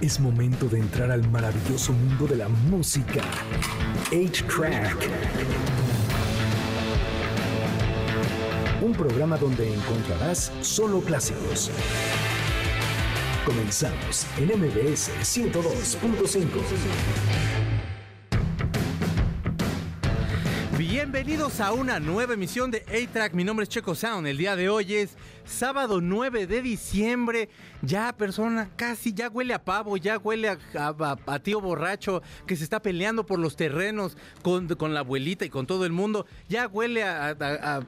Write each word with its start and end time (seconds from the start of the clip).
Es 0.00 0.18
momento 0.18 0.66
de 0.66 0.78
entrar 0.78 1.10
al 1.10 1.30
maravilloso 1.30 1.92
mundo 1.92 2.26
de 2.26 2.36
la 2.36 2.48
música. 2.48 3.20
8-Track. 4.10 4.96
Un 8.80 8.94
programa 8.94 9.36
donde 9.36 9.74
encontrarás 9.74 10.52
solo 10.62 11.02
clásicos. 11.02 11.70
Comenzamos 13.44 14.26
en 14.38 14.58
MBS 14.58 15.10
102.5. 15.20 17.69
Bienvenidos 20.84 21.60
a 21.60 21.72
una 21.74 22.00
nueva 22.00 22.32
emisión 22.32 22.70
de 22.70 22.78
A-Track. 22.88 23.34
Mi 23.34 23.44
nombre 23.44 23.64
es 23.64 23.68
Checo 23.68 23.94
Sound. 23.94 24.26
El 24.26 24.38
día 24.38 24.56
de 24.56 24.70
hoy 24.70 24.94
es 24.94 25.10
sábado 25.44 26.00
9 26.00 26.46
de 26.46 26.62
diciembre. 26.62 27.50
Ya, 27.82 28.14
persona, 28.16 28.70
casi 28.76 29.12
ya 29.12 29.28
huele 29.28 29.52
a 29.52 29.62
pavo, 29.62 29.98
ya 29.98 30.16
huele 30.16 30.48
a, 30.48 31.40
tío 31.42 31.60
borracho 31.60 32.22
que 32.46 32.56
se 32.56 32.64
está 32.64 32.80
peleando 32.80 33.26
por 33.26 33.38
los 33.38 33.56
terrenos 33.56 34.16
con, 34.40 34.68
con 34.68 34.94
la 34.94 35.00
abuelita 35.00 35.44
y 35.44 35.50
con 35.50 35.66
todo 35.66 35.84
el 35.84 35.92
mundo. 35.92 36.24
Ya 36.48 36.66
huele 36.66 37.02
a- 37.04 37.28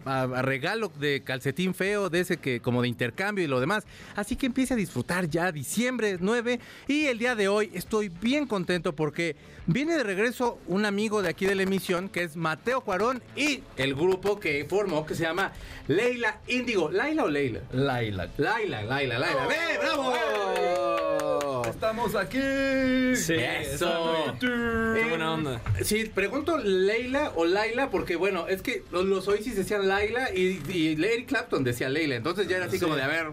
a 0.05 0.43
regalo 0.43 0.93
de 1.01 1.23
calcetín 1.25 1.73
feo, 1.75 2.11
de 2.11 2.21
ese 2.21 2.37
que 2.37 2.61
como 2.61 2.83
de 2.83 2.89
intercambio 2.89 3.43
y 3.43 3.49
lo 3.49 3.61
demás. 3.61 3.85
Así 4.17 4.37
que 4.37 4.45
empiece 4.45 4.75
a 4.75 4.77
disfrutar 4.77 5.31
ya 5.31 5.51
diciembre 5.51 6.19
9. 6.21 6.61
Y 6.89 7.07
el 7.07 7.19
día 7.19 7.35
de 7.37 7.49
hoy 7.49 7.71
estoy 7.73 8.11
bien 8.11 8.47
contento 8.47 8.95
porque 8.95 9.35
viene 9.67 9.97
de 9.97 10.03
regreso 10.03 10.59
un 10.67 10.85
amigo 10.85 11.23
de 11.23 11.31
aquí 11.31 11.47
de 11.47 11.55
la 11.55 11.63
emisión 11.63 12.11
que 12.11 12.23
es 12.25 12.37
Mateo 12.37 12.82
Cuarón 12.83 13.23
y 13.37 13.63
el 13.77 13.95
grupo 13.95 14.39
que 14.41 14.65
formó 14.69 15.07
que 15.07 15.15
se 15.15 15.23
llama 15.23 15.53
Leila 15.89 16.39
Índigo. 16.49 16.91
¿Laila 16.91 17.25
o 17.25 17.29
Leila? 17.29 17.61
Laila. 17.73 18.29
Laila, 18.37 18.83
Laila, 18.83 19.19
Laila. 19.19 19.47
¡Ve, 19.47 19.79
bravo! 19.81 21.63
Estamos 21.69 22.15
aquí. 22.15 22.39
Eso. 22.39 23.23
Sí, 23.25 23.35
exactamente. 23.35 24.47
Qué 24.47 25.01
Eh, 25.03 25.09
buena 25.09 25.33
onda. 25.35 25.61
Sí, 25.83 26.05
pregunto 26.07 26.59
Leila 26.59 27.33
o 27.37 27.45
Laila 27.45 27.91
porque, 27.91 28.17
bueno, 28.17 28.47
es 28.49 28.63
que 28.63 28.85
los, 28.91 29.05
los 29.05 29.27
Oasis 29.29 29.57
decían 29.57 29.89
Laila 29.89 30.31
y, 30.35 30.61
y 30.69 30.97
Larry 30.97 31.25
Clapton 31.25 31.65
decía 31.65 31.89
Leila. 31.89 32.17
Entonces 32.17 32.49
ya 32.49 32.57
era 32.57 32.67
así 32.67 32.79
Sí. 32.79 32.85
como 32.85 32.97
de, 32.97 33.03
a 33.03 33.07
ver, 33.09 33.29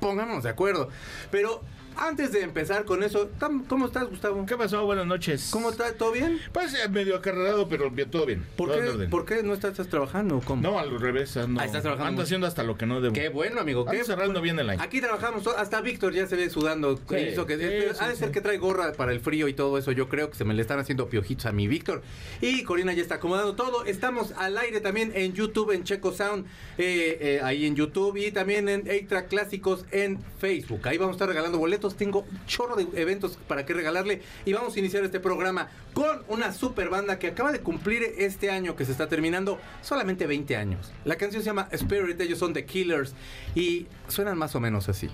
pongámonos 0.00 0.44
de 0.44 0.50
acuerdo. 0.50 0.88
Pero 1.30 1.62
antes 1.96 2.32
de 2.32 2.42
empezar 2.42 2.84
con 2.84 3.02
eso, 3.02 3.30
¿cómo 3.68 3.86
estás, 3.86 4.08
Gustavo? 4.08 4.44
¿Qué 4.46 4.56
pasó? 4.56 4.84
Buenas 4.84 5.06
noches. 5.06 5.48
¿Cómo 5.50 5.70
está? 5.70 5.92
¿Todo 5.94 6.12
bien? 6.12 6.38
Pues 6.52 6.74
eh, 6.74 6.88
medio 6.88 7.16
acarreado, 7.16 7.68
pero 7.68 7.90
bien, 7.90 8.10
todo 8.10 8.26
bien. 8.26 8.46
¿Por 8.56 8.68
todo 8.70 8.80
qué, 8.80 8.88
orden. 8.88 9.10
¿Por 9.10 9.24
qué 9.24 9.42
no 9.42 9.54
estás, 9.54 9.72
estás 9.72 9.88
trabajando? 9.88 10.40
¿Cómo? 10.44 10.62
No, 10.62 10.78
al 10.78 10.98
revés. 11.00 11.36
Ando, 11.36 11.60
Ah, 11.60 11.64
estás 11.64 11.82
trabajando 11.82 12.08
ando 12.08 12.22
haciendo 12.22 12.46
hasta 12.46 12.62
lo 12.62 12.76
que 12.76 12.86
no 12.86 13.00
debo. 13.00 13.14
Qué 13.14 13.28
bueno, 13.28 13.60
amigo. 13.60 13.80
Ando 13.80 13.92
Qué 13.92 14.04
cerrando 14.04 14.40
bien 14.40 14.58
el 14.58 14.70
año. 14.70 14.82
Aquí 14.82 15.00
trabajamos, 15.00 15.46
hasta 15.46 15.80
Víctor 15.80 16.12
ya 16.12 16.26
se 16.26 16.36
ve 16.36 16.48
sudando. 16.50 16.96
Sí, 17.08 17.16
hizo 17.16 17.46
que, 17.46 17.56
sí, 17.56 17.64
pero 17.64 17.94
sí, 17.94 18.00
ha 18.02 18.08
de 18.08 18.16
ser 18.16 18.30
que 18.30 18.40
trae 18.40 18.58
gorra 18.58 18.92
para 18.92 19.12
el 19.12 19.20
frío 19.20 19.48
y 19.48 19.54
todo 19.54 19.76
eso. 19.78 19.92
Yo 19.92 20.08
creo 20.08 20.30
que 20.30 20.36
se 20.36 20.44
me 20.44 20.54
le 20.54 20.62
están 20.62 20.78
haciendo 20.78 21.08
piojitos 21.08 21.46
a 21.46 21.52
mi 21.52 21.68
Víctor. 21.68 22.02
Y 22.40 22.62
Corina 22.64 22.92
ya 22.92 23.02
está 23.02 23.16
acomodando 23.16 23.54
todo. 23.54 23.84
Estamos 23.84 24.32
al 24.36 24.56
aire 24.58 24.80
también 24.80 25.12
en 25.14 25.32
YouTube, 25.34 25.72
en 25.72 25.84
Checo 25.84 26.12
Sound, 26.12 26.46
eh, 26.78 27.18
eh, 27.20 27.40
ahí 27.42 27.66
en 27.66 27.76
YouTube 27.76 28.16
y 28.16 28.30
también 28.32 28.68
en 28.68 28.80
A-Track 28.88 29.28
Clásicos 29.28 29.84
en 29.90 30.18
Facebook. 30.38 30.86
Ahí 30.88 30.98
vamos 30.98 31.14
a 31.14 31.16
estar 31.16 31.28
regalando 31.28 31.58
boletos. 31.58 31.81
Tengo 31.90 32.20
un 32.20 32.46
chorro 32.46 32.76
de 32.76 32.86
eventos 33.00 33.38
para 33.48 33.66
que 33.66 33.74
regalarle. 33.74 34.22
Y 34.44 34.52
vamos 34.52 34.76
a 34.76 34.78
iniciar 34.78 35.04
este 35.04 35.20
programa 35.20 35.68
con 35.94 36.22
una 36.28 36.52
super 36.52 36.88
banda 36.88 37.18
que 37.18 37.28
acaba 37.28 37.52
de 37.52 37.60
cumplir 37.60 38.02
este 38.18 38.50
año 38.50 38.76
que 38.76 38.84
se 38.84 38.92
está 38.92 39.08
terminando 39.08 39.58
solamente 39.82 40.26
20 40.26 40.56
años. 40.56 40.92
La 41.04 41.16
canción 41.16 41.42
se 41.42 41.46
llama 41.46 41.68
Spirit, 41.72 42.20
ellos 42.20 42.38
son 42.38 42.52
The 42.52 42.64
Killers 42.64 43.14
y 43.54 43.86
suenan 44.08 44.38
más 44.38 44.54
o 44.54 44.60
menos 44.60 44.88
así. 44.88 45.08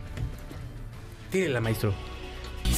Tírela, 1.30 1.60
maestro. 1.60 2.17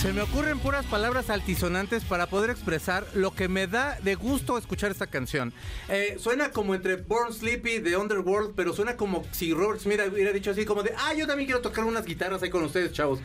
Se 0.00 0.14
me 0.14 0.22
ocurren 0.22 0.58
puras 0.58 0.86
palabras 0.86 1.28
altisonantes 1.28 2.04
para 2.04 2.26
poder 2.26 2.48
expresar 2.48 3.06
lo 3.12 3.34
que 3.34 3.48
me 3.48 3.66
da 3.66 3.98
de 4.02 4.14
gusto 4.14 4.56
escuchar 4.56 4.90
esta 4.90 5.06
canción. 5.06 5.52
Eh, 5.90 6.16
suena 6.18 6.52
como 6.52 6.74
entre 6.74 6.96
Born 6.96 7.34
Sleepy 7.34 7.80
de 7.80 7.98
Underworld, 7.98 8.54
pero 8.56 8.72
suena 8.72 8.96
como 8.96 9.26
si 9.30 9.52
Robert 9.52 9.78
Smith 9.78 10.00
hubiera 10.10 10.32
dicho 10.32 10.52
así 10.52 10.64
como 10.64 10.82
de, 10.82 10.94
ah, 10.96 11.12
yo 11.12 11.26
también 11.26 11.46
quiero 11.46 11.60
tocar 11.60 11.84
unas 11.84 12.06
guitarras 12.06 12.42
ahí 12.42 12.48
con 12.48 12.64
ustedes, 12.64 12.92
chavos. 12.92 13.20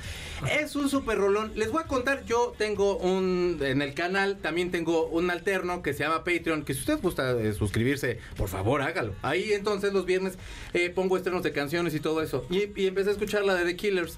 Es 0.52 0.75
un 0.75 0.90
super 0.90 1.18
rolón. 1.18 1.53
Les 1.56 1.72
voy 1.72 1.81
a 1.81 1.88
contar, 1.88 2.25
yo 2.25 2.53
tengo 2.58 2.97
un, 2.97 3.58
en 3.62 3.81
el 3.81 3.94
canal 3.94 4.40
también 4.41 4.69
tengo 4.69 5.08
un 5.08 5.31
alterno 5.31 5.81
que 5.81 5.94
se 5.94 6.03
llama 6.03 6.25
Patreon, 6.25 6.66
que 6.66 6.74
si 6.74 6.81
usted 6.81 7.00
gusta 7.02 7.40
eh, 7.40 7.53
suscribirse, 7.53 8.19
por 8.35 8.50
favor 8.50 8.81
hágalo. 8.81 9.16
Ahí 9.22 9.53
entonces 9.53 9.94
los 9.94 10.06
viernes 10.06 10.34
eh, 10.74 10.90
pongo 10.90 11.16
estrenos 11.16 11.41
de 11.41 11.53
canciones 11.53 11.96
y 11.96 12.02
todo 12.02 12.22
eso. 12.22 12.46
Y, 12.50 12.69
y 12.75 12.88
empecé 12.88 13.12
a 13.12 13.13
escuchar 13.13 13.46
la 13.46 13.56
de 13.56 13.63
The 13.63 13.78
Killers. 13.78 14.18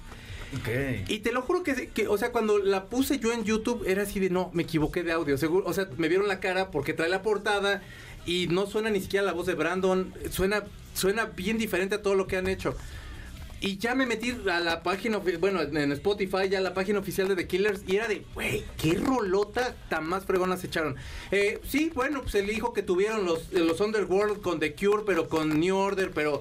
Y 1.08 1.18
te 1.18 1.32
lo 1.32 1.42
juro 1.42 1.62
que, 1.62 2.08
o 2.08 2.18
sea, 2.18 2.32
cuando 2.32 2.58
la 2.58 2.86
puse 2.86 3.18
yo 3.18 3.32
en 3.32 3.44
YouTube 3.44 3.84
era 3.86 4.02
así 4.02 4.18
de 4.20 4.30
no, 4.30 4.50
me 4.54 4.62
equivoqué 4.62 5.02
de 5.02 5.12
audio. 5.12 5.36
Seguro, 5.36 5.66
o 5.66 5.72
sea, 5.72 5.88
me 5.96 6.08
vieron 6.08 6.28
la 6.28 6.40
cara 6.40 6.70
porque 6.70 6.94
trae 6.94 7.08
la 7.08 7.22
portada 7.22 7.82
y 8.26 8.46
no 8.48 8.66
suena 8.66 8.90
ni 8.90 9.00
siquiera 9.00 9.26
la 9.26 9.32
voz 9.32 9.46
de 9.46 9.54
Brandon. 9.54 10.14
Suena, 10.30 10.64
suena 10.94 11.26
bien 11.26 11.58
diferente 11.58 11.96
a 11.96 12.02
todo 12.02 12.14
lo 12.14 12.26
que 12.26 12.36
han 12.36 12.48
hecho. 12.48 12.74
Y 13.60 13.78
ya 13.78 13.96
me 13.96 14.06
metí 14.06 14.36
a 14.48 14.60
la 14.60 14.84
página, 14.84 15.18
bueno, 15.18 15.60
en 15.60 15.92
Spotify, 15.92 16.48
ya 16.48 16.60
la 16.60 16.74
página 16.74 17.00
oficial 17.00 17.26
de 17.26 17.34
The 17.34 17.48
Killers, 17.48 17.82
y 17.88 17.96
era 17.96 18.06
de, 18.06 18.24
güey, 18.32 18.64
qué 18.80 18.94
rolota 18.94 19.74
tan 19.88 20.06
más 20.06 20.24
fregona 20.26 20.56
se 20.56 20.68
echaron. 20.68 20.94
Eh, 21.32 21.60
sí, 21.66 21.90
bueno, 21.92 22.22
pues 22.22 22.36
el 22.36 22.48
hijo 22.50 22.72
que 22.72 22.84
tuvieron 22.84 23.24
los, 23.24 23.52
los 23.52 23.80
Underworld 23.80 24.42
con 24.42 24.60
The 24.60 24.76
Cure, 24.76 25.02
pero 25.04 25.28
con 25.28 25.58
New 25.58 25.76
Order, 25.76 26.12
pero, 26.12 26.40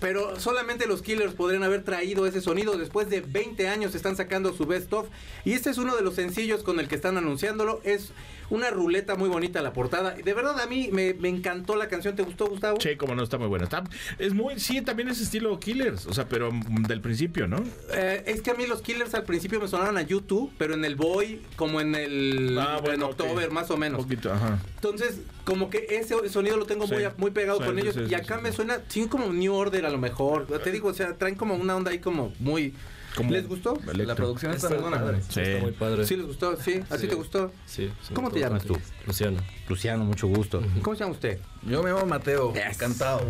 pero 0.00 0.38
solamente 0.40 0.86
los 0.86 1.02
Killers 1.02 1.34
podrían 1.34 1.62
haber 1.62 1.82
traído 1.82 2.26
ese 2.26 2.40
sonido. 2.40 2.76
Después 2.76 3.08
de 3.10 3.20
20 3.20 3.68
años 3.68 3.94
están 3.94 4.16
sacando 4.16 4.52
su 4.52 4.66
best 4.66 4.92
of, 4.92 5.08
y 5.44 5.52
este 5.52 5.70
es 5.70 5.78
uno 5.78 5.96
de 5.96 6.02
los 6.02 6.14
sencillos 6.14 6.62
con 6.62 6.80
el 6.80 6.88
que 6.88 6.94
están 6.94 7.16
anunciándolo. 7.16 7.80
Es 7.84 8.12
una 8.50 8.70
ruleta 8.70 9.16
muy 9.16 9.28
bonita 9.28 9.62
la 9.62 9.72
portada. 9.72 10.12
De 10.12 10.34
verdad, 10.34 10.60
a 10.60 10.66
mí 10.66 10.90
me, 10.92 11.14
me 11.14 11.28
encantó 11.28 11.76
la 11.76 11.88
canción. 11.88 12.14
¿Te 12.16 12.22
gustó, 12.22 12.46
Gustavo? 12.46 12.78
Che, 12.78 12.96
como 12.96 13.14
no, 13.14 13.22
está 13.22 13.38
muy 13.38 13.48
buena. 13.48 13.64
Está, 13.64 13.84
es 14.18 14.34
muy, 14.34 14.58
sí, 14.60 14.82
también 14.82 15.08
es 15.08 15.20
estilo 15.20 15.58
Killers. 15.58 16.06
O 16.06 16.12
sea, 16.12 16.28
pero 16.28 16.52
mm, 16.52 16.84
del 16.84 17.00
principio, 17.00 17.46
¿no? 17.46 17.62
Eh, 17.92 18.22
es 18.26 18.42
que 18.42 18.50
a 18.50 18.54
mí 18.54 18.66
los 18.66 18.82
Killers 18.82 19.14
al 19.14 19.24
principio 19.24 19.60
me 19.60 19.68
sonaron 19.68 19.96
a 19.96 20.02
YouTube, 20.02 20.52
pero 20.58 20.74
en 20.74 20.84
el 20.84 20.96
Boy, 20.96 21.40
como 21.56 21.80
en 21.80 21.94
el 21.94 22.58
Ah, 22.58 22.78
bueno, 22.80 22.94
en 22.94 23.02
October, 23.10 23.50
más 23.50 23.70
o 23.70 23.76
menos. 23.76 24.00
Un 24.00 24.04
poquito, 24.04 24.32
ajá. 24.32 24.58
Entonces, 24.76 25.20
como 25.44 25.70
que 25.70 25.86
ese 25.90 26.28
sonido 26.28 26.56
lo 26.56 26.66
tengo 26.66 26.86
Sí. 26.86 26.94
muy, 26.94 27.04
muy 27.16 27.30
pegado 27.30 27.58
Sí, 27.58 27.64
con 27.66 27.74
sí, 27.76 27.80
ellos. 27.82 27.94
sí, 27.94 28.02
y 28.08 28.14
acá 28.14 28.36
sí. 28.38 28.42
me 28.42 28.52
suena, 28.52 28.80
sí, 28.88 29.06
como 29.06 29.32
New 29.32 29.54
Order 29.54 29.86
a 29.86 29.90
lo 29.90 29.98
mejor. 29.98 30.46
Te 30.62 30.70
digo, 30.72 30.88
o 30.88 30.94
sea, 30.94 31.16
traen 31.16 31.34
como 31.34 31.54
una 31.54 31.76
onda 31.76 31.90
ahí 31.90 31.98
como 31.98 32.32
muy. 32.38 32.74
Como 33.16 33.30
¿Les 33.30 33.46
gustó? 33.46 33.74
electro. 33.76 34.04
La 34.06 34.14
producción 34.16 34.52
está 34.52 34.66
Está, 34.68 34.80
muy 34.80 34.90
padre. 34.90 35.20
Sí. 35.28 35.40
está 35.40 35.60
muy 35.62 35.72
padre. 35.72 36.04
Sí, 36.04 36.16
les 36.16 36.26
gustó, 36.26 36.56
sí. 36.56 36.80
¿Así 36.90 37.02
Sí. 37.02 37.08
te 37.08 37.14
gustó? 37.14 37.52
Sí, 37.64 37.92
sí, 38.02 38.12
¿Cómo 38.12 38.28
te 38.30 38.40
llamas 38.40 38.64
tú? 38.64 38.76
Luciano. 39.06 39.40
Luciano, 39.68 40.04
mucho 40.04 40.26
gusto. 40.26 40.60
¿Cómo 40.82 40.96
se 40.96 41.00
llama 41.04 41.12
usted? 41.12 41.38
Yo 41.62 41.80
me 41.84 41.90
llamo 41.92 42.06
Mateo. 42.06 42.52
Eso. 42.52 42.66
Encantado. 42.70 43.20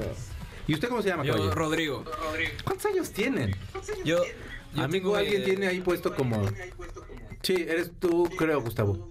¿Y 0.67 0.73
usted 0.73 0.89
cómo 0.89 1.03
se 1.03 1.09
llama, 1.11 1.25
Yo, 1.25 1.35
caballero? 1.35 1.55
Rodrigo. 1.55 2.05
¿Cuántos 2.65 2.87
años 2.87 3.11
tienen? 3.11 3.55
Yo. 4.07 4.23
yo 4.75 4.83
Amigo, 4.83 5.11
tengo, 5.11 5.17
alguien 5.17 5.43
eh, 5.43 5.45
tiene 5.45 5.67
ahí 5.67 5.81
puesto 5.83 6.15
como. 6.15 6.47
Sí, 7.43 7.55
eres 7.69 7.91
tú, 8.01 8.25
creo, 8.39 8.63
Gustavo. 8.63 9.11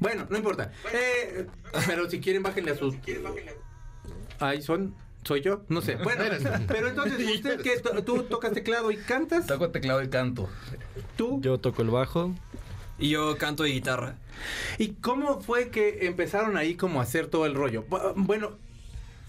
Bueno, 0.00 0.26
no 0.28 0.36
importa. 0.36 0.72
Eh, 0.92 1.46
pero 1.86 2.10
si 2.10 2.20
quieren, 2.20 2.42
bájenle 2.42 2.72
a 2.72 2.76
sus. 2.76 2.94
Ahí 4.40 4.62
son. 4.62 4.94
¿Soy 5.22 5.42
yo? 5.42 5.62
No 5.68 5.82
sé. 5.82 5.96
Bueno, 5.96 6.24
pero 6.66 6.88
entonces, 6.88 7.18
¿usted 7.34 7.60
que 7.60 7.78
tú 8.02 8.22
tocas 8.22 8.52
teclado 8.52 8.90
y 8.90 8.96
cantas? 8.96 9.46
Toco 9.46 9.68
teclado 9.70 10.02
y 10.02 10.08
canto. 10.08 10.48
¿Tú? 11.16 11.40
Yo 11.42 11.58
toco 11.58 11.82
el 11.82 11.90
bajo. 11.90 12.34
Y 12.98 13.10
yo 13.10 13.36
canto 13.36 13.66
y 13.66 13.72
guitarra. 13.72 14.16
¿Y 14.78 14.92
cómo 14.94 15.40
fue 15.42 15.68
que 15.70 16.06
empezaron 16.06 16.56
ahí 16.56 16.74
como 16.74 17.00
a 17.00 17.02
hacer 17.02 17.26
todo 17.26 17.44
el 17.46 17.54
rollo? 17.54 17.84
Bu- 17.88 18.14
Bueno, 18.16 18.52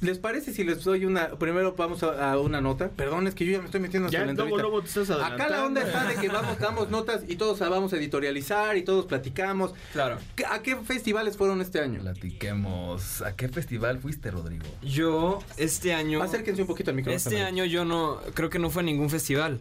¿les 0.01 0.17
parece 0.19 0.53
si 0.53 0.63
les 0.63 0.83
doy 0.83 1.05
una... 1.05 1.29
Primero 1.37 1.73
vamos 1.77 2.03
a, 2.03 2.31
a 2.33 2.39
una 2.39 2.59
nota. 2.61 2.89
Perdón, 2.89 3.27
es 3.27 3.35
que 3.35 3.45
yo 3.45 3.53
ya 3.53 3.59
me 3.59 3.65
estoy 3.65 3.79
metiendo 3.79 4.07
hasta 4.07 4.17
Ya, 4.19 4.25
la 4.25 4.31
entrevista. 4.31 4.61
luego 4.61 4.81
te 4.81 4.87
estás 4.87 5.09
Acá 5.11 5.47
la 5.49 5.65
onda 5.65 5.81
está 5.81 6.05
de 6.05 6.15
que 6.15 6.27
vamos, 6.27 6.59
damos 6.59 6.89
notas 6.89 7.23
y 7.27 7.35
todos 7.35 7.59
vamos 7.59 7.93
a 7.93 7.97
editorializar 7.97 8.77
y 8.77 8.83
todos 8.83 9.05
platicamos. 9.05 9.73
Claro. 9.93 10.17
¿Qué- 10.35 10.45
¿A 10.45 10.61
qué 10.61 10.75
festivales 10.77 11.37
fueron 11.37 11.61
este 11.61 11.79
año? 11.79 12.01
Platiquemos. 12.01 13.21
¿A 13.21 13.35
qué 13.35 13.47
festival 13.47 13.99
fuiste, 13.99 14.31
Rodrigo? 14.31 14.65
Yo, 14.81 15.39
este 15.57 15.93
año. 15.93 16.21
Acérquense 16.21 16.61
un 16.61 16.67
poquito 16.67 16.89
al 16.91 16.95
micrófono. 16.95 17.17
Este 17.17 17.41
año 17.41 17.65
yo 17.65 17.85
no. 17.85 18.19
Creo 18.33 18.49
que 18.49 18.59
no 18.59 18.69
fue 18.69 18.81
a 18.81 18.85
ningún 18.85 19.09
festival. 19.09 19.59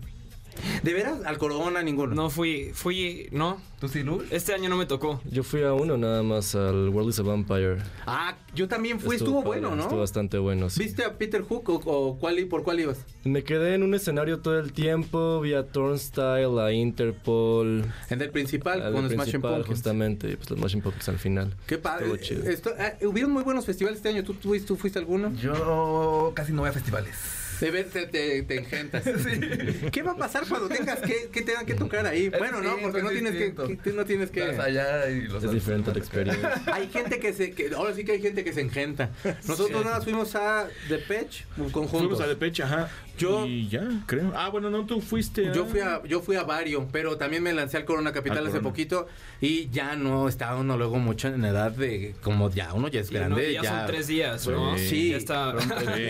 ¿De 0.82 0.92
veras? 0.94 1.18
¿Al 1.24 1.38
Corona? 1.38 1.82
Ninguno. 1.82 2.14
No 2.14 2.30
fui. 2.30 2.70
Fui. 2.74 3.28
No. 3.32 3.60
¿Tú 3.80 3.88
sí, 3.88 4.02
Luz? 4.02 4.24
Este 4.30 4.52
año 4.52 4.68
no 4.68 4.76
me 4.76 4.84
tocó. 4.84 5.22
Yo 5.30 5.42
fui 5.42 5.62
a 5.62 5.72
uno 5.72 5.96
nada 5.96 6.22
más, 6.22 6.54
al 6.54 6.90
World 6.90 7.08
is 7.10 7.18
a 7.18 7.22
Vampire. 7.22 7.78
Ah, 8.06 8.36
yo 8.54 8.68
también 8.68 9.00
fui. 9.00 9.16
Estuvo, 9.16 9.42
padre, 9.42 9.60
bueno, 9.60 9.74
¿no? 9.74 9.82
Estuvo 9.84 10.00
bastante 10.00 10.36
bueno, 10.36 10.68
sí. 10.68 10.80
¿Viste 10.82 11.02
a 11.02 11.16
Peter 11.16 11.40
Hook 11.42 11.66
o, 11.70 11.80
o 11.86 12.18
cuál, 12.18 12.44
por 12.46 12.62
cuál 12.62 12.80
ibas? 12.80 12.98
Me 13.24 13.42
quedé 13.42 13.74
en 13.74 13.82
un 13.82 13.94
escenario 13.94 14.40
todo 14.40 14.58
el 14.58 14.74
tiempo, 14.74 15.40
vi 15.40 15.54
a 15.54 15.66
Turnstile, 15.66 16.60
a 16.60 16.72
Interpol, 16.72 17.86
En 18.10 18.20
el 18.20 18.28
principal, 18.30 18.82
al 18.82 18.92
con 18.92 19.00
Smashing 19.04 19.16
principal, 19.18 19.50
Pumpkins. 19.54 19.68
justamente, 19.78 20.30
y 20.30 20.36
pues 20.36 20.50
los 20.50 20.58
Smashing 20.58 20.82
Pumpkins 20.82 21.08
al 21.08 21.18
final. 21.18 21.56
Qué 21.66 21.78
padre. 21.78 22.04
Estuvo 22.12 22.22
chido. 22.22 22.50
Esto- 22.50 22.74
ah, 22.78 22.92
hubieron 23.06 23.32
muy 23.32 23.42
buenos 23.44 23.64
festivales 23.64 23.96
este 23.96 24.10
año. 24.10 24.24
¿Tú, 24.24 24.34
tú, 24.34 24.54
tú 24.60 24.76
fuiste 24.76 24.98
a 24.98 25.02
alguno? 25.02 25.32
Yo 25.36 26.32
casi 26.34 26.52
no 26.52 26.60
voy 26.60 26.68
a 26.68 26.72
festivales. 26.72 27.16
De 27.60 27.70
ver, 27.70 27.88
te, 27.90 28.06
te, 28.06 28.42
te 28.42 28.58
engentas. 28.58 29.02
¿Qué 29.92 30.02
va 30.02 30.12
a 30.12 30.16
pasar 30.16 30.44
cuando 30.48 30.68
tengas 30.68 30.98
que, 31.00 31.28
que 31.32 31.42
tengan 31.42 31.66
que 31.66 31.74
tocar 31.74 32.06
ahí? 32.06 32.30
Es 32.32 32.38
bueno, 32.38 32.60
no, 32.60 32.76
porque 32.80 33.02
no 33.02 33.10
es 33.10 33.20
tienes 33.20 33.32
que, 33.34 33.54
que- 33.82 33.92
no 33.92 34.04
tienes 34.04 34.30
que. 34.30 34.42
Allá 34.42 35.08
y 35.10 35.22
los 35.22 35.44
Es 35.44 35.52
diferente 35.52 35.92
la 35.92 35.98
experiencia. 35.98 36.62
Hay 36.72 36.88
gente 36.88 37.18
que 37.20 37.32
se, 37.32 37.52
que, 37.52 37.70
ahora 37.74 37.94
sí 37.94 38.04
que 38.04 38.12
hay 38.12 38.22
gente 38.22 38.44
que 38.44 38.52
se 38.52 38.60
engenta. 38.60 39.10
Nosotros 39.46 39.84
nada 39.84 39.96
más 39.96 40.04
fuimos 40.04 40.34
a 40.34 40.68
Depeche 40.88 41.44
conjuntos. 41.56 41.90
Fuimos 41.90 42.20
a 42.20 42.26
Depeche, 42.26 42.62
ajá. 42.62 42.88
Yo- 43.18 43.44
Y 43.46 43.68
ya, 43.68 43.86
creo. 44.06 44.32
Ah, 44.34 44.48
bueno, 44.48 44.70
no, 44.70 44.86
tú 44.86 45.00
fuiste. 45.00 45.50
Yo 45.54 45.66
fui 45.66 45.80
a, 45.80 46.02
yo 46.04 46.22
fui 46.22 46.36
a 46.36 46.42
Vario, 46.44 46.88
pero 46.90 47.18
también 47.18 47.42
me 47.42 47.52
lancé 47.52 47.76
al 47.76 47.84
Corona 47.84 48.12
Capital 48.12 48.38
Al 48.38 48.44
hace 48.44 48.52
Corona. 48.52 48.68
poquito 48.70 49.06
y 49.40 49.68
ya 49.70 49.94
no 49.96 50.28
está 50.28 50.54
uno 50.56 50.76
luego 50.78 50.98
mucho 50.98 51.28
en 51.28 51.44
edad 51.44 51.70
de 51.72 52.14
como 52.22 52.50
ya 52.50 52.72
uno 52.72 52.88
ya 52.88 53.00
es 53.00 53.10
Y 53.10 53.14
no, 53.14 53.20
grande. 53.20 53.52
ya, 53.52 53.62
son 53.64 53.86
tres 53.86 54.06
días, 54.06 54.46
¿no? 54.46 54.78
Sí. 54.78 55.10
Ya 55.10 55.16
está. 55.18 55.54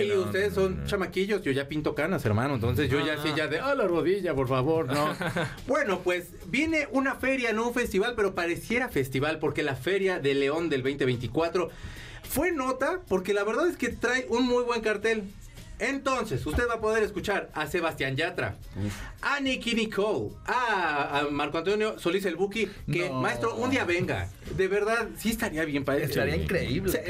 y 0.05 0.09
no, 0.09 0.21
ustedes 0.23 0.51
no, 0.51 0.63
son 0.63 0.81
no. 0.83 0.87
Yo 1.43 1.53
ya 1.53 1.69
pinto 1.69 1.95
canas, 1.95 2.25
hermano. 2.25 2.55
Entonces 2.55 2.89
yo 2.91 3.05
ya 3.05 3.15
Ah. 3.15 3.23
sí, 3.23 3.31
ya 3.37 3.47
de, 3.49 3.59
a 3.61 3.75
la 3.75 3.87
rodilla, 3.87 4.35
por 4.35 4.49
favor, 4.49 4.87
no. 4.87 5.15
bueno, 5.67 6.01
pues 6.03 6.29
viene 6.47 6.89
una 6.93 7.15
feria, 7.15 7.53
no 7.53 7.69
un 7.69 7.75
festival, 7.75 8.15
pero 8.17 8.35
pareciera 8.35 8.89
festival, 8.89 9.39
porque 9.39 9.63
la 9.63 9.75
Feria 9.77 10.19
de 10.19 10.35
León 10.35 10.69
del 10.69 10.83
2024 10.83 11.69
fue 12.23 12.53
nota, 12.53 13.01
porque 13.09 13.35
la 13.35 13.45
verdad 13.45 13.69
es 13.69 13.77
que 13.77 13.89
trae 13.89 14.27
un 14.29 14.47
muy 14.47 14.63
buen 14.65 14.81
cartel. 14.81 15.25
Entonces, 15.81 16.45
usted 16.47 16.69
va 16.69 16.75
a 16.75 16.81
poder 16.81 17.03
escuchar 17.03 17.51
a 17.55 17.67
Sebastián 17.67 18.17
Yatra, 18.17 18.57
a 19.23 19.41
Nicky 19.41 19.75
Nicole, 19.75 20.31
a, 20.47 21.21
a 21.21 21.31
Marco 21.31 21.59
Antonio 21.59 21.99
Solís 21.99 22.25
el 22.27 22.37
Buki, 22.37 22.69
que 22.93 23.09
No. 23.09 23.21
maestro, 23.21 23.57
un 23.57 23.71
día 23.71 23.85
venga. 23.85 24.29
De 24.57 24.69
verdad, 24.69 25.09
sí 25.17 25.31
estaría 25.31 25.65
bien 25.65 25.85
para 25.85 25.99
eso. 25.99 26.09
Estaría 26.09 26.37
increíble. 26.37 26.91
O 26.91 26.93
sea, 26.93 27.03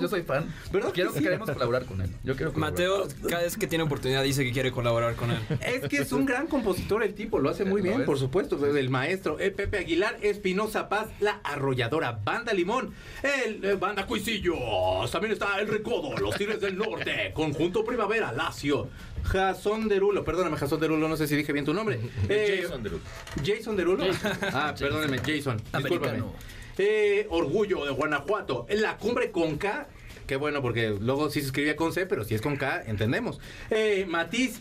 yo, 0.00 0.08
soy 0.08 0.22
fan. 0.22 0.52
¿Verdad 0.72 0.88
que 0.88 0.94
Quiero, 0.94 1.12
sí? 1.12 1.22
Queremos 1.22 1.50
colaborar 1.50 1.84
con 1.86 2.00
él. 2.00 2.10
Yo 2.22 2.36
quiero 2.36 2.52
colaborar. 2.52 2.72
Mateo, 2.72 3.08
cada 3.28 3.42
vez 3.42 3.56
que 3.56 3.66
tiene 3.66 3.84
oportunidad, 3.84 4.22
dice 4.22 4.44
que 4.44 4.52
quiere 4.52 4.70
colaborar 4.72 5.14
con 5.14 5.30
él. 5.30 5.38
Es 5.64 5.88
que 5.88 5.98
es 5.98 6.12
un 6.12 6.26
gran 6.26 6.46
compositor 6.46 7.02
el 7.02 7.14
tipo, 7.14 7.38
lo 7.38 7.48
hace 7.50 7.64
muy 7.64 7.80
¿Lo 7.82 7.88
bien, 7.88 8.04
por 8.04 8.18
supuesto. 8.18 8.58
El 8.76 8.90
maestro, 8.90 9.38
el 9.38 9.52
Pepe 9.52 9.78
Aguilar, 9.78 10.18
Espinosa 10.22 10.88
Paz, 10.88 11.08
la 11.20 11.40
arrolladora 11.44 12.20
Banda 12.24 12.52
Limón, 12.52 12.92
el 13.22 13.64
eh, 13.64 13.74
Banda 13.74 14.06
Cuisillos, 14.06 15.10
también 15.10 15.32
está 15.32 15.58
el 15.60 15.68
Recodo, 15.68 16.16
los 16.18 16.36
Tigres 16.36 16.60
del 16.60 16.76
Norte, 16.76 17.32
Conjunto 17.34 17.84
Primavera, 18.02 18.32
Lacio, 18.32 18.88
Jason 19.22 19.88
Derulo, 19.88 20.24
perdóname 20.24 20.56
Jason 20.56 20.80
Derulo, 20.80 21.08
no 21.08 21.16
sé 21.16 21.28
si 21.28 21.36
dije 21.36 21.52
bien 21.52 21.64
tu 21.64 21.72
nombre. 21.72 22.00
Eh, 22.28 22.62
Jason 22.62 22.82
Derulo. 22.82 23.02
Jason 23.44 23.76
Derulo. 23.76 24.04
Ah, 24.52 24.74
perdóneme, 24.76 25.18
Jason. 25.18 25.58
Discúlpame. 25.58 26.08
Americano. 26.08 26.32
Eh, 26.78 27.26
Orgullo 27.30 27.84
de 27.84 27.92
Guanajuato. 27.92 28.66
En 28.68 28.82
la 28.82 28.96
cumbre 28.96 29.30
con 29.30 29.56
K. 29.56 29.86
Qué 30.26 30.34
bueno, 30.34 30.62
porque 30.62 30.96
luego 30.98 31.30
sí 31.30 31.40
se 31.40 31.46
escribía 31.46 31.76
con 31.76 31.92
C, 31.92 32.06
pero 32.06 32.24
si 32.24 32.34
es 32.34 32.42
con 32.42 32.56
K, 32.56 32.82
entendemos. 32.86 33.38
Eh, 33.70 34.04
Matiz, 34.08 34.60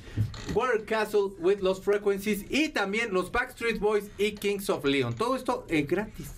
Water 0.54 0.86
Castle 0.86 1.32
with 1.40 1.62
Los 1.62 1.82
Frequencies 1.82 2.46
y 2.50 2.70
también 2.70 3.12
los 3.12 3.32
Backstreet 3.32 3.80
Boys 3.80 4.06
y 4.20 4.34
Kings 4.34 4.70
of 4.70 4.86
Leon. 4.86 5.16
Todo 5.16 5.36
esto 5.36 5.66
es 5.68 5.88
gratis. 5.88 6.30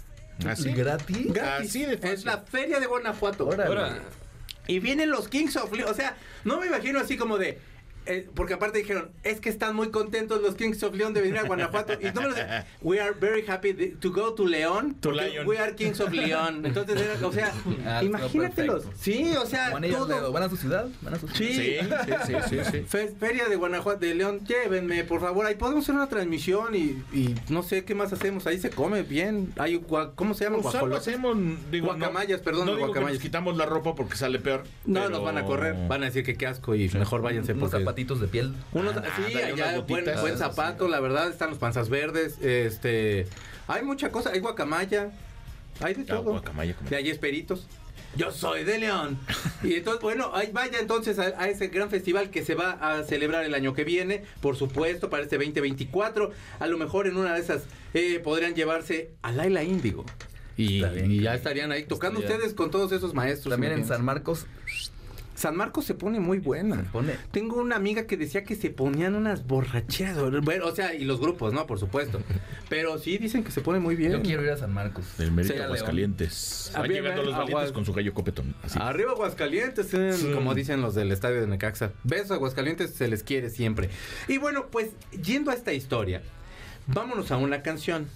¿Así? 0.48 0.72
¿Gratis? 0.72 1.34
Gratis. 1.34 1.70
Así 1.70 1.86
de 1.86 1.98
fácil. 1.98 2.14
Es 2.14 2.26
la 2.26 2.38
feria 2.40 2.80
de 2.80 2.86
Guanajuato. 2.86 3.48
Órale. 3.48 3.66
Ahora, 3.66 4.02
Y 4.68 4.80
vienen 4.80 5.10
los 5.10 5.28
Kings 5.28 5.56
of 5.58 5.72
Leon. 5.74 5.90
O 5.90 5.94
sea, 5.94 6.16
no 6.44 6.60
me 6.60 6.68
imagino 6.68 7.00
así 7.00 7.18
como 7.18 7.38
de. 7.38 7.60
Eh, 8.06 8.28
porque 8.36 8.54
aparte 8.54 8.80
dijeron, 8.80 9.12
es 9.24 9.40
que 9.40 9.50
están 9.50 9.76
muy 9.76 9.90
contentos 9.90 10.42
los 10.42 10.56
Kings 10.56 10.82
of 10.84 10.96
Leon 10.96 11.14
de 11.14 11.22
venir 11.22 11.38
a 11.40 11.44
Guanajuato. 11.44 11.94
Y 11.94 12.06
no 12.14 12.22
me 12.22 12.30
lo 12.30 12.36
sé, 12.36 12.46
We 12.82 13.00
are 13.00 13.14
very 13.20 13.44
happy 13.48 13.74
to 14.00 14.12
go 14.12 14.34
to 14.34 14.46
León. 14.46 14.96
León. 15.04 15.48
We 15.48 15.58
are 15.60 15.74
Kings 15.76 16.00
of 16.00 16.12
León. 16.12 16.66
Entonces, 16.66 17.00
era, 17.02 17.28
o 17.28 17.32
sea, 17.32 17.52
Ah, 17.86 18.04
imagínatelos. 18.04 18.86
Sí, 19.00 19.34
o 19.36 19.46
sea, 19.46 19.72
¿Van 19.72 19.84
a 19.84 19.88
ir 19.88 19.96
a 19.96 19.98
todo. 20.00 20.08
Ledo? 20.08 20.32
¿Van 20.32 20.44
a 20.44 20.50
su 20.50 20.58
ciudad? 20.58 20.88
¿Van 21.02 21.14
a 21.14 21.20
su 21.20 21.28
Sí. 21.30 21.54
Sí, 21.54 21.78
sí, 21.80 22.14
sí, 22.26 22.34
sí, 22.50 22.58
sí. 22.72 22.80
Fe- 22.88 23.14
Feria 23.20 23.48
de 23.50 23.56
Guanajuato, 23.56 24.00
de 24.00 24.16
León, 24.16 24.42
llévenme, 24.46 25.04
por 25.04 25.22
favor. 25.22 25.46
Ahí 25.46 25.56
podemos 25.56 25.84
hacer 25.84 25.96
una 25.96 26.08
transmisión 26.08 26.76
y, 26.76 27.02
y 27.14 27.36
no 27.50 27.64
sé 27.64 27.84
qué 27.86 27.96
más 27.96 28.12
hacemos. 28.14 28.48
Ahí 28.48 28.60
se 28.60 28.70
come 28.70 29.04
bien. 29.04 29.54
Hay, 29.58 29.82
¿Cómo 30.16 30.34
se 30.34 30.46
llama? 30.46 30.58
Pues 30.62 30.76
hacemos, 30.76 31.38
digo, 31.72 31.88
Guacamayas, 31.88 32.40
no, 32.40 32.44
perdón, 32.46 32.66
No 32.68 32.76
digo 32.76 32.88
guacamayas. 32.88 33.12
que 33.12 33.16
nos 33.18 33.24
quitamos 33.24 33.58
la 33.58 33.66
ropa 33.66 33.96
porque 33.96 34.16
sale 34.16 34.40
peor. 34.40 34.64
No, 34.86 35.02
pero- 35.02 35.10
nos 35.10 35.24
van 35.24 35.38
a 35.38 35.46
correr. 35.46 35.76
Van 35.88 36.02
a 36.04 36.06
decir 36.06 36.24
que 36.24 36.36
qué 36.36 36.48
asco 36.48 36.76
y 36.76 36.90
mejor 36.90 37.22
váyanse 37.22 37.54
porque... 37.56 37.78
zapatitos 37.94 38.20
de 38.20 38.28
piel. 38.28 38.54
Unos, 38.72 38.96
Ah, 38.98 39.04
sí, 39.16 39.36
allá, 39.38 39.80
buen, 39.82 40.06
buen 40.22 40.38
zapato, 40.38 40.88
la 40.88 41.00
verdad, 41.00 41.30
están 41.30 41.50
los 41.50 41.60
panzas 41.60 41.90
verdes, 41.90 42.38
este, 42.42 43.28
hay 43.68 43.84
mucha 43.84 44.10
cosa, 44.12 44.32
hay 44.32 44.40
guacamaya, 44.40 45.12
hay 45.80 45.94
de 45.94 46.02
Ah, 46.04 46.06
todo. 46.18 46.32
guacamaya, 46.32 46.76
como- 46.76 46.90
Y 46.92 46.96
hay 46.96 47.10
esperitos. 47.10 47.68
Yo 48.16 48.32
soy 48.32 48.64
de 48.64 48.78
León. 48.78 49.18
Y 49.64 49.74
entonces, 49.74 50.02
bueno, 50.04 50.30
ahí 50.36 50.50
vaya 50.54 50.78
entonces 50.80 51.18
a, 51.18 51.34
a 51.42 51.50
ese 51.50 51.68
gran 51.70 51.90
festival 51.90 52.30
que 52.30 52.46
se 52.46 52.54
va 52.54 52.74
a 52.74 53.04
celebrar 53.04 53.44
el 53.44 53.56
año 53.56 53.74
que 53.74 53.84
viene, 53.84 54.24
por 54.40 54.56
supuesto, 54.56 55.10
para 55.10 55.24
este 55.24 55.38
2024. 55.38 56.32
A 56.60 56.68
lo 56.68 56.78
mejor 56.78 57.08
en 57.08 57.18
una 57.18 57.34
de 57.34 57.40
esas 57.42 57.64
eh, 57.96 58.20
podrían 58.24 58.54
llevarse 58.54 59.10
a 59.24 59.32
Laila 59.32 59.64
Índigo. 59.64 60.06
Y, 60.58 60.84
y 60.86 61.22
ya 61.22 61.34
estarían 61.34 61.72
ahí 61.72 61.86
tocando 61.86 62.20
estaría- 62.20 62.38
ustedes 62.38 62.54
con 62.56 62.70
todos 62.70 62.92
esos 62.92 63.16
maestros. 63.16 63.52
También 63.52 63.74
en. 63.74 63.88
San 63.88 64.06
Marcos 64.06 64.46
San 65.44 65.58
Marcos 65.58 65.84
se 65.86 65.94
pone 65.94 66.20
muy 66.22 66.40
buena. 66.40 66.78
se 66.78 66.84
pone. 66.84 67.14
Tengo 67.32 67.58
una 67.62 67.76
amiga 67.76 68.08
que 68.08 68.16
decía 68.16 68.44
que 68.46 68.56
se 68.56 68.70
ponían 68.70 69.14
unas 69.16 69.46
borracheras. 69.46 70.18
Bueno, 70.42 70.68
o 70.68 70.74
sea, 70.76 70.94
y 70.94 71.04
los 71.04 71.20
grupos, 71.20 71.52
¿no? 71.54 71.68
Por 71.68 71.80
supuesto. 71.80 72.22
Pero 72.70 72.98
sí 72.98 73.18
dicen 73.18 73.44
que 73.44 73.52
se 73.52 73.60
pone 73.62 73.80
muy 73.80 73.96
bien. 73.98 74.14
Yo 74.14 74.22
quiero 74.22 74.42
ir 74.44 74.52
a 74.52 74.58
San 74.58 74.74
Marcos. 74.74 75.04
Del 75.18 75.32
Mérito 75.34 75.54
León. 75.54 75.66
Aguascalientes. 75.66 76.72
Van 76.74 76.84
bien, 76.84 77.04
llegando 77.04 77.24
los 77.24 77.34
valientes 77.34 77.56
Aguas- 77.56 77.72
con 77.74 77.86
su 77.86 77.92
gallo 77.94 78.14
copetón. 78.14 78.56
Así. 78.64 78.80
Arriba 78.82 79.12
Aguascalientes, 79.12 79.94
eh, 79.94 80.14
Sí. 80.14 80.32
como 80.34 80.56
dicen 80.56 80.82
los 80.82 80.96
del 80.96 81.12
estadio 81.12 81.42
de 81.42 81.48
Necaxa. 81.48 81.92
Besos 82.04 82.32
Aguascalientes, 82.32 82.92
se 82.94 83.08
les 83.10 83.22
quiere 83.24 83.50
siempre. 83.50 83.90
Y 84.30 84.38
bueno, 84.38 84.68
pues 84.72 84.92
yendo 85.22 85.52
a 85.52 85.54
esta 85.54 85.74
historia, 85.74 86.22
vámonos 86.88 87.32
a 87.32 87.38
una 87.38 87.62
canción. 87.62 88.08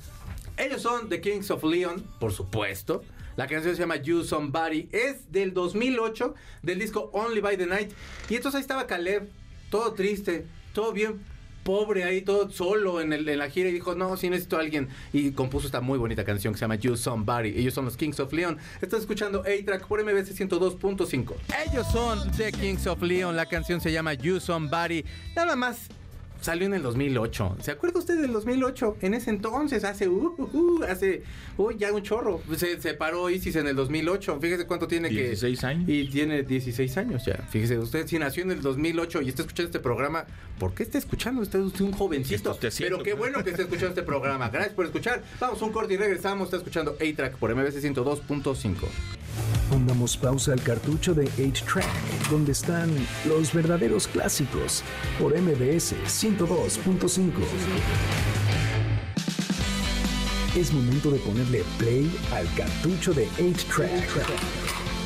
Ellos 0.58 0.82
son 0.82 1.10
The 1.10 1.22
Kings 1.22 1.52
of 1.52 1.64
Leon, 1.64 2.04
por 2.20 2.32
supuesto. 2.32 3.04
La 3.38 3.48
canción 3.48 3.74
se 3.76 3.80
llama 3.82 3.96
You 3.96 4.24
Somebody. 4.26 4.90
Es 4.92 5.32
del 5.32 5.54
2008, 5.54 6.36
del 6.64 6.80
disco 6.80 7.10
Only 7.14 7.40
by 7.40 7.56
the 7.56 7.66
Night. 7.68 7.92
Y 8.30 8.36
entonces 8.36 8.58
ahí 8.58 8.62
estaba 8.62 8.86
Caleb, 8.88 9.30
todo 9.70 9.94
triste, 9.94 10.46
todo 10.74 10.92
bien 10.92 11.22
pobre 11.64 12.06
ahí, 12.06 12.22
todo 12.22 12.50
solo 12.50 13.02
en, 13.02 13.12
el- 13.12 13.28
en 13.28 13.40
la 13.40 13.50
gira. 13.50 13.68
Y 13.68 13.74
dijo, 13.74 13.94
no, 13.94 14.16
sí 14.16 14.30
necesito 14.30 14.56
a 14.58 14.62
alguien. 14.62 14.88
Y 15.12 15.32
compuso 15.32 15.66
esta 15.68 15.82
muy 15.82 16.00
bonita 16.00 16.24
canción 16.24 16.54
que 16.54 16.58
se 16.58 16.64
llama 16.64 16.76
You 16.76 16.96
Somebody. 16.96 17.50
Ellos 17.60 17.74
son 17.74 17.84
los 17.84 17.98
Kings 17.98 18.20
of 18.22 18.32
Leon. 18.32 18.58
Estás 18.82 19.02
escuchando 19.02 19.42
A-Track 19.42 19.86
por 19.86 20.02
MBC 20.02 20.32
102.5. 20.34 21.34
Ellos 21.70 21.86
son 21.92 22.32
The 22.38 22.54
Kings 22.54 22.88
of 22.88 23.02
Leon. 23.02 23.36
La 23.36 23.46
canción 23.48 23.82
se 23.82 23.92
llama 23.92 24.14
You 24.14 24.40
Somebody. 24.40 25.04
Nada 25.36 25.58
más 25.58 25.90
salió 26.42 26.66
en 26.66 26.74
el 26.74 26.84
2008. 26.84 27.58
¿Se 27.62 27.72
acuerda 27.72 28.00
usted 28.00 28.22
del 28.22 28.32
2008? 28.34 28.98
En 29.02 29.14
ese 29.14 29.30
entonces, 29.30 29.84
hace, 29.84 30.08
uh, 30.08 30.36
uh, 30.38 30.50
uh, 30.54 30.84
hace, 30.84 31.24
uy, 31.58 31.76
ya 31.78 31.92
un 31.94 32.04
chorro. 32.04 32.42
Se 32.56 32.80
separó 32.82 33.30
Isis 33.30 33.56
en 33.56 33.68
el 33.68 33.76
2008. 33.76 34.40
Fíjese 34.40 34.66
cuánto 34.66 34.88
tiene 34.88 35.10
que... 35.10 35.24
16 35.30 35.64
años. 35.64 35.90
Y 35.90 36.08
tiene 36.10 36.44
16 36.44 36.98
años 36.98 37.26
ya. 37.26 37.36
Fíjese, 37.50 37.80
usted 37.80 38.08
si 38.08 38.20
nació 38.20 38.44
en 38.44 38.52
el 38.52 38.62
2008 38.62 39.22
y 39.22 39.30
está 39.30 39.42
escuchando 39.42 39.68
este 39.68 39.80
programa, 39.80 40.26
¿por 40.60 40.74
qué 40.74 40.84
está 40.84 40.98
escuchando? 40.98 41.42
Usted 41.42 41.60
es 41.60 41.82
un 41.82 41.92
¿Qué 41.92 41.98
jovencito. 41.98 42.52
está 42.52 42.68
haciendo? 42.68 42.98
Pero 42.98 43.04
qué 43.04 43.14
bueno 43.14 43.44
que 43.44 43.52
esté 43.52 43.64
escuchando 43.64 43.90
este 43.90 44.04
programa. 44.04 44.50
Gracias 44.50 44.74
por 44.74 44.86
escuchar. 44.86 45.24
Vamos 45.40 45.62
a 45.62 45.66
un 45.66 45.72
corte 45.72 45.94
y 45.94 45.98
regresamos. 45.98 46.46
Está 46.46 46.58
escuchando 46.58 46.96
A-Track 47.00 47.38
por 47.38 47.54
MBC 47.56 47.82
102.5. 47.82 48.76
Pongamos 49.70 50.18
pausa 50.18 50.54
al 50.54 50.62
cartucho 50.64 51.14
de 51.14 51.26
8-Track, 51.26 51.86
donde 52.32 52.54
están 52.54 52.90
los 53.28 53.54
verdaderos 53.54 54.08
clásicos, 54.08 54.84
por 55.20 55.38
MBS 55.40 55.94
102.5. 56.08 56.27
Es 60.58 60.74
momento 60.74 61.10
de 61.10 61.20
ponerle 61.20 61.64
play 61.78 62.12
al 62.34 62.54
cartucho 62.56 63.14
de 63.14 63.30
8-Track, 63.40 64.26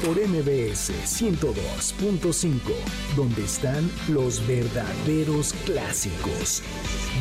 por 0.04 0.18
MBS 0.18 0.92
102.5, 1.06 2.60
donde 3.16 3.44
están 3.44 3.88
los 4.10 4.46
verdaderos 4.48 5.54
clásicos. 5.64 6.64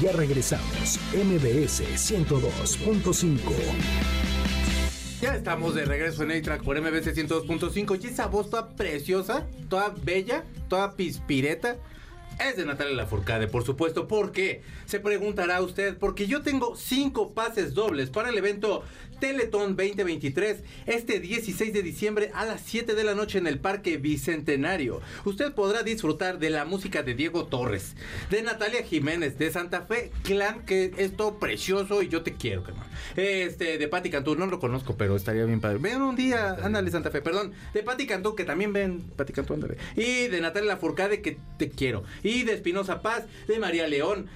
Ya 0.01 0.13
regresamos, 0.13 0.99
MBS 1.13 1.83
102.5. 1.83 3.37
Ya 5.21 5.37
estamos 5.37 5.75
de 5.75 5.85
regreso 5.85 6.23
en 6.23 6.31
A-Track 6.31 6.63
por 6.63 6.81
MBC 6.81 7.15
102.5 7.15 8.03
y 8.03 8.07
esa 8.07 8.29
voz 8.29 8.49
toda 8.49 8.71
preciosa, 8.71 9.47
toda 9.69 9.95
bella, 10.03 10.45
toda 10.69 10.97
pispireta. 10.97 11.77
Es 12.41 12.57
de 12.57 12.65
Natalia 12.65 12.95
Lafourcade, 12.95 13.49
por 13.49 13.65
supuesto. 13.65 14.09
¿Por 14.09 14.33
qué? 14.33 14.63
Se 14.87 14.99
preguntará 14.99 15.61
usted. 15.61 15.99
Porque 15.99 16.27
yo 16.27 16.41
tengo 16.41 16.75
cinco 16.75 17.35
pases 17.35 17.75
dobles 17.75 18.09
para 18.09 18.31
el 18.31 18.39
evento 18.39 18.83
Teletón 19.21 19.77
2023, 19.77 20.65
este 20.87 21.21
16 21.21 21.73
de 21.73 21.83
diciembre 21.83 22.31
a 22.35 22.47
las 22.47 22.63
7 22.63 22.95
de 22.95 23.05
la 23.05 23.15
noche 23.15 23.39
en 23.39 23.47
el 23.47 23.59
Parque 23.59 23.99
Bicentenario. 23.99 25.03
Usted 25.27 25.53
podrá 25.53 25.83
disfrutar 25.83 26.39
de 26.39 26.49
la 26.49 26.65
música 26.65 27.03
de 27.03 27.15
Diego 27.15 27.45
Torres, 27.45 27.97
de 28.31 28.43
Natalia 28.43 28.83
Jiménez, 28.83 29.39
de 29.39 29.53
Santa 29.53 29.83
Fe 29.83 30.11
Clan, 30.25 30.65
que 30.65 30.93
es 30.97 31.17
todo 31.17 31.39
precioso 31.39 32.03
y 32.03 32.09
yo 32.09 32.23
te 32.23 32.33
quiero, 32.33 32.65
carnal. 32.65 32.87
Este, 33.15 33.77
de 33.77 33.89
Patti 33.89 34.09
Cantú, 34.09 34.35
no 34.37 34.47
lo 34.47 34.59
conozco, 34.59 34.97
pero 34.97 35.17
estaría 35.17 35.45
bien 35.45 35.61
padre. 35.61 35.79
Ven 35.79 36.01
un 36.01 36.17
día, 36.17 36.57
ándale 36.63 36.91
Santa 36.91 37.11
Fe, 37.11 37.21
perdón. 37.21 37.53
De 37.75 37.83
Patti 37.83 38.07
Cantú, 38.07 38.35
que 38.35 38.45
también 38.45 38.73
ven, 38.73 39.03
Patti 39.17 39.35
Cantú, 39.35 39.53
ándale. 39.53 39.77
Y 39.97 40.29
de 40.29 40.41
Natalia 40.41 40.71
Lafourcade, 40.71 41.21
que 41.21 41.37
te 41.59 41.69
quiero. 41.69 42.05
Y 42.23 42.45
de 42.45 42.55
Espinosa 42.55 43.03
Paz, 43.03 43.27
de 43.47 43.59
María 43.59 43.87
León, 43.87 44.29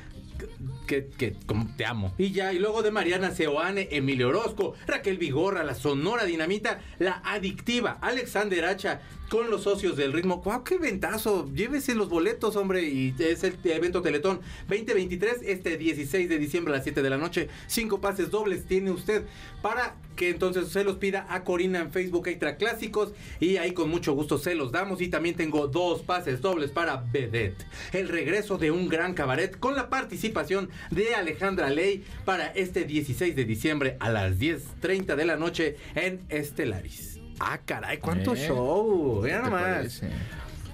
que, 0.86 1.06
que 1.06 1.34
como 1.46 1.68
te 1.76 1.84
amo. 1.84 2.14
Y 2.18 2.32
ya, 2.32 2.52
y 2.52 2.58
luego 2.58 2.82
de 2.82 2.90
Mariana 2.90 3.30
Seoane, 3.30 3.88
Emilio 3.90 4.28
Orozco, 4.28 4.74
Raquel 4.86 5.18
Vigorra, 5.18 5.64
la 5.64 5.74
Sonora 5.74 6.24
Dinamita, 6.24 6.80
la 6.98 7.22
Adictiva, 7.24 7.98
Alexander 8.00 8.64
Hacha, 8.64 9.00
con 9.28 9.50
los 9.50 9.62
socios 9.62 9.96
del 9.96 10.12
ritmo. 10.12 10.42
¡Guau, 10.44 10.64
qué 10.64 10.78
ventazo! 10.78 11.50
Llévese 11.52 11.94
los 11.94 12.08
boletos, 12.08 12.56
hombre, 12.56 12.84
y 12.84 13.14
es 13.18 13.44
el 13.44 13.56
evento 13.64 14.02
Teletón 14.02 14.40
2023, 14.68 15.38
este 15.42 15.76
16 15.76 16.28
de 16.28 16.38
diciembre 16.38 16.72
a 16.72 16.76
las 16.76 16.84
7 16.84 17.02
de 17.02 17.10
la 17.10 17.16
noche. 17.16 17.48
Cinco 17.66 18.00
pases 18.00 18.30
dobles 18.30 18.64
tiene 18.66 18.90
usted 18.90 19.24
para 19.62 19.96
que 20.16 20.30
entonces 20.30 20.68
se 20.68 20.84
los 20.84 20.96
pida 20.96 21.26
a 21.28 21.44
Corina 21.44 21.80
en 21.80 21.90
Facebook 21.90 22.28
Extra 22.28 22.56
Clásicos 22.56 23.12
y 23.40 23.56
ahí 23.56 23.72
con 23.72 23.88
mucho 23.90 24.12
gusto 24.14 24.38
se 24.38 24.54
los 24.54 24.72
damos. 24.72 25.00
Y 25.00 25.08
también 25.08 25.34
tengo 25.36 25.66
dos 25.68 26.02
pases 26.02 26.40
dobles 26.40 26.70
para 26.70 26.96
Vedette, 27.12 27.64
el 27.92 28.08
regreso 28.08 28.58
de 28.58 28.70
un 28.70 28.88
gran 28.88 29.14
cabaret 29.14 29.58
con 29.58 29.74
la 29.76 29.88
participación 29.88 30.70
de 30.90 31.14
Alejandra 31.14 31.70
Ley 31.70 32.04
para 32.24 32.46
este 32.48 32.84
16 32.84 33.34
de 33.36 33.44
diciembre 33.44 33.96
a 34.00 34.10
las 34.10 34.38
10.30 34.38 35.16
de 35.16 35.24
la 35.24 35.36
noche 35.36 35.76
en 35.94 36.20
Estelaris. 36.28 37.20
Ah, 37.40 37.58
caray, 37.64 37.98
cuánto 37.98 38.34
Eh, 38.34 38.46
show. 38.46 39.20
Mira 39.22 39.38
¿Te 39.38 39.44
nomás. 39.44 39.62
parece? 39.62 40.08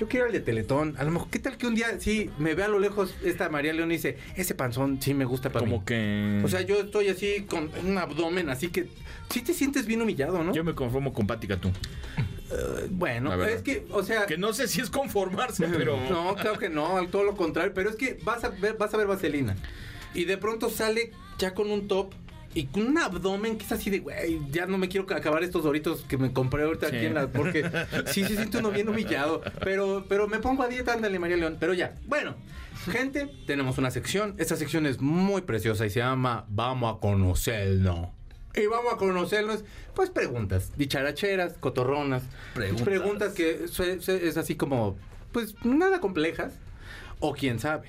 Yo 0.00 0.08
quiero 0.08 0.24
el 0.24 0.32
de 0.32 0.40
Teletón. 0.40 0.94
A 0.96 1.04
lo 1.04 1.10
mejor, 1.10 1.28
¿qué 1.28 1.38
tal 1.38 1.58
que 1.58 1.66
un 1.66 1.74
día 1.74 2.00
sí 2.00 2.30
me 2.38 2.54
ve 2.54 2.62
a 2.62 2.68
lo 2.68 2.78
lejos 2.78 3.14
esta 3.22 3.50
María 3.50 3.74
León 3.74 3.90
y 3.92 3.96
dice, 3.96 4.16
ese 4.34 4.54
panzón 4.54 5.00
sí 5.02 5.12
me 5.12 5.26
gusta 5.26 5.50
para 5.50 5.66
mí? 5.66 5.70
Como 5.70 5.84
que. 5.84 6.40
O 6.42 6.48
sea, 6.48 6.62
yo 6.62 6.80
estoy 6.80 7.08
así 7.08 7.42
con 7.42 7.70
un 7.84 7.98
abdomen, 7.98 8.48
así 8.48 8.68
que 8.68 8.88
sí 9.28 9.42
te 9.42 9.52
sientes 9.52 9.84
bien 9.84 10.00
humillado, 10.00 10.42
¿no? 10.42 10.54
yo 10.54 10.64
me 10.64 10.74
conformo 10.74 11.12
con 11.12 11.26
Patti 11.26 11.46
Cantú. 11.46 11.68
Eh, 11.68 12.88
bueno, 12.90 13.44
es 13.44 13.60
que, 13.60 13.86
o 13.90 14.02
sea, 14.02 14.24
Que 14.24 14.38
no 14.38 14.54
sé 14.54 14.68
si 14.68 14.80
es 14.80 14.88
conformarse, 14.88 15.68
pero. 15.76 15.98
no, 16.08 16.34
claro 16.34 16.58
que 16.58 16.70
no, 16.70 17.06
todo 17.08 17.22
lo 17.22 17.36
contrario, 17.36 17.72
pero 17.74 17.90
es 17.90 17.96
que 17.96 18.18
vas 18.24 18.42
a 18.42 18.48
ver, 18.48 18.78
vas 18.78 18.94
a 18.94 18.96
ver 18.96 19.06
Vaselina 19.06 19.54
y 20.14 20.24
de 20.24 20.38
pronto 20.38 20.70
sale 20.70 21.12
ya 21.38 21.54
con 21.54 21.70
un 21.70 21.88
top 21.88 22.12
y 22.54 22.66
con 22.66 22.82
un 22.86 22.98
abdomen 22.98 23.56
que 23.58 23.64
es 23.64 23.72
así 23.72 23.90
de, 23.90 24.00
güey, 24.00 24.40
ya 24.50 24.66
no 24.66 24.76
me 24.78 24.88
quiero 24.88 25.06
acabar 25.14 25.42
estos 25.44 25.62
doritos 25.62 26.02
que 26.08 26.18
me 26.18 26.32
compré 26.32 26.64
ahorita 26.64 26.88
Sí. 26.90 26.96
aquí 26.96 27.06
en 27.06 27.14
la, 27.14 27.28
porque 27.28 27.64
sí 28.06 28.24
se 28.24 28.36
siente 28.36 28.58
uno 28.58 28.70
bien 28.70 28.88
humillado, 28.88 29.40
pero, 29.62 30.04
pero 30.08 30.26
me 30.28 30.38
pongo 30.38 30.62
a 30.62 30.68
dieta, 30.68 30.92
ándale 30.94 31.18
María 31.18 31.36
León, 31.36 31.56
pero 31.60 31.74
ya, 31.74 31.94
bueno. 32.06 32.34
Gente, 32.90 33.28
tenemos 33.46 33.76
una 33.76 33.90
sección. 33.90 34.34
Esta 34.38 34.56
sección 34.56 34.86
es 34.86 35.02
muy 35.02 35.42
preciosa 35.42 35.84
y 35.84 35.90
se 35.90 35.98
llama 36.00 36.46
Vamos 36.48 36.96
a 36.96 36.98
conocernos. 37.00 38.08
Y 38.54 38.66
vamos 38.66 38.94
a 38.94 38.96
conocernos, 38.96 39.64
pues 39.94 40.08
preguntas, 40.10 40.72
dicharacheras, 40.78 41.52
cotorronas, 41.60 42.22
Preguntas. 42.54 42.84
preguntas 42.84 43.32
que 43.34 43.64
es 43.66 44.36
así 44.38 44.54
como, 44.56 44.96
pues 45.30 45.54
nada 45.62 46.00
complejas, 46.00 46.54
o 47.20 47.34
quién 47.34 47.58
sabe. 47.60 47.88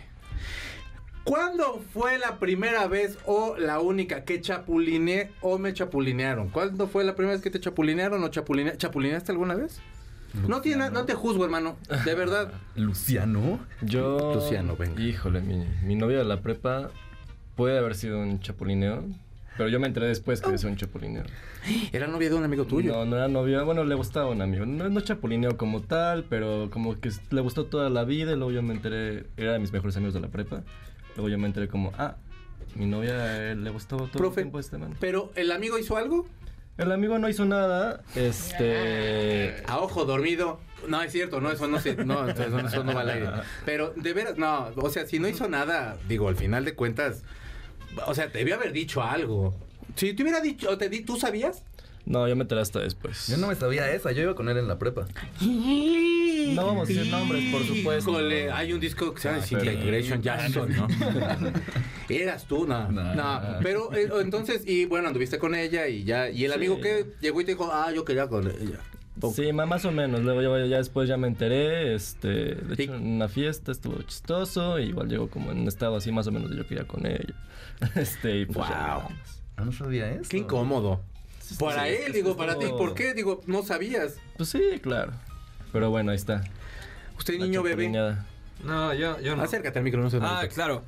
¿Cuándo 1.23 1.81
fue 1.93 2.17
la 2.17 2.39
primera 2.39 2.87
vez 2.87 3.17
o 3.25 3.55
la 3.57 3.79
única 3.79 4.23
que 4.23 4.41
chapulineé 4.41 5.31
o 5.41 5.57
me 5.59 5.73
chapulinearon? 5.73 6.49
¿Cuándo 6.49 6.87
fue 6.87 7.03
la 7.03 7.15
primera 7.15 7.33
vez 7.35 7.43
que 7.43 7.51
te 7.51 7.59
chapulinearon 7.59 8.23
o 8.23 8.27
chapuline- 8.29 8.75
chapulineaste 8.77 9.31
alguna 9.31 9.55
vez? 9.55 9.81
No, 10.47 10.61
tiene, 10.61 10.89
no 10.89 11.03
te 11.05 11.13
juzgo, 11.13 11.43
hermano, 11.43 11.77
de 12.05 12.15
verdad. 12.15 12.53
Luciano. 12.75 13.59
Yo. 13.81 14.33
Luciano, 14.33 14.75
venga. 14.77 14.99
Híjole, 15.01 15.41
mi, 15.41 15.63
mi 15.83 15.95
novia 15.95 16.19
de 16.19 16.23
la 16.25 16.41
prepa 16.41 16.89
puede 17.55 17.77
haber 17.77 17.95
sido 17.95 18.19
un 18.19 18.39
chapulineo. 18.39 19.03
Pero 19.57 19.67
yo 19.67 19.79
me 19.81 19.87
enteré 19.87 20.07
después 20.07 20.39
que 20.41 20.55
es 20.55 20.63
un 20.63 20.77
chapulineo. 20.77 21.23
Era 21.91 22.07
novia 22.07 22.29
de 22.29 22.35
un 22.35 22.43
amigo 22.45 22.65
tuyo. 22.65 22.93
No, 22.93 23.05
no 23.05 23.17
era 23.17 23.27
novia. 23.27 23.61
Bueno, 23.63 23.83
le 23.83 23.93
gustaba 23.93 24.27
un 24.29 24.41
amigo. 24.41 24.65
No, 24.65 24.89
no 24.89 25.01
chapulineo 25.01 25.57
como 25.57 25.81
tal, 25.81 26.23
pero 26.23 26.69
como 26.71 26.99
que 26.99 27.11
le 27.29 27.41
gustó 27.41 27.65
toda 27.65 27.89
la 27.89 28.05
vida. 28.05 28.31
Y 28.31 28.35
luego 28.37 28.51
yo 28.51 28.63
me 28.63 28.73
enteré. 28.73 29.25
Era 29.35 29.51
de 29.53 29.59
mis 29.59 29.73
mejores 29.73 29.97
amigos 29.97 30.13
de 30.13 30.21
la 30.21 30.29
prepa. 30.29 30.63
Luego 31.15 31.29
yo 31.29 31.37
me 31.37 31.47
enteré 31.47 31.67
como, 31.67 31.91
ah, 31.97 32.15
mi 32.75 32.85
novia 32.85 33.51
eh, 33.51 33.55
le 33.55 33.69
gustó 33.69 33.97
todo 33.97 34.07
Profe. 34.11 34.41
el 34.41 34.45
tiempo 34.45 34.57
a 34.57 34.61
este 34.61 34.77
man. 34.77 34.95
Pero 34.99 35.31
el 35.35 35.51
amigo 35.51 35.77
hizo 35.77 35.97
algo 35.97 36.25
El 36.77 36.91
amigo 36.91 37.19
no 37.19 37.27
hizo 37.29 37.45
nada. 37.45 38.01
Este. 38.15 39.63
a 39.67 39.79
ojo 39.79 40.05
dormido. 40.05 40.59
No, 40.87 41.01
es 41.01 41.11
cierto, 41.11 41.41
no, 41.41 41.51
eso 41.51 41.67
no 41.67 41.79
se, 41.79 41.95
no, 41.95 42.27
eso, 42.27 42.59
eso 42.59 42.83
no 42.83 42.93
va 42.93 43.01
al 43.01 43.09
aire. 43.09 43.29
Pero 43.65 43.93
de 43.95 44.13
veras, 44.13 44.37
no, 44.37 44.69
o 44.75 44.89
sea, 44.89 45.05
si 45.05 45.19
no 45.19 45.27
hizo 45.27 45.47
nada, 45.47 45.97
digo, 46.07 46.27
al 46.27 46.35
final 46.35 46.65
de 46.65 46.73
cuentas, 46.73 47.23
o 48.07 48.15
sea, 48.15 48.31
te 48.31 48.39
debió 48.39 48.55
haber 48.55 48.71
dicho 48.71 49.03
algo. 49.03 49.53
Si 49.95 50.13
te 50.13 50.23
hubiera 50.23 50.41
dicho, 50.41 50.69
o 50.71 50.77
te 50.77 50.89
di, 50.89 51.01
¿tú 51.01 51.17
sabías? 51.17 51.63
No, 52.05 52.27
yo 52.27 52.35
me 52.35 52.41
enteré 52.43 52.61
hasta 52.61 52.79
después. 52.79 53.27
Yo 53.27 53.37
no 53.37 53.47
me 53.47 53.55
sabía 53.55 53.91
esa, 53.91 54.11
yo 54.11 54.23
iba 54.23 54.33
con 54.33 54.49
él 54.49 54.57
en 54.57 54.67
la 54.67 54.79
prepa. 54.79 55.05
No 56.55 56.65
vamos 56.67 56.89
a 56.89 56.93
decir 56.93 57.11
nombres, 57.11 57.51
por 57.51 57.63
supuesto. 57.63 58.11
Híjole, 58.11 58.51
hay 58.51 58.73
un 58.73 58.79
disco 58.79 59.13
que 59.13 59.21
se 59.21 59.29
llama 59.29 59.41
Ah, 59.41 59.45
Disintegration 59.45 60.21
Jackson, 60.21 60.69
¿no? 60.75 60.87
Eras 62.09 62.45
tú, 62.45 62.67
no. 62.67 62.91
No. 62.91 63.15
No, 63.15 63.41
pero 63.61 63.93
eh, 63.93 64.09
entonces, 64.21 64.63
y 64.67 64.85
bueno, 64.85 65.07
anduviste 65.07 65.39
con 65.39 65.55
ella 65.55 65.87
y 65.87 66.03
ya, 66.03 66.29
y 66.29 66.43
el 66.45 66.51
Sí. 66.51 66.57
amigo 66.57 66.81
que 66.81 67.05
llegó 67.21 67.41
y 67.41 67.45
te 67.45 67.51
dijo, 67.51 67.69
ah, 67.71 67.91
yo 67.93 68.03
quería 68.05 68.27
con 68.27 68.47
ella. 68.47 68.79
Sí, 69.35 69.53
más 69.53 69.85
o 69.85 69.91
menos. 69.91 70.21
Luego 70.21 70.57
ya, 70.57 70.65
ya 70.65 70.77
después 70.77 71.07
ya 71.07 71.15
me 71.17 71.27
enteré. 71.27 71.93
Este, 71.93 72.27
de 72.55 72.75
Sí. 72.75 72.83
hecho, 72.83 72.95
en 72.95 73.07
una 73.07 73.27
fiesta 73.27 73.71
estuvo 73.71 74.01
chistoso. 74.01 74.79
y 74.79 74.85
igual 74.89 75.07
llegó 75.09 75.29
como 75.29 75.51
en 75.51 75.59
un 75.59 75.67
estado 75.67 75.95
así 75.95 76.11
más 76.11 76.25
o 76.27 76.31
menos 76.31 76.49
de 76.49 76.57
yo 76.57 76.67
quería 76.67 76.85
con 76.85 77.05
ella. 77.05 77.33
Este, 77.95 78.39
y 78.39 78.45
pues 78.45 78.67
ya 78.67 78.95
Wow. 78.97 79.09
más. 79.11 79.43
Ah, 79.57 79.65
no 79.65 79.71
sabía 79.71 80.09
eso. 80.11 80.29
Qué 80.29 80.37
incómodo. 80.37 81.01
Para 81.59 81.85
sí, 81.85 81.93
él, 82.05 82.13
digo, 82.13 82.37
para 82.37 82.57
ti, 82.57 82.65
¿por 82.69 82.93
qué? 82.93 83.13
Digo, 83.13 83.41
no 83.45 83.61
sabías. 83.63 84.15
Pues 84.37 84.49
sí, 84.49 84.61
claro. 84.81 85.11
Pero 85.71 85.89
bueno, 85.89 86.11
ahí 86.11 86.17
está. 86.17 86.43
Usted, 87.17 87.39
niño 87.39 87.63
bebé. 87.63 87.89
No, 88.63 88.93
yo, 88.93 89.19
yo 89.21 89.35
no. 89.35 89.43
Acércate 89.43 89.79
al 89.79 89.83
micro, 89.83 90.01
no 90.01 90.09
se 90.09 90.19
Ah, 90.21 90.47
claro. 90.53 90.83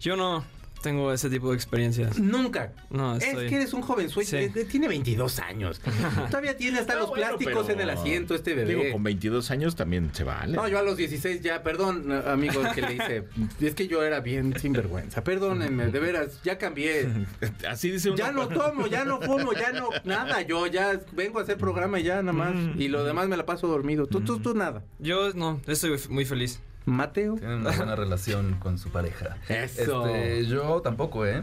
Yo 0.00 0.16
no 0.16 0.44
tengo 0.82 1.12
ese 1.12 1.28
tipo 1.30 1.50
de 1.50 1.56
experiencias. 1.56 2.18
Nunca. 2.18 2.72
No, 2.90 3.16
Es 3.16 3.24
que 3.24 3.56
eres 3.56 3.72
un 3.72 3.82
joven 3.82 4.08
Sí. 4.10 4.48
tiene 4.70 4.88
22 4.88 5.38
años. 5.38 5.80
Todavía 6.30 6.56
tiene 6.56 6.78
hasta 6.78 6.94
No, 6.94 7.00
los 7.00 7.08
bueno, 7.10 7.26
plásticos 7.28 7.66
pero- 7.66 7.74
en 7.74 7.80
el 7.80 7.90
asiento 7.90 8.34
este 8.34 8.54
bebé. 8.54 8.74
Digo, 8.74 8.92
con 8.92 9.02
22 9.02 9.50
años 9.50 9.76
también 9.76 10.10
se 10.14 10.24
vale. 10.24 10.54
No, 10.56 10.66
yo 10.68 10.78
a 10.78 10.82
los 10.82 10.96
16 10.96 11.42
ya, 11.42 11.62
perdón, 11.62 12.10
amigo, 12.26 12.62
que 12.74 12.82
le 12.82 12.94
hice. 12.94 13.24
Es 13.60 13.74
que 13.74 13.86
yo 13.88 14.02
era 14.02 14.20
bien 14.20 14.54
sinvergüenza. 14.58 15.22
Perdónenme, 15.22 15.86
de 15.88 16.00
veras, 16.00 16.40
ya 16.42 16.58
cambié. 16.58 17.08
Así 17.68 17.90
dice 17.90 18.08
uno. 18.10 18.18
Ya 18.18 18.32
no 18.32 18.48
tomo, 18.48 18.86
ya 18.86 19.04
no 19.04 19.20
fumo, 19.20 19.52
ya 19.52 19.72
no 19.72 19.88
nada. 20.04 20.42
Yo 20.42 20.66
ya 20.66 21.00
vengo 21.12 21.38
a 21.38 21.42
hacer 21.42 21.56
programa 21.58 22.00
y 22.00 22.04
ya 22.04 22.22
nada 22.22 22.32
más. 22.32 22.54
Y 22.76 22.88
lo 22.88 23.04
demás 23.04 23.28
me 23.28 23.36
la 23.36 23.46
paso 23.46 23.66
dormido. 23.68 24.06
Tú, 24.06 24.20
tú, 24.22 24.38
tú 24.40 24.54
nada. 24.54 24.82
Yo 24.98 25.32
no, 25.34 25.60
estoy 25.66 25.98
muy 26.08 26.24
feliz. 26.24 26.60
Mateo. 26.84 27.36
Tienen 27.36 27.60
una 27.60 27.70
buena 27.72 27.96
relación 27.96 28.56
con 28.60 28.78
su 28.78 28.90
pareja. 28.90 29.36
Eso. 29.48 30.06
Este, 30.06 30.46
yo 30.46 30.80
tampoco, 30.82 31.26
¿eh? 31.26 31.42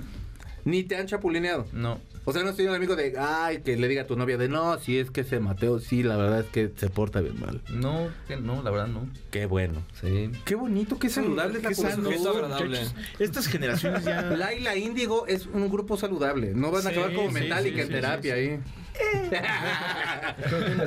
Ni 0.65 0.83
te 0.83 0.97
han 0.97 1.07
chapulineado. 1.07 1.65
No. 1.71 1.99
O 2.25 2.33
sea, 2.33 2.43
no 2.43 2.49
estoy 2.49 2.65
un 2.67 2.75
amigo 2.75 2.97
de, 2.97 3.13
ay, 3.17 3.61
que 3.61 3.77
le 3.77 3.87
diga 3.87 4.01
a 4.01 4.05
tu 4.05 4.17
novia 4.17 4.37
de, 4.37 4.49
no, 4.49 4.77
si 4.79 4.99
es 4.99 5.09
que 5.11 5.21
ese 5.21 5.39
Mateo, 5.39 5.79
sí, 5.79 6.03
la 6.03 6.17
verdad 6.17 6.41
es 6.41 6.47
que 6.47 6.69
se 6.75 6.89
porta 6.89 7.21
bien 7.21 7.39
mal. 7.39 7.61
No, 7.69 8.09
que 8.27 8.35
no, 8.35 8.61
la 8.61 8.69
verdad 8.69 8.87
no. 8.87 9.07
Qué 9.31 9.45
bueno. 9.45 9.81
Sí. 10.01 10.29
Qué 10.43 10.55
bonito, 10.55 10.99
qué 10.99 11.07
saludable 11.07 11.59
es 11.59 11.63
la 11.63 11.69
Qué 11.69 11.75
sano, 11.75 12.09
es 12.11 12.25
agradable. 12.25 12.81
Estas 13.17 13.47
generaciones 13.47 14.03
ya. 14.03 14.23
Laila 14.23 14.75
Índigo 14.75 15.25
es 15.25 15.45
un 15.45 15.69
grupo 15.69 15.95
saludable. 15.95 16.53
No 16.53 16.69
van 16.69 16.85
a 16.85 16.89
Sí, 16.89 16.97
acabar 16.97 17.13
como 17.13 17.29
sí, 17.29 17.33
Metallica 17.35 17.75
sí, 17.77 17.81
en 17.81 17.87
sí, 17.87 17.93
terapia 17.93 18.35
sí, 18.35 18.39
ahí. 18.41 18.59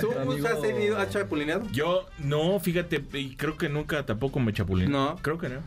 ¿Tú 0.00 0.12
Amigo- 0.18 0.48
has 0.48 0.60
tenido 0.62 0.98
has 0.98 1.10
chapulineado? 1.10 1.66
Yo 1.72 2.06
no, 2.18 2.58
fíjate, 2.60 3.02
y 3.14 3.36
creo 3.36 3.56
que 3.56 3.68
nunca 3.68 4.04
tampoco 4.06 4.40
me 4.40 4.52
chapuliné. 4.52 4.90
No. 4.90 5.16
Creo 5.22 5.38
que 5.38 5.48
no. 5.48 5.60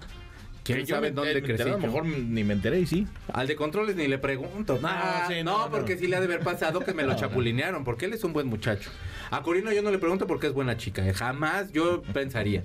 ¿Quién 0.63 0.87
sabe 0.87 1.09
me- 1.09 1.15
dónde 1.15 1.33
me 1.33 1.41
crecí 1.41 1.51
enteré, 1.61 1.71
A 1.71 1.73
lo 1.73 1.79
mejor 1.79 2.05
ni 2.05 2.43
me 2.45 2.53
enteré 2.53 2.79
y 2.79 2.85
sí. 2.85 3.05
Al 3.33 3.47
de 3.47 3.55
controles 3.57 3.97
ni 3.97 4.07
le 4.07 4.17
pregunto. 4.17 4.79
No, 4.81 4.87
Ah, 4.89 5.25
sí, 5.27 5.43
no, 5.43 5.57
no, 5.57 5.65
no. 5.65 5.71
porque 5.71 5.97
sí 5.97 6.07
le 6.07 6.15
ha 6.15 6.19
de 6.19 6.25
haber 6.25 6.39
pasado 6.39 6.79
que 6.79 6.93
me 6.93 7.03
lo 7.03 7.15
chapulinearon, 7.17 7.83
porque 7.83 8.05
él 8.05 8.13
es 8.13 8.23
un 8.23 8.31
buen 8.31 8.47
muchacho. 8.47 8.89
A 9.29 9.41
Corino 9.41 9.73
yo 9.73 9.81
no 9.81 9.91
le 9.91 9.97
pregunto 9.99 10.25
porque 10.25 10.47
es 10.47 10.53
buena 10.53 10.77
chica. 10.77 11.05
eh, 11.05 11.13
Jamás 11.13 11.71
yo 11.73 12.01
pensaría. 12.13 12.63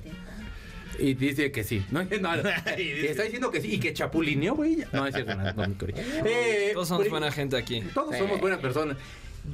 Y 1.00 1.14
dice 1.14 1.50
que 1.50 1.64
sí. 1.64 1.84
No, 1.90 2.00
Está 2.02 3.22
diciendo 3.24 3.50
que 3.50 3.60
sí. 3.60 3.72
Y 3.74 3.80
que 3.80 3.92
chapulineó, 3.92 4.54
güey. 4.54 4.84
No, 4.92 5.04
es 5.04 5.14
cierto, 5.14 5.34
no, 5.34 5.52
no. 5.52 5.76
Eh, 6.24 6.70
Todos 6.74 6.86
somos 6.88 7.04
Cori- 7.06 7.10
buena 7.10 7.32
gente 7.32 7.56
aquí. 7.56 7.80
Todos 7.94 8.16
somos 8.16 8.40
buenas 8.40 8.60
personas. 8.60 8.96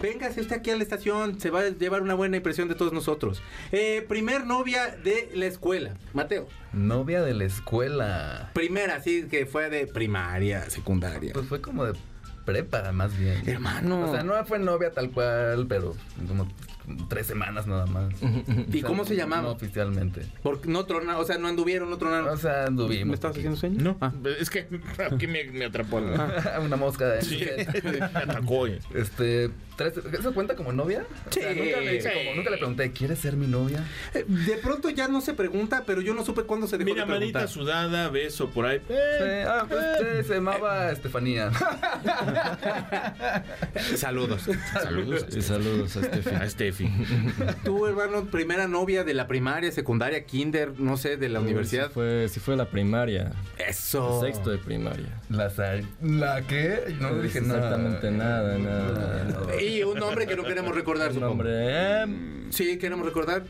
Véngase 0.01 0.41
usted 0.41 0.57
aquí 0.57 0.71
a 0.71 0.77
la 0.77 0.83
estación, 0.83 1.41
se 1.41 1.51
va 1.51 1.61
a 1.61 1.69
llevar 1.69 2.03
una 2.03 2.15
buena 2.15 2.37
impresión 2.37 2.69
de 2.69 2.75
todos 2.75 2.93
nosotros. 2.93 3.43
Eh, 3.73 4.05
primer 4.09 4.47
novia 4.47 4.97
de 5.03 5.31
la 5.35 5.47
escuela, 5.47 5.95
Mateo. 6.13 6.49
Novia 6.73 7.23
de 7.23 7.35
la 7.35 7.45
escuela. 7.45 8.51
Primera, 8.55 9.01
sí, 9.01 9.27
que 9.31 9.47
fue 9.47 9.71
de 9.71 9.87
primaria, 9.87 10.69
secundaria. 10.71 11.33
Pues 11.33 11.47
fue 11.47 11.61
como 11.61 11.85
de 11.85 11.95
prepa, 12.45 12.93
más 12.93 13.17
bien. 13.17 13.49
Hermano. 13.49 14.11
O 14.11 14.13
sea, 14.13 14.23
no 14.23 14.45
fue 14.45 14.59
novia 14.59 14.93
tal 14.93 15.11
cual, 15.11 15.67
pero 15.69 15.95
como 16.27 16.49
tres 17.09 17.27
semanas 17.27 17.67
nada 17.67 17.87
más. 17.87 18.13
¿Y 18.23 18.27
O 18.27 18.73
sea, 18.81 18.83
cómo 18.89 19.05
se 19.05 19.15
no- 19.15 19.19
llamaba? 19.21 19.43
No 19.43 19.51
oficialmente. 19.53 20.23
Porque 20.43 20.69
no 20.69 20.85
tronaron, 20.87 21.21
o 21.21 21.25
sea, 21.25 21.39
no 21.39 21.49
anduvieron, 21.49 21.89
no 21.91 21.99
tronaron. 21.99 22.29
O 22.29 22.37
sea, 22.37 22.67
anduvimos. 22.67 23.09
¿Me 23.09 23.15
estabas 23.15 23.37
haciendo 23.37 23.57
sueño? 23.59 23.81
No, 23.83 23.97
Ah. 24.01 24.13
es 24.41 24.51
que 24.51 24.67
aquí 25.11 25.27
me, 25.27 25.45
me 25.45 25.65
atrapó. 25.67 26.01
la- 26.01 26.61
Una 26.65 26.77
mosca. 26.77 27.17
¿eh? 27.17 27.21
Sí, 27.23 27.45
me 27.85 28.05
atacó. 28.05 28.67
Este, 28.67 29.51
tres- 29.77 29.95
¿eso 30.19 30.33
cuenta 30.35 30.55
como 30.57 30.73
novia? 30.73 31.05
O 31.29 31.33
sea, 31.33 31.53
Sí, 31.53 31.61
nunca, 31.61 31.81
le, 31.81 32.01
sí. 32.01 32.09
como 32.25 32.35
nunca 32.37 32.51
le 32.51 32.57
pregunté, 32.59 32.93
¿quieres 32.93 33.19
ser 33.19 33.37
mi 33.37 33.47
novia? 33.47 33.85
Eh, 34.15 34.25
De 34.29 34.57
pronto 34.59 34.91
ya 34.91 35.09
no 35.09 35.21
se 35.21 35.35
pregunta, 35.35 35.85
pero 35.87 36.01
yo 36.01 36.15
no 36.15 36.25
supe 36.25 36.43
cuándo 36.43 36.67
se 36.67 36.79
dejó 36.79 36.91
Mira, 36.91 37.05
de 37.07 37.13
preguntar. 37.13 37.43
manita 37.43 37.53
sudada, 37.53 38.09
beso 38.11 38.51
por 38.51 38.67
ahí. 38.67 38.81
Sí, 38.89 38.95
ah, 39.47 39.65
pues 39.69 39.83
se 40.23 40.35
llamaba 40.35 40.93
Estefanía. 40.93 41.51
Saludos. 43.97 44.43
Saludos 44.83 45.27
Y 45.37 45.43
saludos 45.43 45.97
a 45.97 46.49
Steffi. 46.49 46.87
a. 46.87 47.55
Tú, 47.65 47.87
hermano, 47.87 48.25
primera 48.27 48.69
novia 48.69 49.05
de 49.05 49.15
la 49.15 49.27
primaria, 49.27 49.71
secundaria, 49.73 50.25
kinder, 50.25 50.79
no 50.79 50.97
sé, 50.97 51.17
de 51.17 51.29
la 51.29 51.41
universidad. 51.41 51.87
Sí 51.89 51.93
fue, 51.95 52.29
sí 52.29 52.41
fue 52.41 52.57
la 52.57 52.67
primaria. 52.67 53.33
Eso. 53.59 54.21
Sexto 54.21 54.51
de 54.51 54.59
primaria. 54.59 55.21
¿La, 55.29 55.51
¿La 56.03 56.43
qué? 56.43 56.95
No 57.01 57.15
dije 57.21 57.41
nada. 57.41 57.59
Exactamente 57.59 58.11
nada, 58.11 58.59
nada. 58.59 59.25
nada. 59.25 59.61
Y 59.63 59.83
un 59.83 59.99
nombre 59.99 60.27
que 60.27 60.37
no 60.37 60.45
queremos 60.45 60.75
recordar, 60.75 61.09
Un 61.09 61.15
supongo. 61.15 61.31
nombre. 61.35 61.51
eh, 61.55 62.07
Sí, 62.51 62.79
queremos 62.79 63.07
recordar. 63.07 63.43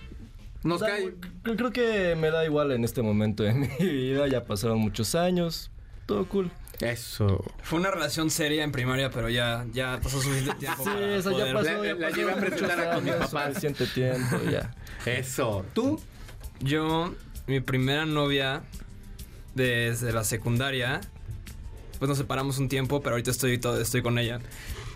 Nos 0.63 0.81
da- 0.81 0.87
cae. 0.89 1.13
creo- 1.43 1.57
Creo 1.57 1.71
que 1.73 2.17
me 2.19 2.31
da 2.31 2.45
igual 2.45 2.73
en 2.73 2.85
este 2.85 3.03
momento 3.03 3.43
de 3.43 3.53
mi 3.53 3.69
vida. 3.79 4.27
Ya 4.29 4.45
pasaron 4.45 4.79
muchos 4.79 5.15
años. 5.15 5.71
Todo 6.07 6.27
cool. 6.29 6.51
Eso. 6.81 7.43
Fue 7.63 7.79
una 7.79 7.91
relación 7.91 8.31
seria 8.31 8.65
en 8.65 8.73
primaria, 8.73 9.11
pero 9.11 9.29
ya, 9.31 9.65
ya 9.73 10.01
pasó 10.03 10.21
suficiente 10.21 10.55
tiempo. 10.59 10.83
Sí, 10.85 10.91
para 10.91 11.17
eso 11.17 11.31
ya 11.39 11.53
pasó. 11.55 11.63
La- 11.65 11.85
ya 11.87 11.95
la 11.95 12.07
pasó 12.09 12.17
llevé 12.17 12.33
a 12.33 12.37
presentar 12.37 12.95
con 12.95 13.05
mis 13.05 13.13
años, 13.15 13.27
papás. 13.31 13.47
Suficiente 13.49 13.87
tiempo, 13.87 14.37
ya. 14.51 14.75
Eso. 15.07 15.65
¿Tú? 15.73 16.01
Yo, 16.61 17.15
mi 17.47 17.61
primera 17.61 18.05
novia 18.07 18.63
desde 19.55 20.13
la 20.13 20.25
secundaria, 20.25 21.01
pues 21.99 22.09
nos 22.09 22.19
separamos 22.19 22.59
un 22.59 22.69
tiempo, 22.69 23.01
pero 23.03 23.15
ahorita 23.15 23.31
estoy, 23.31 23.59
todo, 23.59 23.81
estoy 23.81 24.03
con 24.03 24.19
ella. 24.19 24.41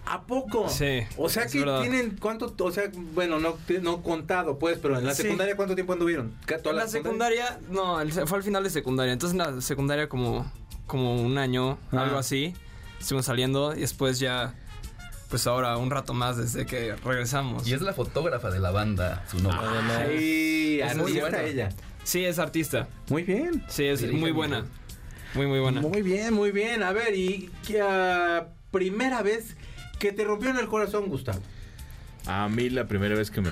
¿A 0.07 0.23
poco? 0.23 0.69
Sí, 0.71 1.01
O 1.19 1.29
sea 1.29 1.45
es 1.45 1.53
que 1.53 1.59
verdad. 1.61 1.83
tienen 1.83 2.17
cuánto, 2.19 2.55
o 2.59 2.73
sea, 2.73 2.85
bueno, 3.15 3.39
no, 3.39 3.57
no 3.83 4.03
contado, 4.03 4.59
pues, 4.59 4.79
pero 4.81 4.99
en 4.99 5.05
la 5.05 5.15
Sí. 5.15 5.23
secundaria 5.23 5.55
cuánto 5.55 5.75
tiempo 5.75 5.93
anduvieron? 5.93 6.35
¿Ca- 6.47 6.59
toda 6.59 6.75
la 6.75 6.89
secundaria, 6.89 7.61
no, 7.71 8.01
el- 8.01 8.11
fue 8.13 8.39
al 8.39 8.43
final 8.43 8.65
de 8.65 8.71
secundaria. 8.71 9.13
Entonces 9.13 9.39
en 9.39 9.55
la 9.57 9.61
secundaria 9.61 10.09
como, 10.09 10.51
como 10.89 11.23
un 11.23 11.39
año, 11.39 11.79
Ah. 11.93 12.03
algo 12.03 12.19
así. 12.19 12.55
Estuvimos 12.99 13.27
saliendo 13.27 13.77
y 13.77 13.81
después 13.83 14.19
ya, 14.19 14.55
pues 15.31 15.47
ahora 15.47 15.77
un 15.77 15.91
rato 15.91 16.15
más 16.15 16.37
desde 16.37 16.67
que 16.67 16.97
regresamos. 16.97 17.69
Y 17.69 17.75
es 17.75 17.81
la 17.83 17.93
fotógrafa 17.93 18.51
de 18.51 18.59
la 18.59 18.73
banda, 18.73 19.25
su 19.31 19.39
nombre. 19.39 19.61
Ay, 20.09 20.81
Es 20.81 20.97
muy 20.97 21.13
artista 21.13 21.21
buena. 21.21 21.43
ella. 21.43 21.69
Sí, 22.03 22.25
es 22.25 22.39
artista. 22.41 22.89
Muy 23.11 23.23
bien. 23.23 23.63
Sí, 23.69 23.85
es 23.85 24.01
Dirige 24.01 24.19
muy 24.19 24.33
muy 24.33 24.37
buena. 24.37 24.61
bien. 24.63 24.73
Muy, 25.35 25.47
muy 25.47 25.61
buena. 25.61 25.81
Muy 25.83 26.03
bien, 26.03 26.33
muy 26.35 26.51
bien. 26.51 26.83
A 26.83 26.91
ver, 26.93 27.15
y 27.15 27.51
qué, 27.67 27.81
ah, 27.83 28.49
primera 28.71 29.23
vez 29.23 29.57
que 29.99 30.11
te 30.13 30.25
rompió 30.25 30.49
en 30.51 30.57
el 30.57 30.69
corazón, 30.69 31.07
Gustavo. 31.09 31.41
A 32.29 32.49
mí 32.49 32.69
la 32.69 32.87
primera 32.87 33.15
vez 33.15 33.31
que 33.31 33.41
me. 33.41 33.51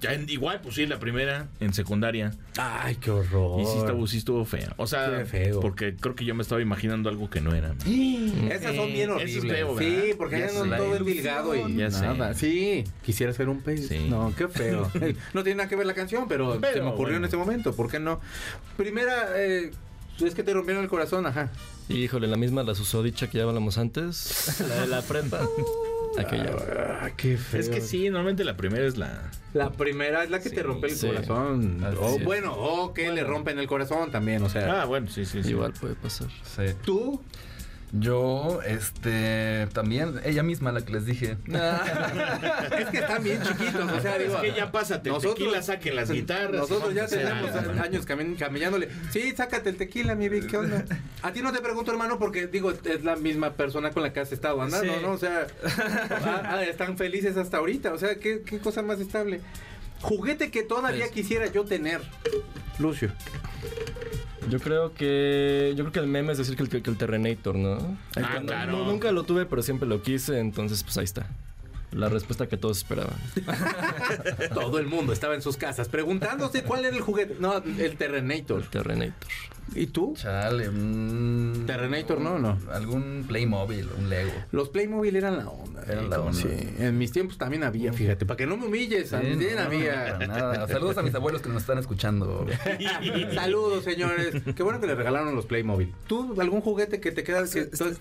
Ya 0.00 0.14
en- 0.14 0.28
igual, 0.30 0.60
pues 0.62 0.76
sí, 0.76 0.86
la 0.86 0.98
primera 0.98 1.46
en 1.60 1.74
secundaria. 1.74 2.32
Ay, 2.56 2.96
qué 2.96 3.10
horror. 3.10 3.60
Y 3.60 3.66
sí 3.66 3.78
estuvo, 3.78 4.06
sí 4.06 4.16
estuvo 4.18 4.44
fea. 4.46 4.72
O 4.78 4.86
sea, 4.86 5.18
Qué 5.18 5.24
feo. 5.26 5.60
porque 5.60 5.94
creo 5.94 6.14
que 6.14 6.24
yo 6.24 6.34
me 6.34 6.42
estaba 6.42 6.62
imaginando 6.62 7.10
algo 7.10 7.28
que 7.28 7.40
no 7.42 7.54
era. 7.54 7.74
Esas 7.84 8.74
son 8.76 8.92
bien 8.92 9.10
horribles. 9.10 9.52
feo, 9.52 9.78
sí, 9.78 10.14
porque 10.16 10.40
Ya 10.40 10.46
no 10.64 10.76
todo 10.76 10.96
es 10.96 11.04
dilgado 11.04 11.54
y 11.68 11.76
Ya 11.76 11.90
sé. 11.90 12.00
nada. 12.06 12.32
Sí, 12.34 12.84
quisiera 13.04 13.32
ser 13.34 13.48
un 13.50 13.60
pez. 13.60 13.88
Sí. 13.88 14.06
No, 14.08 14.32
qué 14.36 14.48
feo. 14.48 14.90
no 15.34 15.42
tiene 15.42 15.56
nada 15.58 15.68
que 15.68 15.76
ver 15.76 15.86
la 15.86 15.94
canción, 15.94 16.26
pero, 16.26 16.58
Pero, 16.60 16.72
se 16.74 16.80
me 16.82 16.88
ocurrió 16.88 17.18
en 17.18 17.24
ese 17.26 17.36
momento. 17.36 17.74
¿Por 17.76 17.90
qué 17.90 18.00
no? 18.00 18.20
Primera, 18.78 19.28
eh, 19.36 19.70
es 20.24 20.34
que 20.34 20.42
te 20.42 20.54
rompieron 20.54 20.82
el 20.82 20.88
corazón, 20.88 21.26
ajá. 21.26 21.50
Híjole, 21.90 22.26
la 22.26 22.38
misma 22.38 22.62
la 22.62 22.74
susodicha 22.74 23.28
que 23.28 23.36
ya 23.38 23.44
hablamos 23.44 23.76
antes. 23.76 24.62
La 24.68 24.80
de 24.80 24.86
la 24.86 25.02
prepa. 25.02 25.46
Aquella. 26.18 26.50
Ah, 27.02 27.10
qué 27.16 27.36
feo. 27.36 27.60
Es 27.60 27.68
que 27.68 27.80
sí, 27.80 28.04
normalmente 28.04 28.44
la 28.44 28.56
primera 28.56 28.86
es 28.86 28.96
la. 28.96 29.30
La 29.52 29.70
primera 29.70 30.24
es 30.24 30.30
la 30.30 30.40
que 30.40 30.50
te 30.50 30.62
rompe 30.62 30.88
el 30.88 30.94
sí. 30.96 31.06
corazón. 31.06 31.82
Así 31.84 31.96
O 32.00 32.16
es. 32.16 32.24
bueno, 32.24 32.54
o 32.56 32.92
que 32.94 33.10
le 33.12 33.22
rompen 33.24 33.58
el 33.58 33.66
corazón 33.66 34.10
también, 34.10 34.42
o 34.42 34.48
sea. 34.48 34.82
Ah, 34.82 34.84
bueno, 34.84 35.08
sí, 35.08 35.24
sí, 35.24 35.42
sí. 35.42 35.50
Igual 35.50 35.72
puede 35.72 35.94
pasar. 35.94 36.28
Sí. 36.44 36.74
¿Tú? 36.84 37.20
Yo, 37.96 38.60
este, 38.66 39.68
también, 39.72 40.20
ella 40.24 40.42
misma 40.42 40.72
la 40.72 40.84
que 40.84 40.92
les 40.92 41.06
dije. 41.06 41.36
es 41.46 42.86
que 42.90 42.98
están 42.98 43.22
bien 43.22 43.40
chiquitos, 43.40 43.90
o 43.92 44.00
sea, 44.00 44.18
digo. 44.18 44.34
Es 44.42 44.52
que 44.52 44.58
ya 44.58 44.72
pásate, 44.72 45.08
el 45.10 45.14
nosotros- 45.14 45.36
tequila, 45.36 45.62
saquen 45.62 45.94
las 45.94 46.10
guitarras. 46.10 46.62
Nosotros 46.62 46.92
ya 46.92 47.06
tenemos 47.06 47.54
años 47.80 48.04
cami- 48.06 48.36
camellándole. 48.36 48.88
Sí, 49.10 49.32
sácate 49.36 49.70
el 49.70 49.76
tequila, 49.76 50.16
mi 50.16 50.28
Vic, 50.28 50.48
¿qué 50.50 50.56
onda? 50.56 50.84
A 51.22 51.32
ti 51.32 51.40
no 51.40 51.52
te 51.52 51.60
pregunto, 51.60 51.92
hermano, 51.92 52.18
porque 52.18 52.48
digo, 52.48 52.72
es 52.72 53.04
la 53.04 53.14
misma 53.14 53.52
persona 53.52 53.90
con 53.92 54.02
la 54.02 54.12
que 54.12 54.18
has 54.20 54.32
estado 54.32 54.60
andando, 54.60 54.92
Sí. 54.92 55.00
¿no? 55.00 55.12
O 55.12 55.18
sea, 55.18 55.46
ah, 55.64 56.42
ah, 56.46 56.62
están 56.64 56.98
felices 56.98 57.36
hasta 57.36 57.58
ahorita. 57.58 57.92
O 57.92 57.98
sea, 57.98 58.16
¿qué, 58.16 58.42
qué 58.44 58.58
cosa 58.58 58.82
más 58.82 58.98
estable. 58.98 59.40
Juguete 60.04 60.50
que 60.50 60.62
todavía 60.62 61.06
Es- 61.06 61.10
quisiera 61.12 61.46
yo 61.50 61.64
tener. 61.64 62.02
Lucio. 62.78 63.10
Yo 64.50 64.60
creo 64.60 64.92
que. 64.92 65.72
Yo 65.76 65.84
creo 65.84 65.92
que 65.92 65.98
el 66.00 66.06
meme 66.06 66.32
es 66.32 66.38
decir 66.38 66.56
que 66.56 66.62
el, 66.62 66.68
que 66.68 66.90
el 66.90 66.98
Terrenator, 66.98 67.54
¿no? 67.56 67.96
Ah, 68.16 68.40
claro. 68.44 68.72
no- 68.72 68.84
nunca 68.84 69.10
lo 69.12 69.22
tuve, 69.24 69.46
pero 69.46 69.62
siempre 69.62 69.88
lo 69.88 70.02
quise, 70.02 70.38
entonces 70.40 70.82
pues 70.84 70.98
ahí 70.98 71.04
está. 71.04 71.26
La 71.94 72.08
respuesta 72.08 72.48
que 72.48 72.56
todos 72.56 72.78
esperaban. 72.78 73.16
Todo 74.54 74.78
el 74.78 74.86
mundo 74.86 75.12
estaba 75.12 75.34
en 75.34 75.42
sus 75.42 75.56
casas 75.56 75.88
preguntándose 75.88 76.62
cuál 76.62 76.84
era 76.84 76.96
el 76.96 77.02
juguete. 77.02 77.36
No, 77.38 77.56
el 77.56 77.96
Terrenator. 77.96 78.62
El 78.62 78.68
Terrenator. 78.68 79.28
¿Y 79.74 79.86
tú? 79.86 80.14
Chale, 80.16 80.68
un... 80.68 81.64
Terrenator, 81.66 82.20
¿no? 82.20 82.38
¿No? 82.38 82.58
Algún 82.70 83.24
Playmobil, 83.26 83.88
un 83.98 84.08
Lego. 84.08 84.32
Los 84.52 84.68
Playmobil 84.68 85.16
eran 85.16 85.38
la 85.38 85.48
onda. 85.48 85.82
Eran 85.84 86.04
¿eh? 86.04 86.08
la 86.08 86.20
onda. 86.20 86.32
Sí, 86.38 86.48
en 86.78 86.98
mis 86.98 87.12
tiempos 87.12 87.38
también 87.38 87.64
había, 87.64 87.92
fíjate, 87.92 88.26
para 88.26 88.36
que 88.36 88.46
no 88.46 88.56
me 88.56 88.66
humilles, 88.66 89.10
también 89.10 89.40
Sí, 89.40 89.46
no, 89.54 89.62
había. 89.62 90.18
nada. 90.18 90.68
Saludos 90.68 90.98
a 90.98 91.02
mis 91.02 91.14
abuelos 91.14 91.42
que 91.42 91.48
nos 91.48 91.62
están 91.62 91.78
escuchando. 91.78 92.46
Saludos, 93.34 93.84
señores. 93.84 94.42
Qué 94.54 94.62
bueno 94.62 94.80
que 94.80 94.86
le 94.86 94.94
regalaron 94.94 95.34
los 95.34 95.46
Playmobil. 95.46 95.92
¿Tú 96.06 96.40
algún 96.40 96.60
juguete 96.60 97.00
que 97.00 97.10
te 97.10 97.24
quedas 97.24 97.54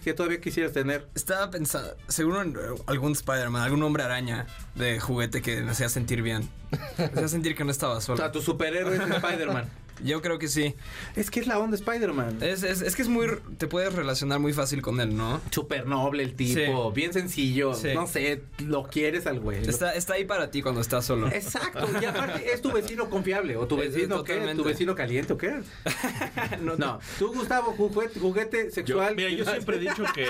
que 0.03 0.13
todavía 0.13 0.41
quisieras 0.41 0.73
tener? 0.73 1.07
Estaba 1.15 1.49
pensando, 1.49 1.95
seguro 2.07 2.41
en 2.41 2.51
eh, 2.51 2.81
algún 2.87 3.13
Spider-Man, 3.13 3.61
algún 3.61 3.79
hombre 3.83 4.03
araña 4.03 4.47
de 4.75 4.99
juguete 4.99 5.41
que 5.41 5.61
me 5.61 5.71
hacía 5.71 5.89
sentir 5.89 6.21
bien. 6.21 6.49
Me 6.97 7.05
hacía 7.05 7.27
sentir 7.27 7.55
que 7.55 7.63
no 7.63 7.71
estaba 7.71 7.97
O 7.97 8.01
solo. 8.01 8.17
sea, 8.17 8.31
tu 8.31 8.41
superhéroe 8.41 8.95
es 8.95 9.01
Spider-Man. 9.01 9.69
Yo 10.03 10.23
creo 10.23 10.39
que 10.39 10.47
sí. 10.47 10.73
Es 11.15 11.29
que 11.29 11.39
es 11.39 11.45
la 11.45 11.59
onda 11.59 11.75
Spider-Man. 11.75 12.39
Es, 12.41 12.63
es, 12.63 12.81
es 12.81 12.95
que 12.95 13.03
es 13.03 13.07
muy. 13.07 13.27
Te 13.59 13.67
puedes 13.67 13.93
relacionar 13.93 14.39
muy 14.39 14.51
fácil 14.51 14.81
con 14.81 14.99
él, 14.99 15.15
¿no? 15.15 15.39
Súper 15.51 15.85
noble 15.85 16.23
el 16.23 16.33
tipo, 16.33 16.91
bien 16.91 17.13
sencillo. 17.13 17.75
Sí. 17.75 17.89
No 17.93 18.07
sé, 18.07 18.41
lo 18.57 18.83
quieres 18.87 19.27
al 19.27 19.39
güey. 19.39 19.59
Está, 19.69 19.93
está 19.93 20.15
ahí 20.15 20.25
para 20.25 20.49
ti 20.49 20.63
cuando 20.63 20.81
estás 20.81 21.05
solo. 21.05 21.27
Exacto, 21.27 21.87
y 22.01 22.05
aparte 22.05 22.51
es 22.51 22.61
tu 22.63 22.71
vecino 22.71 23.07
confiable, 23.07 23.55
o 23.55 23.67
tu 23.67 23.75
Es- 23.81 23.93
vecino 23.93 24.23
qué, 24.23 24.33
totalmente. 24.33 24.63
tu 24.63 24.67
vecino 24.67 24.95
caliente 24.95 25.33
o 25.33 25.37
qué. 25.37 25.61
No, 26.61 26.99
tú 27.19 27.31
Gustavo, 27.33 27.73
juguete, 27.73 28.19
juguete 28.19 28.65
Yo, 28.65 28.71
sexual. 28.71 29.15
mira, 29.15 29.29
yo 29.29 29.45
siempre 29.45 29.77
he 29.77 29.79
dicho 29.79 30.03
que 30.13 30.27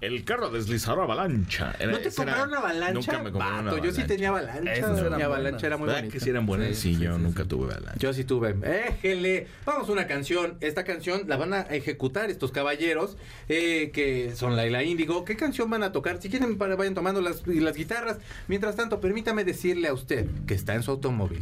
el 0.00 0.24
carro 0.24 0.50
deslizador 0.50 1.00
avalancha. 1.04 1.74
era- 1.78 1.92
¿No 1.92 1.98
te 1.98 2.04
era- 2.08 2.14
compraron 2.14 2.54
avalancha? 2.54 2.92
Nunca 2.92 3.18
me 3.22 3.30
compraron 3.32 3.60
una 3.60 3.70
Vato, 3.72 3.76
Yo 3.84 3.90
sí 3.92 4.00
avalancha. 4.02 4.06
tenía 4.06 4.28
avalancha. 4.28 4.72
Esas 4.74 4.98
eran 5.00 5.16
Mi 5.16 5.22
avalancha 5.22 5.66
era 5.66 5.76
muy 5.76 5.86
¿Verdad 5.86 6.00
bonita. 6.02 6.12
que 6.12 6.20
sí 6.24 6.30
eran 6.30 6.46
buenas? 6.46 6.68
Sí, 6.76 6.94
Sí, 6.94 7.00
yo 7.02 7.16
sí, 7.16 7.22
nunca 7.22 7.42
sí. 7.42 7.48
tuve 7.48 7.72
avalancha. 7.72 7.98
Yo 7.98 8.12
sí 8.12 8.24
tuve. 8.24 8.54
Éjele. 8.88 9.46
Vamos 9.64 9.88
a 9.88 9.92
una 9.92 10.06
canción. 10.06 10.56
Esta 10.60 10.84
canción 10.84 11.22
la 11.26 11.36
van 11.36 11.54
a 11.54 11.60
ejecutar 11.62 12.30
estos 12.30 12.52
caballeros 12.52 13.16
eh, 13.48 13.90
que 13.92 14.34
son 14.36 14.54
Laila 14.56 14.82
Índigo. 14.82 15.24
¿Qué 15.24 15.36
canción 15.36 15.70
van 15.70 15.82
a 15.82 15.92
tocar? 15.92 16.20
Si 16.20 16.28
quieren, 16.28 16.58
para- 16.58 16.76
vayan 16.76 16.94
tomando 16.94 17.20
las, 17.20 17.46
las 17.46 17.76
guitarras. 17.76 18.18
Mientras 18.48 18.76
tanto, 18.76 19.00
permítame 19.00 19.44
decirle 19.44 19.88
a 19.88 19.92
usted 19.94 20.26
que 20.46 20.54
está 20.54 20.74
en 20.74 20.82
su 20.82 20.90
automóvil. 20.90 21.40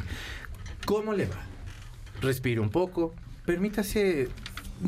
¿Cómo 0.85 1.13
le 1.13 1.27
va? 1.27 1.37
Respire 2.21 2.61
un 2.61 2.71
poco. 2.71 3.15
Permítase. 3.45 4.29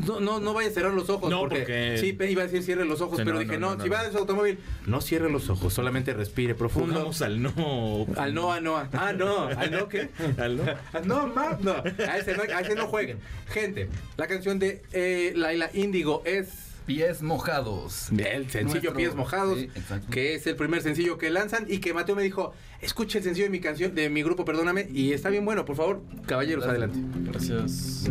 No, 0.05 0.19
no, 0.19 0.39
no 0.39 0.53
vaya 0.53 0.69
a 0.69 0.71
cerrar 0.71 0.93
los 0.93 1.09
ojos 1.09 1.29
No, 1.29 1.39
porque, 1.41 1.59
porque- 1.59 1.97
sí 1.99 2.17
iba 2.29 2.43
a 2.43 2.45
decir 2.45 2.61
cierre 2.63 2.85
los 2.85 3.01
ojos, 3.01 3.17
Sí, 3.17 3.23
pero 3.25 3.35
no, 3.35 3.39
dije 3.41 3.57
no, 3.57 3.71
no, 3.71 3.75
no, 3.77 3.83
si 3.83 3.89
no, 3.89 3.95
va 3.95 4.05
en 4.05 4.11
su 4.11 4.17
automóvil, 4.19 4.59
no 4.85 5.01
cierre 5.01 5.29
los 5.31 5.49
ojos, 5.49 5.73
solamente 5.73 6.13
respire 6.13 6.53
profundo. 6.55 6.93
Jugamos 6.93 7.21
al 7.21 7.41
no. 7.41 8.05
Al 8.15 8.33
no, 8.33 8.51
a 8.53 8.59
no. 8.61 8.77
a- 8.77 8.89
Ah, 8.93 9.13
no. 9.13 9.47
¿Al 9.47 9.71
no 9.71 9.87
qué? 9.89 10.09
Al 10.37 10.57
no. 10.57 10.63
Ah, 10.93 11.01
No, 11.03 11.27
más 11.27 11.59
no. 11.61 11.71
A 11.71 12.17
ese 12.17 12.35
no, 12.37 12.43
a 12.43 12.61
ese 12.61 12.75
no 12.75 12.87
jueguen. 12.87 13.17
Gente, 13.49 13.89
la 14.17 14.27
canción 14.27 14.59
de 14.59 14.81
eh, 14.93 15.33
Laila 15.35 15.69
Índigo 15.73 16.21
es 16.25 16.47
Pies 16.85 17.21
mojados. 17.21 18.09
el 18.11 18.49
sencillo 18.49 18.63
Nuestro- 18.63 18.93
Pies 18.93 19.13
Mojados, 19.15 19.59
Sí, 19.59 19.69
exacto. 19.75 20.07
que 20.09 20.35
es 20.35 20.47
el 20.47 20.55
primer 20.55 20.81
sencillo 20.81 21.17
que 21.17 21.29
lanzan 21.29 21.65
y 21.67 21.79
que 21.79 21.93
Mateo 21.93 22.15
me 22.15 22.23
dijo, 22.23 22.53
escuche 22.81 23.17
el 23.17 23.23
sencillo 23.25 23.45
de 23.47 23.49
mi 23.49 23.59
canción, 23.59 23.93
de 23.93 24.09
mi 24.09 24.23
grupo, 24.23 24.45
perdóname, 24.45 24.87
y 24.93 25.11
está 25.11 25.29
bien 25.29 25.43
bueno, 25.43 25.65
por 25.65 25.75
favor, 25.75 26.01
caballeros, 26.27 26.65
adelante. 26.65 26.97
Gracias. 27.29 28.05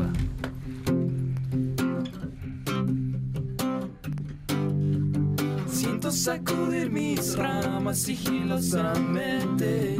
Siento 6.07 6.47
sacudir 6.47 6.88
mis 6.88 7.37
ramas 7.37 7.99
sigilosamente. 7.99 9.97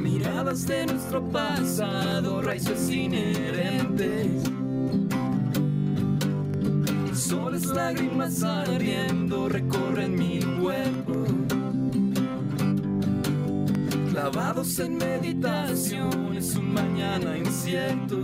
Miradas 0.00 0.66
de 0.66 0.86
nuestro 0.86 1.22
pasado, 1.28 2.42
raíces 2.42 2.90
inherentes. 2.90 4.42
Soles, 7.12 7.66
lágrimas 7.66 8.42
ardiendo 8.42 9.48
recorren 9.48 10.16
mi 10.16 10.40
cuerpo. 10.60 11.24
Clavados 14.10 14.80
en 14.80 14.96
meditación, 14.96 16.36
es 16.36 16.56
un 16.56 16.74
mañana 16.74 17.38
incierto. 17.38 18.18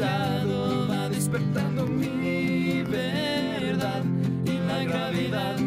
Va 0.00 1.08
despertando 1.08 1.86
mi 1.86 2.82
verdad 2.82 4.02
y 4.44 4.58
la 4.68 4.84
gravedad 4.84 5.58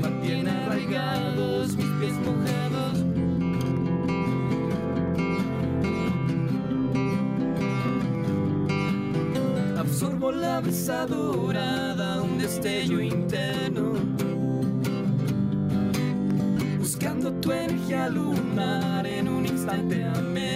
mantiene 0.00 0.50
arraigados 0.50 1.76
mis 1.76 1.86
pies 2.00 2.14
mojados 2.24 3.04
Absorbo 9.78 10.32
la 10.32 10.60
brisa 10.60 11.06
dorada, 11.06 12.22
un 12.22 12.38
destello 12.38 13.00
interno. 13.00 13.92
Buscando 16.78 17.30
tu 17.34 17.52
energía 17.52 18.08
lunar 18.08 19.06
en 19.06 19.28
un 19.28 19.46
instante 19.46 20.04
ameno. 20.04 20.55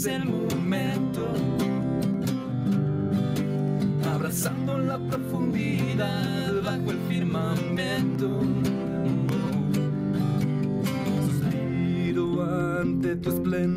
Es 0.00 0.06
el 0.06 0.24
momento. 0.24 1.28
Abrazando 4.14 4.78
la 4.78 4.98
profundidad 4.98 6.62
bajo 6.64 6.90
el 6.90 6.98
firmamento. 7.08 8.40
Suspiro 11.26 12.42
ante 12.80 13.16
tu 13.16 13.28
esplendor, 13.28 13.69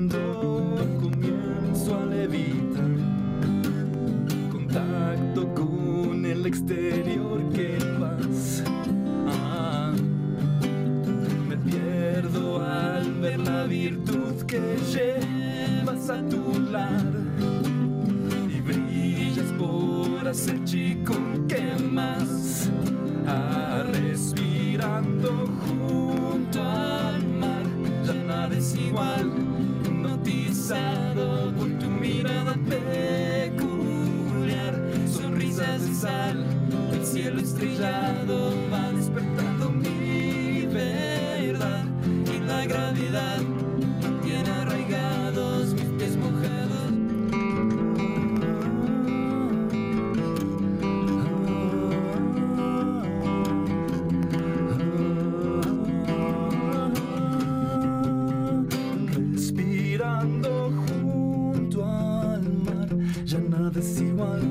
ya 63.33 63.39
nada 63.39 63.79
es 63.79 63.99
igual, 63.99 64.41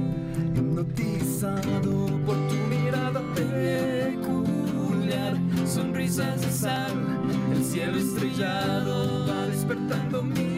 hipnotizado 0.56 2.06
por 2.26 2.36
tu 2.48 2.56
mirada 2.68 3.20
peculiar, 3.32 5.38
sonrisas 5.66 6.40
de 6.40 6.50
sal, 6.50 6.92
el 7.52 7.64
cielo 7.64 7.98
estrellado 7.98 9.24
va 9.28 9.46
despertando 9.46 10.24
mi 10.24 10.51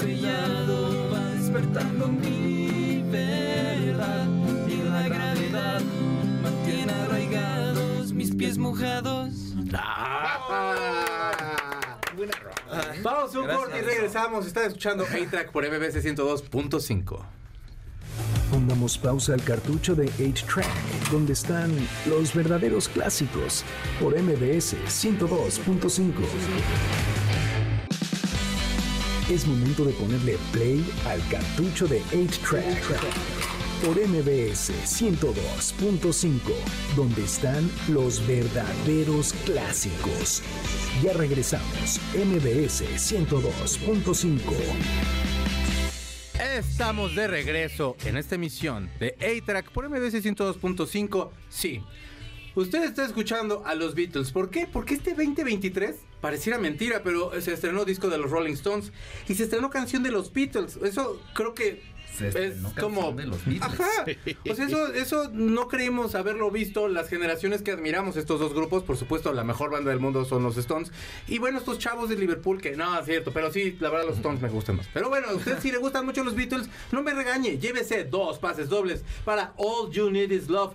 estrellado 0.00 1.10
va 1.12 1.20
despertando 1.34 2.08
mi 2.08 3.02
verdad 3.10 4.26
y 4.66 4.82
la 4.82 5.02
gravedad 5.02 5.82
mantiene 6.42 6.92
arraigados 6.92 8.12
mis 8.12 8.34
pies 8.34 8.56
mojados. 8.56 9.30
Vamos 13.02 13.34
a 13.34 13.40
un 13.40 13.46
corte 13.46 13.78
y 13.78 13.82
regresamos. 13.82 14.46
Están 14.46 14.68
escuchando 14.68 15.04
A-Track 15.04 15.52
por 15.52 15.68
MBC 15.68 16.02
102.5. 16.02 17.22
Pongamos 18.50 18.98
pausa 18.98 19.34
al 19.34 19.44
cartucho 19.44 19.94
de 19.94 20.10
8-Track, 20.12 21.10
donde 21.10 21.34
están 21.34 21.70
los 22.06 22.34
verdaderos 22.34 22.88
clásicos, 22.88 23.64
por 24.00 24.18
MBS 24.18 24.76
102.5. 24.86 27.19
Es 29.30 29.46
momento 29.46 29.84
de 29.84 29.92
ponerle 29.92 30.36
play 30.50 30.84
al 31.06 31.20
cartucho 31.28 31.86
de 31.86 32.02
8-Track, 32.06 32.82
por 33.84 33.96
MBS 33.96 34.72
102.5, 34.84 36.40
donde 36.96 37.22
están 37.22 37.70
los 37.88 38.26
verdaderos 38.26 39.32
clásicos. 39.44 40.42
Ya 41.00 41.12
regresamos, 41.12 42.00
MBS 42.12 42.82
102.5. 42.82 44.40
Estamos 46.58 47.14
de 47.14 47.28
regreso 47.28 47.96
en 48.04 48.16
esta 48.16 48.34
emisión 48.34 48.90
de 48.98 49.14
A-Track 49.20 49.70
por 49.70 49.88
MBC 49.88 50.24
102.5. 50.24 51.30
Sí, 51.48 51.84
usted 52.56 52.82
está 52.82 53.04
escuchando 53.04 53.62
a 53.64 53.76
los 53.76 53.94
Beatles. 53.94 54.32
¿Por 54.32 54.50
qué? 54.50 54.66
Porque 54.66 54.94
este 54.94 55.10
2023 55.10 56.09
pareciera 56.20 56.58
mentira, 56.58 57.02
pero 57.02 57.32
se 57.40 57.52
estrenó 57.52 57.84
disco 57.84 58.08
de 58.08 58.18
los 58.18 58.30
Rolling 58.30 58.54
Stones 58.54 58.92
y 59.28 59.34
se 59.34 59.44
estrenó 59.44 59.70
canción 59.70 60.02
de 60.02 60.10
los 60.10 60.32
Beatles. 60.32 60.78
Eso 60.82 61.20
creo 61.34 61.54
que 61.54 61.82
Se 62.16 62.28
es 62.28 62.56
como 62.78 63.12
de 63.12 63.26
los 63.26 63.44
Beatles. 63.44 63.80
Ajá. 63.80 64.04
O 64.50 64.54
sea, 64.54 64.66
eso, 64.66 64.92
eso 64.92 65.30
no 65.32 65.68
creímos 65.68 66.14
haberlo 66.14 66.50
visto 66.50 66.88
las 66.88 67.08
generaciones 67.08 67.62
que 67.62 67.70
admiramos 67.70 68.16
estos 68.16 68.40
dos 68.40 68.52
grupos. 68.52 68.82
Por 68.82 68.96
supuesto, 68.96 69.32
la 69.32 69.44
mejor 69.44 69.70
banda 69.70 69.90
del 69.90 70.00
mundo 70.00 70.24
son 70.24 70.42
los 70.42 70.56
Stones. 70.56 70.92
Y 71.28 71.38
bueno, 71.38 71.58
estos 71.58 71.78
chavos 71.78 72.08
de 72.08 72.16
Liverpool, 72.16 72.60
que 72.60 72.76
no, 72.76 72.98
es 72.98 73.06
cierto, 73.06 73.32
pero 73.32 73.52
sí, 73.52 73.76
la 73.80 73.90
verdad 73.90 74.06
los 74.06 74.16
Stones 74.16 74.42
me 74.42 74.48
gustan 74.48 74.76
más. 74.76 74.88
Pero 74.92 75.08
bueno, 75.08 75.28
a 75.28 75.34
usted 75.34 75.58
si 75.60 75.72
le 75.72 75.78
gustan 75.78 76.04
mucho 76.04 76.22
los 76.24 76.34
Beatles, 76.34 76.68
no 76.92 77.02
me 77.02 77.14
regañe. 77.14 77.58
Llévese 77.58 78.04
dos 78.04 78.38
pases 78.38 78.68
dobles 78.68 79.02
para 79.24 79.54
All 79.56 79.90
You 79.90 80.10
Need 80.10 80.30
Is 80.30 80.48
Love. 80.48 80.74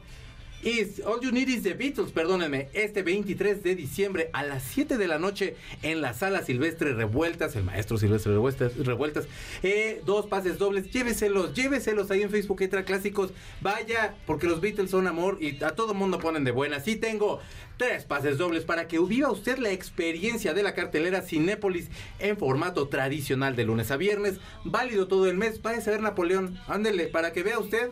Is 0.66 1.00
All 1.06 1.22
You 1.22 1.32
Need 1.32 1.48
Is 1.48 1.62
The 1.62 1.76
Beatles, 1.76 2.12
perdónenme, 2.12 2.70
este 2.74 3.04
23 3.04 3.62
de 3.62 3.76
diciembre 3.76 4.32
a 4.34 4.42
las 4.42 4.64
7 4.64 4.98
de 4.98 5.08
la 5.08 5.20
noche 5.20 5.56
en 5.84 6.02
la 6.02 6.16
sala 6.16 6.42
Silvestre 6.42 6.96
Revueltas, 6.96 7.56
el 7.56 7.64
maestro 7.64 8.00
Silvestre 8.00 8.32
Revueltas, 8.32 8.76
Revueltas 8.76 9.28
eh, 9.62 10.02
dos 10.08 10.26
pases 10.26 10.58
dobles, 10.58 10.90
lléveselos, 10.90 11.54
lléveselos 11.54 12.10
ahí 12.10 12.24
en 12.24 12.32
Facebook 12.32 12.64
Extra 12.64 12.84
Clásicos, 12.84 13.32
vaya, 13.62 14.16
porque 14.26 14.48
los 14.48 14.60
Beatles 14.60 14.90
son 14.90 15.06
amor 15.06 15.38
y 15.40 15.64
a 15.64 15.76
todo 15.76 15.94
mundo 15.94 16.18
ponen 16.18 16.44
de 16.44 16.52
buena. 16.52 16.80
Sí 16.80 16.96
tengo 16.96 17.40
tres 17.78 18.06
pases 18.06 18.40
dobles 18.40 18.66
para 18.66 18.88
que 18.88 18.98
viva 18.98 19.30
usted 19.30 19.60
la 19.60 19.70
experiencia 19.70 20.56
de 20.56 20.64
la 20.64 20.74
cartelera 20.74 21.22
Cinépolis 21.22 21.90
en 22.18 22.38
formato 22.38 22.88
tradicional 22.88 23.56
de 23.56 23.66
lunes 23.66 23.92
a 23.92 23.98
viernes, 23.98 24.40
válido 24.64 25.08
todo 25.08 25.30
el 25.30 25.38
mes, 25.38 25.62
váyase 25.62 25.92
a 25.92 25.94
ver 25.94 26.02
Napoleón, 26.02 26.60
ándele, 26.68 27.06
para 27.06 27.34
que 27.34 27.44
vea 27.44 27.60
usted 27.60 27.92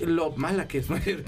lo 0.00 0.32
mala 0.32 0.66
que 0.68 0.78
es. 0.78 0.90
es 0.90 1.04
que 1.04 1.24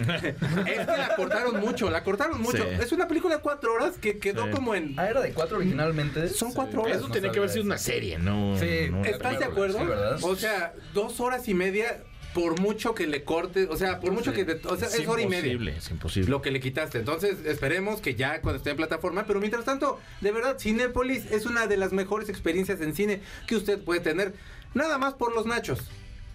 la 0.87 1.15
cortaron 1.17 1.61
mucho, 1.61 1.91
la 1.91 2.03
cortaron 2.05 2.41
mucho. 2.41 2.63
Sí. 2.65 2.69
Es 2.81 2.93
una 2.93 3.07
película 3.09 3.37
de 3.37 3.41
cuatro 3.43 3.73
horas 3.75 3.97
que 3.99 4.19
quedó 4.19 4.45
Sí. 4.47 4.51
como 4.53 4.75
en... 4.75 4.99
Ah, 4.99 5.09
era 5.09 5.21
de 5.21 5.33
cuatro 5.33 5.59
originalmente. 5.59 6.29
Son 6.29 6.53
cuatro 6.53 6.83
horas. 6.83 6.99
Eso 6.99 7.09
no 7.09 7.15
tenía 7.15 7.31
que 7.33 7.39
haber 7.39 7.51
sido 7.51 7.65
una 7.65 7.79
serie, 7.79 8.19
no. 8.19 8.57
Sí, 8.59 8.89
no 8.91 9.01
una 9.01 9.09
¿Estás 9.09 9.39
de 9.39 9.45
acuerdo? 9.45 9.79
o 10.23 10.37
sea, 10.37 10.73
dos 10.95 11.21
horas 11.21 11.47
y 11.49 11.55
media, 11.55 12.03
por 12.35 12.61
mucho 12.61 12.95
que 12.95 13.07
le 13.07 13.25
corte, 13.25 13.67
o 13.71 13.77
sea, 13.77 13.99
por 14.01 14.13
mucho 14.13 14.33
que... 14.33 14.45
te- 14.45 14.67
o 14.69 14.77
sea, 14.77 14.89
es, 14.89 15.07
hora 15.09 15.23
y 15.23 15.27
media. 15.27 15.39
imposible, 15.53 15.77
es 15.77 15.91
imposible. 15.91 16.31
Lo 16.31 16.43
que 16.43 16.51
le 16.51 16.61
quitaste. 16.61 16.99
Entonces, 16.99 17.39
esperemos 17.47 18.01
que 18.01 18.15
ya 18.15 18.41
cuando 18.41 18.59
esté 18.59 18.71
en 18.71 18.77
plataforma. 18.77 19.25
Pero 19.27 19.39
mientras 19.41 19.65
tanto, 19.65 19.99
de 20.21 20.33
verdad, 20.33 20.59
Cinépolis 20.59 21.31
es 21.33 21.47
una 21.47 21.67
de 21.67 21.77
las 21.77 21.93
mejores 21.93 22.29
experiencias 22.29 22.81
en 22.81 22.95
cine 22.95 23.21
que 23.47 23.57
usted 23.57 23.79
puede 23.83 24.01
tener. 24.01 24.35
Nada 24.75 24.99
más 24.99 25.15
por 25.15 25.35
los 25.35 25.47
nachos. 25.47 25.81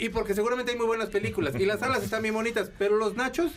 Y 0.01 0.09
porque 0.09 0.33
seguramente 0.33 0.71
hay 0.71 0.77
muy 0.79 0.87
buenas 0.87 1.09
películas. 1.09 1.53
Y 1.59 1.65
las 1.65 1.81
salas 1.81 2.01
están 2.03 2.23
bien 2.23 2.33
bonitas. 2.33 2.71
Pero 2.79 2.97
los 2.97 3.15
nachos, 3.15 3.51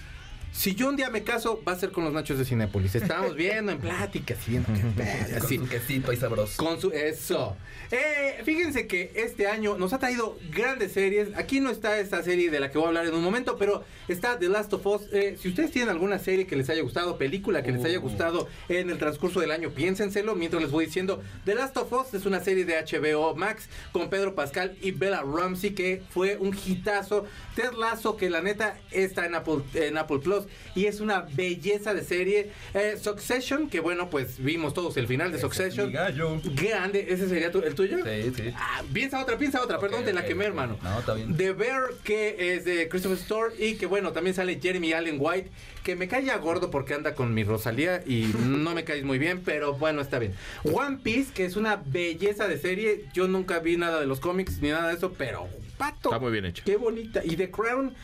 si 0.57 0.77
yo 0.77 0.89
un 0.89 0.95
día 0.95 1.11
me 1.11 1.25
caso, 1.25 1.61
va 1.67 1.73
a 1.73 1.77
ser 1.79 1.91
con 1.91 2.05
los 2.05 2.13
nachos 2.13 2.39
de 2.39 2.45
Cinépolis. 2.45 2.95
Estábamos 2.95 3.35
viendo 3.35 3.73
en 3.73 3.79
pláticas, 3.81 4.39
viendo 4.47 4.73
que 4.73 4.81
Con 4.81 5.37
así. 5.45 5.59
su 5.59 5.69
quesito 5.69 6.13
ahí 6.13 6.17
sabroso. 6.17 6.63
Con 6.63 6.81
su 6.81 6.93
eso. 6.93 7.57
Eh, 7.91 8.41
fíjense 8.45 8.87
que 8.87 9.11
este 9.17 9.49
año 9.49 9.77
nos 9.77 9.93
ha 9.93 9.99
traído 9.99 10.39
grandes 10.53 10.93
series. 10.93 11.29
Aquí 11.37 11.59
no 11.61 11.71
está 11.71 11.99
esta 11.99 12.23
serie 12.23 12.51
de 12.51 12.61
la 12.61 12.71
que 12.71 12.79
voy 12.79 12.85
a 12.87 12.89
hablar 12.89 13.07
en 13.07 13.15
un 13.15 13.23
momento, 13.25 13.57
pero 13.59 13.83
está 14.07 14.39
The 14.39 14.49
Last 14.49 14.73
of 14.73 14.87
Us. 14.87 15.03
Eh, 15.13 15.37
si 15.41 15.49
ustedes 15.49 15.73
tienen 15.73 15.91
alguna 15.91 16.21
serie 16.21 16.47
que 16.47 16.55
les 16.55 16.71
haya 16.71 16.83
gustado, 16.83 17.19
película 17.19 17.63
que 17.65 17.73
les 17.73 17.85
haya 17.85 17.99
gustado 17.99 18.49
en 18.69 18.91
el 18.91 18.99
transcurso 18.99 19.41
del 19.41 19.51
año, 19.51 19.71
piénsenselo 19.71 20.37
mientras 20.37 20.63
les 20.63 20.71
voy 20.71 20.87
diciendo. 20.87 21.21
The 21.45 21.57
Last 21.57 21.77
of 21.77 21.93
Us 21.93 22.15
es 22.15 22.27
una 22.27 22.39
serie 22.41 22.65
de 22.65 22.75
HBO 22.81 23.35
Max 23.35 23.69
con 23.91 24.09
Pedro 24.09 24.37
Pascal 24.37 24.77
y 24.81 24.93
Bella 24.93 25.23
Ramsey 25.23 25.75
que 25.75 26.03
fue 26.11 26.37
un 26.37 26.57
hitazo. 26.57 27.25
Ted 27.57 27.73
Lasso 27.73 28.17
que 28.17 28.31
la 28.31 28.41
neta 28.41 28.79
está 28.93 29.27
en 29.27 29.35
Apple, 29.35 29.63
en 29.75 29.99
Apple 29.99 30.21
Plus 30.21 30.44
y 30.75 30.87
es 30.87 31.01
una 31.01 31.21
belleza 31.33 31.95
de 31.95 32.03
serie. 32.05 32.51
Eh, 32.75 32.97
Succession, 33.01 33.69
que 33.69 33.81
bueno, 33.81 34.11
pues 34.11 34.43
vimos 34.43 34.75
todos 34.75 34.97
el 34.97 35.07
final 35.07 35.33
de 35.33 35.39
Succession. 35.39 35.93
Gallo. 35.93 36.41
Grande, 36.55 37.07
ese 37.09 37.29
sería 37.29 37.51
tu- 37.51 37.61
el 37.63 37.75
tuyo. 37.75 37.99
Sí, 38.05 38.33
sí. 38.37 38.53
Ah, 38.57 38.83
piensa 38.93 39.21
otra, 39.23 39.37
piensa 39.39 39.63
otra, 39.63 39.79
perdón, 39.79 40.01
Ok, 40.01 40.07
te 40.07 40.13
la 40.13 40.25
quemé, 40.25 40.45
hermano. 40.47 40.79
No, 40.83 40.99
está 40.99 41.15
bien. 41.15 41.37
The 41.37 41.53
Bear, 41.53 41.83
que 42.03 42.55
es 42.55 42.65
de 42.65 42.89
Christopher 42.89 43.19
Store, 43.19 43.55
y 43.59 43.75
que 43.75 43.87
bueno, 43.87 44.13
también 44.13 44.35
sale 44.35 44.59
Jeremy 44.61 44.93
Allen 44.93 45.17
White, 45.19 45.51
que 45.83 45.97
me 45.97 46.09
cae 46.09 46.25
ya 46.25 46.37
gordo 46.39 46.71
porque 46.71 46.95
anda 46.95 47.15
con 47.15 47.35
mi 47.35 47.45
Rosalía 47.45 48.03
y 48.07 48.27
no 48.47 48.75
me 48.75 48.85
caes 48.85 49.05
muy 49.05 49.19
bien, 49.19 49.43
pero 49.45 49.75
bueno, 49.75 50.01
está 50.01 50.19
bien. 50.19 50.35
One 50.65 50.99
Piece, 51.03 51.33
que 51.33 51.45
es 51.45 51.57
una 51.57 51.77
belleza 51.85 52.49
de 52.49 52.59
serie, 52.59 53.05
yo 53.15 53.29
nunca 53.29 53.59
vi 53.59 53.77
nada 53.77 54.01
de 54.01 54.07
los 54.07 54.21
cómics 54.21 54.61
ni 54.61 54.71
nada 54.71 54.89
de 54.89 54.95
eso, 54.95 55.13
pero 55.17 55.49
pato. 55.79 56.09
Está 56.11 56.19
muy 56.19 56.33
bien 56.33 56.45
hecho. 56.47 56.63
Qué 56.65 56.77
bonita. 56.77 57.23
Y 57.25 57.37
The 57.37 57.51
Crown, 57.51 57.95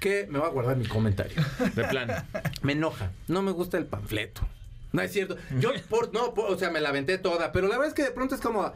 que 0.00 0.26
me 0.30 0.38
va 0.38 0.46
a 0.46 0.50
guardar 0.50 0.76
mi 0.76 0.86
comentario. 0.86 1.42
De 1.74 1.84
plan. 1.84 2.26
Me 2.62 2.72
enoja. 2.72 3.10
No 3.28 3.42
me 3.42 3.52
gusta 3.52 3.76
el 3.78 3.86
panfleto. 3.86 4.42
No 4.92 5.02
es 5.02 5.12
cierto. 5.12 5.36
Yo, 5.58 5.70
por, 5.88 6.12
no, 6.14 6.32
por- 6.34 6.50
o 6.50 6.58
sea, 6.58 6.70
me 6.70 6.80
la 6.80 6.88
aventé 6.90 7.18
toda, 7.18 7.52
pero 7.52 7.66
la 7.68 7.74
verdad 7.76 7.88
es 7.88 7.94
que 7.94 8.02
de 8.04 8.10
pronto 8.10 8.34
es 8.34 8.40
como, 8.40 8.72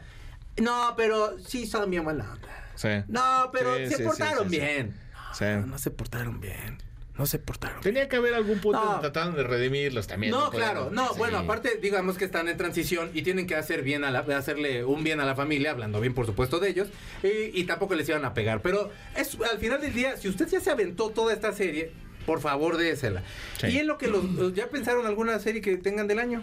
no, 0.60 0.94
pero 0.96 1.38
sí 1.38 1.66
son 1.66 1.90
bien 1.90 2.04
buena 2.04 2.32
onda. 2.32 2.48
Sí. 2.74 2.88
No, 3.08 3.50
pero 3.52 3.76
Sí, 3.76 3.86
se 3.86 3.96
sí, 3.96 4.02
portaron 4.02 4.48
bien. 4.50 4.94
Sí. 5.34 5.44
No, 5.44 5.66
no 5.66 5.78
se 5.78 5.90
portaron 5.90 6.40
bien. 6.40 6.78
No 7.22 7.26
se 7.26 7.38
portaron. 7.38 7.80
Tenía 7.82 8.08
que 8.08 8.16
haber 8.16 8.34
algún 8.34 8.58
punto 8.58 8.80
No. 8.80 8.84
donde 8.84 9.00
trataron 9.02 9.36
de 9.36 9.44
redimirlos 9.44 10.08
también. 10.08 10.32
No, 10.32 10.50
claro, 10.50 10.90
no, 10.90 11.10
Sí. 11.12 11.18
bueno, 11.18 11.38
aparte, 11.38 11.78
digamos 11.80 12.18
que 12.18 12.24
están 12.24 12.48
en 12.48 12.56
transición 12.56 13.10
y 13.14 13.22
tienen 13.22 13.46
que 13.46 13.54
hacer 13.54 13.82
bien 13.82 14.02
a 14.02 14.10
la, 14.10 14.18
hacerle 14.36 14.84
un 14.84 15.04
bien 15.04 15.20
a 15.20 15.24
la 15.24 15.36
familia, 15.36 15.70
hablando 15.70 16.00
bien, 16.00 16.14
por 16.14 16.26
supuesto, 16.26 16.58
de 16.58 16.70
ellos, 16.70 16.88
y, 17.22 17.60
y 17.60 17.62
tampoco 17.62 17.94
les 17.94 18.08
iban 18.08 18.24
a 18.24 18.34
pegar. 18.34 18.60
Pero 18.60 18.90
es 19.16 19.38
al 19.52 19.58
final 19.58 19.80
del 19.80 19.94
día, 19.94 20.16
si 20.16 20.28
usted 20.28 20.48
ya 20.48 20.58
se 20.58 20.70
aventó 20.72 21.10
toda 21.10 21.32
esta 21.32 21.52
serie, 21.52 21.92
por 22.26 22.40
favor, 22.40 22.76
désela. 22.76 23.22
Sí. 23.60 23.68
Y 23.68 23.78
en 23.78 23.86
lo 23.86 23.98
que 23.98 24.08
los, 24.08 24.52
¿ya 24.54 24.66
pensaron 24.68 25.06
alguna 25.06 25.38
serie 25.38 25.60
que 25.60 25.76
tengan 25.76 26.08
del 26.08 26.18
año? 26.18 26.42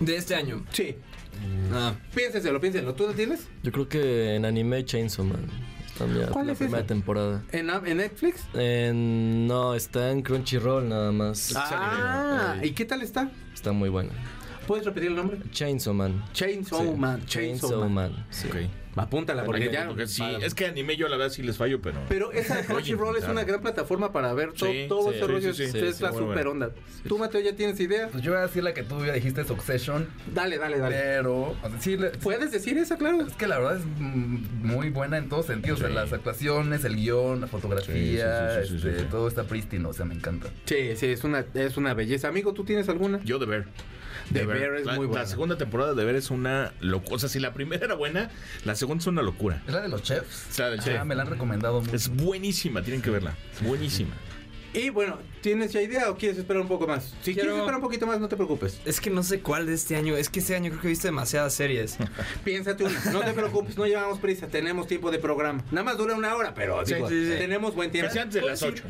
De 0.00 0.16
este 0.16 0.34
año. 0.34 0.64
Sí. 0.72 0.96
Ah. 1.74 1.94
Piénsenselo, 2.14 2.58
piénsenselo. 2.58 2.94
¿Tú 2.94 3.06
lo 3.06 3.12
tienes? 3.12 3.48
Yo 3.62 3.70
creo 3.70 3.86
que 3.86 4.34
en 4.36 4.46
anime 4.46 4.82
Chainsaw 4.82 5.26
Man. 5.26 5.73
En 6.00 6.26
¿Cuál 6.32 6.46
la 6.46 6.52
es 6.52 6.58
primera 6.58 6.78
esa? 6.78 6.86
temporada. 6.86 7.42
¿En, 7.52 7.70
en 7.70 7.96
Netflix? 7.98 8.44
En- 8.54 9.46
no, 9.46 9.74
está 9.74 10.10
en 10.10 10.22
Crunchyroll 10.22 10.88
nada 10.88 11.12
más. 11.12 11.52
Ah, 11.56 12.56
Eh, 12.60 12.66
¿y 12.68 12.70
qué 12.72 12.84
tal 12.84 13.02
está? 13.02 13.30
Está 13.52 13.72
muy 13.72 13.88
buena. 13.88 14.10
¿Puedes 14.66 14.84
repetir 14.86 15.10
el 15.10 15.16
nombre? 15.16 15.38
Chainsaw 15.52 15.92
Man. 15.94 16.24
Chainsaw 16.32 16.80
Sí. 16.82 16.98
Man. 16.98 17.26
Chainsaw, 17.26 17.88
Man. 17.88 18.26
sí. 18.30 18.48
Ok. 18.48 18.56
Apúntala, 18.96 19.44
porque 19.44 19.70
ya... 19.72 19.86
Porque 19.88 20.06
sí, 20.06 20.22
es 20.40 20.54
que 20.54 20.66
anime 20.66 20.96
yo 20.96 21.08
la 21.08 21.16
verdad 21.16 21.32
sí 21.32 21.42
les 21.42 21.56
fallo, 21.56 21.80
pero. 21.80 21.98
Pero 22.08 22.30
esa 22.32 22.62
Crunchyroll 22.66 23.16
es 23.16 23.24
una 23.28 23.42
gran 23.44 23.60
plataforma 23.60 24.12
para 24.12 24.32
ver 24.34 24.52
to- 24.52 24.66
Sí, 24.66 24.86
todo 24.88 25.10
sí, 25.10 25.16
ese 25.16 25.26
sí, 25.26 25.32
rollo. 25.32 25.54
sí, 25.54 25.66
sí, 25.68 25.78
es 25.78 25.96
sí, 25.96 26.02
la 26.02 26.10
super 26.12 26.24
bueno. 26.46 26.50
onda. 26.50 26.70
¿Tú, 27.08 27.18
Mateo, 27.18 27.40
ya 27.40 27.54
tienes 27.56 27.78
idea? 27.80 28.08
Pues 28.10 28.22
yo 28.22 28.30
voy 28.32 28.38
a 28.40 28.42
decir 28.46 28.62
la 28.62 28.72
que 28.72 28.82
tú 28.84 29.04
ya 29.04 29.12
dijiste, 29.12 29.44
Succession. 29.44 30.08
Dale, 30.32 30.58
dale, 30.58 30.78
dale. 30.78 30.96
Pero, 30.96 31.34
o 31.42 31.56
sea, 31.68 31.80
sí, 31.80 31.96
le- 31.96 32.10
¿Puedes 32.10 32.52
decir 32.52 32.78
esa, 32.78 32.96
claro? 32.96 33.20
es 33.26 33.32
que 33.34 33.46
la 33.48 33.58
verdad 33.58 33.76
es 33.78 33.84
mm, 33.84 34.66
muy 34.66 34.90
buena 34.90 35.18
en 35.18 35.28
todos 35.28 35.46
sentidos. 35.46 35.80
O 35.80 35.84
sea, 35.86 35.90
las 35.92 36.12
actuaciones, 36.12 36.84
el 36.84 36.96
guion, 36.96 37.40
la 37.40 37.46
fotografía, 37.48 38.62
Sí, 38.62 38.68
sí, 38.68 38.74
sí, 38.74 38.80
sí, 38.80 38.86
este, 38.88 38.98
sí, 38.98 39.04
sí. 39.04 39.06
todo 39.10 39.26
está 39.28 39.44
prístino. 39.44 39.88
O 39.88 39.92
sea, 39.92 40.04
me 40.06 40.14
encanta. 40.14 40.48
Sí, 40.66 40.94
sí, 40.96 41.06
es 41.06 41.24
una, 41.24 41.44
es 41.54 41.76
una 41.76 41.94
belleza. 41.94 42.28
Amigo, 42.28 42.52
¿tú 42.54 42.64
tienes 42.64 42.88
alguna? 42.88 43.20
Yo 43.24 43.38
de 43.38 43.46
ver. 43.46 43.64
The 44.32 44.46
Bear 44.46 44.74
es 44.76 44.86
la, 44.86 44.94
muy 44.94 45.06
buena. 45.06 45.22
La 45.22 45.28
segunda 45.28 45.56
temporada 45.56 45.94
de 45.94 46.04
ver 46.04 46.14
es 46.16 46.30
una 46.30 46.72
locura. 46.80 47.16
O 47.16 47.18
sea, 47.18 47.28
si 47.28 47.38
la 47.40 47.52
primera 47.52 47.84
era 47.84 47.94
buena, 47.94 48.30
la 48.64 48.74
segunda 48.74 49.02
es 49.02 49.06
una 49.06 49.22
locura. 49.22 49.62
¿Es 49.66 49.72
la 49.74 49.80
de 49.82 49.88
los 49.88 50.02
chefs? 50.02 50.46
O 50.50 50.52
sea, 50.54 50.70
del 50.70 50.80
Ah, 50.80 50.82
chef. 50.84 51.04
me 51.04 51.14
la 51.14 51.22
han 51.22 51.28
recomendado 51.30 51.80
mucho. 51.80 51.94
Es 51.94 52.08
buenísima, 52.08 52.82
tienen 52.82 53.02
que 53.02 53.10
verla. 53.10 53.34
Buenísima. 53.60 54.14
Y 54.74 54.90
bueno, 54.90 55.18
¿tienes 55.40 55.72
ya 55.72 55.80
idea 55.80 56.10
o 56.10 56.16
quieres 56.16 56.36
esperar 56.38 56.60
un 56.60 56.68
poco 56.68 56.86
más? 56.86 57.04
Si 57.22 57.32
Quiero- 57.32 57.40
quieres 57.42 57.58
esperar 57.60 57.76
un 57.76 57.80
poquito 57.82 58.06
más, 58.06 58.18
no 58.20 58.28
te 58.28 58.34
preocupes. 58.36 58.80
Es 58.84 59.00
que 59.00 59.08
no 59.08 59.22
sé 59.22 59.40
cuál 59.40 59.66
de 59.66 59.74
este 59.74 59.94
año. 59.96 60.16
Es 60.16 60.28
que 60.28 60.40
este 60.40 60.56
año 60.56 60.70
creo 60.70 60.80
que 60.82 60.88
he 60.88 60.90
visto 60.90 61.06
demasiadas 61.08 61.54
series. 61.54 61.96
Piénsate 62.44 62.84
una. 62.84 63.00
No 63.12 63.20
te 63.20 63.32
preocupes, 63.32 63.76
no 63.78 63.86
llevamos 63.86 64.18
prisa. 64.18 64.48
Tenemos 64.48 64.86
tiempo 64.88 65.10
de 65.12 65.18
programa. 65.20 65.62
Nada 65.70 65.84
más 65.84 65.96
dura 65.96 66.14
una 66.14 66.34
hora, 66.34 66.54
pero 66.54 66.82
digo, 66.84 67.08
sí, 67.08 67.24
sí. 67.24 67.30
tenemos 67.38 67.74
buen 67.74 67.90
Que 67.90 67.98
tiempo. 67.98 68.12
sea 68.12 68.22
antes 68.22 68.42
de 68.42 68.48
las 68.48 68.58
Sí. 68.58 68.66
8. 68.66 68.84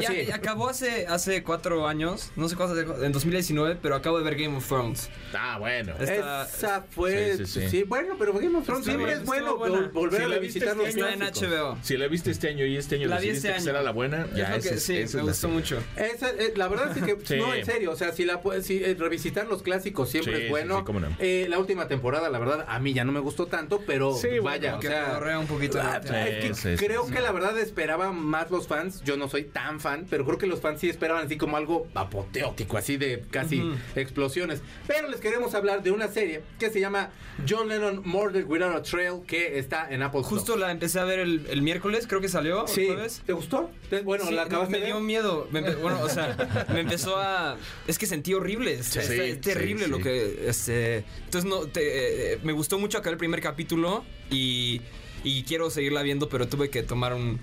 Ya, 0.00 0.08
Sí. 0.10 0.26
ya 0.28 0.34
acabó 0.36 0.68
hace, 0.68 1.06
hace 1.06 1.42
cuatro 1.42 1.86
años, 1.88 2.30
no 2.36 2.48
sé 2.48 2.56
cuánto, 2.56 3.02
en 3.02 3.12
2019, 3.12 3.78
pero 3.80 3.94
acabo 3.94 4.18
de 4.18 4.24
ver 4.24 4.36
Game 4.36 4.56
of 4.56 4.66
Thrones. 4.68 5.08
Ah, 5.34 5.56
bueno. 5.58 5.94
Está- 5.98 6.44
Esa 6.44 6.82
fue. 6.82 7.36
Sí, 7.38 7.46
Sí, 7.46 7.60
sí, 7.62 7.68
sí. 7.70 7.82
bueno, 7.84 8.16
pero 8.18 8.34
Game 8.34 8.56
of 8.58 8.64
Thrones 8.66 8.84
siempre 8.84 9.12
es 9.12 9.24
bueno 9.24 9.58
vol- 9.58 9.90
volver 9.92 10.20
Si 10.20 10.24
a 10.24 10.38
viste 10.38 10.60
revisitar 10.60 10.76
los 10.76 10.88
este 10.88 11.02
año- 11.02 11.24
Está 11.24 11.44
en. 11.46 11.50
HBO. 11.52 11.78
Si 11.82 11.96
la 11.96 12.08
viste 12.08 12.30
este 12.30 12.48
año 12.48 12.66
y 12.66 12.76
este 12.76 12.96
año 12.96 13.08
La 13.08 13.18
vi 13.20 13.30
este 13.30 13.48
que 13.48 13.54
año. 13.54 13.70
era 13.70 13.82
la 13.82 13.92
buena, 13.92 14.26
Es 14.26 14.36
ya 14.36 14.50
lo 14.50 14.56
esa 14.56 14.68
que- 14.68 14.74
es- 14.76 14.82
sí, 14.82 14.96
es 14.96 15.14
gustó 15.30 15.48
mucho. 15.48 15.78
Esa, 15.96 16.30
eh, 16.30 16.52
la 16.56 16.68
verdad 16.68 16.96
es 16.96 17.02
que, 17.02 17.16
Sí. 17.24 17.36
no, 17.36 17.52
en 17.54 17.64
serio, 17.64 17.90
o 17.92 17.96
sea, 17.96 18.12
si 18.12 18.24
la 18.24 18.40
si, 18.62 18.82
eh, 18.84 18.94
revisitar 18.98 19.46
los 19.46 19.62
clásicos 19.62 20.08
siempre 20.10 20.36
Sí, 20.36 20.42
es 20.44 20.50
bueno. 20.50 20.78
sí, 20.78 20.84
cómo 20.84 21.00
no. 21.00 21.08
Eh, 21.18 21.46
la 21.48 21.58
última 21.58 21.88
temporada, 21.88 22.28
la 22.30 22.38
verdad, 22.38 22.64
a 22.68 22.78
mí 22.80 22.92
ya 22.92 23.04
no 23.04 23.12
me 23.12 23.20
gustó 23.20 23.46
tanto, 23.46 23.82
pero 23.86 24.14
Sí, 24.14 24.28
bueno, 24.28 24.44
vaya, 24.44 24.76
o 24.76 24.80
Que 24.80 24.88
sea, 24.88 25.20
un 25.40 25.46
poquito. 25.46 25.78
la 25.78 25.94
Ah, 25.94 25.96
es 26.28 26.60
que 26.60 26.76
creo 26.76 27.06
sí. 27.06 27.12
que 27.12 27.20
la 27.20 27.32
verdad 27.32 27.58
esperaban 27.58 28.18
más 28.18 28.50
los 28.50 28.66
fans. 28.68 29.02
Yo 29.04 29.16
no 29.16 29.28
soy 29.28 29.44
tan 29.44 29.80
fan, 29.80 30.06
pero 30.08 30.24
creo 30.24 30.38
que 30.38 30.46
los 30.46 30.60
fans 30.60 30.80
sí 30.80 30.88
esperaban 30.88 31.26
así 31.26 31.36
como 31.36 31.56
algo 31.56 31.86
apoteótico, 31.94 32.76
así 32.76 32.96
de 32.96 33.24
casi 33.30 33.60
Ujú. 33.60 33.76
explosiones. 33.96 34.62
Pero 34.86 35.08
les 35.08 35.20
queremos 35.20 35.54
hablar 35.54 35.82
de 35.82 35.90
una 35.90 36.08
serie 36.08 36.42
que 36.58 36.70
se 36.70 36.80
llama 36.80 37.10
John 37.48 37.68
Lennon 37.68 38.02
Murdered 38.04 38.46
Without 38.46 38.74
a 38.76 38.82
Trail, 38.82 39.20
que 39.26 39.58
está 39.58 39.88
en 39.90 40.02
Apple 40.02 40.22
Justo 40.22 40.56
la 40.56 40.70
empecé 40.70 40.98
a 41.00 41.04
ver 41.04 41.18
el, 41.20 41.46
el 41.48 41.62
miércoles, 41.62 42.06
creo 42.06 42.20
que 42.20 42.28
salió. 42.28 42.66
Sí. 42.66 42.88
¿te 43.26 43.32
gustó? 43.32 43.70
Bueno, 44.04 44.24
Sí, 44.26 44.34
la 44.34 44.42
acabaste 44.42 44.72
me 44.72 44.78
de 44.80 44.86
dio 44.86 44.94
ver? 44.96 45.04
Miedo. 45.20 45.48
Me 45.50 45.60
empe- 45.62 45.80
bueno, 45.80 46.00
o 46.02 46.08
sea, 46.08 46.66
me 46.72 46.80
empezó 46.80 47.16
a. 47.16 47.56
Es 47.86 47.98
que 47.98 48.06
sentí 48.06 48.34
horrible. 48.34 48.74
Es, 48.74 48.86
Sí, 48.86 48.98
es- 48.98 49.10
es 49.10 49.34
sí, 49.34 49.40
terrible 49.40 49.84
sí. 49.84 49.90
lo 49.90 49.98
que. 49.98 50.44
Este, 50.48 51.04
entonces, 51.24 51.48
no, 51.48 51.60
te- 51.66 52.34
eh, 52.34 52.38
me 52.42 52.52
gustó 52.52 52.78
mucho 52.78 52.98
acá 52.98 53.10
el 53.10 53.16
primer 53.16 53.40
capítulo 53.40 54.04
y, 54.30 54.80
y 55.24 55.42
quiero 55.44 55.70
seguirla 55.70 56.02
viendo, 56.02 56.28
pero 56.28 56.48
tuve 56.48 56.70
que 56.70 56.82
tomar 56.82 57.14
un. 57.14 57.38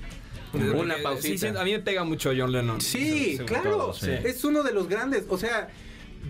Una 0.54 0.74
porque, 0.96 1.04
pausita. 1.04 1.28
sí, 1.28 1.38
sí, 1.38 1.48
a 1.60 1.64
mí 1.66 1.72
me 1.74 1.80
pega 1.80 2.04
mucho 2.06 2.32
John 2.36 2.52
Lennon. 2.54 2.80
Sí, 2.82 3.38
Sí, 3.38 3.44
claro. 3.46 3.70
todo, 3.72 3.94
sí. 3.94 4.10
Es 4.24 4.44
uno 4.46 4.64
de 4.64 4.72
los 4.72 4.88
grandes. 4.88 5.26
O 5.28 5.38
sea, 5.38 5.70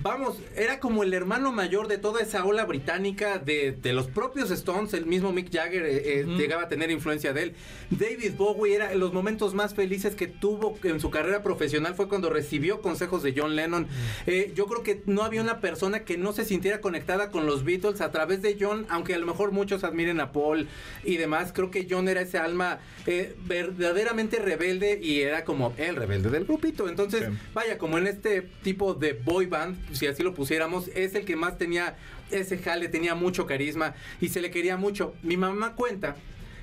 vamos, 0.01 0.37
era 0.55 0.79
como 0.79 1.03
el 1.03 1.13
hermano 1.13 1.51
mayor 1.51 1.87
de 1.87 1.97
toda 1.97 2.21
esa 2.21 2.45
ola 2.45 2.65
británica 2.65 3.37
de, 3.39 3.71
de 3.71 3.93
los 3.93 4.07
propios 4.07 4.51
Stones, 4.51 4.93
el 4.93 5.05
mismo 5.05 5.31
Mick 5.31 5.51
Jagger 5.51 5.83
eh, 5.85 6.21
eh, 6.21 6.25
llegaba 6.37 6.63
a 6.63 6.67
tener 6.67 6.91
influencia 6.91 7.33
de 7.33 7.43
él. 7.43 7.55
David 7.89 8.33
Bowie 8.37 8.75
era 8.75 8.93
los 8.95 9.13
momentos 9.13 9.53
más 9.53 9.73
felices 9.73 10.15
que 10.15 10.27
tuvo 10.27 10.77
en 10.83 10.99
su 10.99 11.09
carrera 11.09 11.43
profesional 11.43 11.95
fue 11.95 12.07
cuando 12.07 12.29
recibió 12.29 12.81
consejos 12.81 13.23
de 13.23 13.33
John 13.35 13.55
Lennon. 13.55 13.87
Eh, 14.25 14.51
yo 14.55 14.65
creo 14.67 14.83
que 14.83 15.01
no 15.05 15.23
había 15.23 15.41
una 15.41 15.59
persona 15.59 16.03
que 16.03 16.17
no 16.17 16.33
se 16.33 16.45
sintiera 16.45 16.81
conectada 16.81 17.31
con 17.31 17.45
los 17.45 17.63
Beatles 17.63 18.01
a 18.01 18.11
través 18.11 18.41
de 18.41 18.57
John, 18.59 18.85
aunque 18.89 19.13
a 19.13 19.17
lo 19.17 19.25
mejor 19.25 19.51
muchos 19.51 19.83
admiren 19.83 20.19
a 20.19 20.31
Paul 20.31 20.67
y 21.03 21.17
demás. 21.17 21.51
Creo 21.53 21.71
que 21.71 21.87
John 21.89 22.07
era 22.07 22.21
ese 22.21 22.37
alma 22.37 22.79
eh, 23.05 23.35
verdaderamente 23.45 24.39
rebelde 24.39 24.99
y 25.01 25.21
era 25.21 25.43
como 25.43 25.73
el 25.77 25.95
rebelde 25.95 26.29
del 26.29 26.45
grupito. 26.45 26.87
Entonces, 26.89 27.29
vaya, 27.53 27.77
como 27.77 27.97
en 27.97 28.07
este 28.07 28.41
tipo 28.63 28.93
de 28.93 29.13
boy 29.13 29.45
band, 29.45 29.77
si 29.93 30.07
así 30.07 30.23
lo 30.23 30.33
pusiéramos, 30.33 30.89
es 30.95 31.15
el 31.15 31.25
que 31.25 31.35
más 31.35 31.57
tenía 31.57 31.95
ese 32.31 32.57
jale, 32.57 32.89
tenía 32.89 33.15
mucho 33.15 33.45
carisma 33.45 33.95
y 34.21 34.29
se 34.29 34.41
le 34.41 34.51
quería 34.51 34.77
mucho. 34.77 35.13
Mi 35.23 35.37
mamá 35.37 35.75
cuenta 35.75 36.15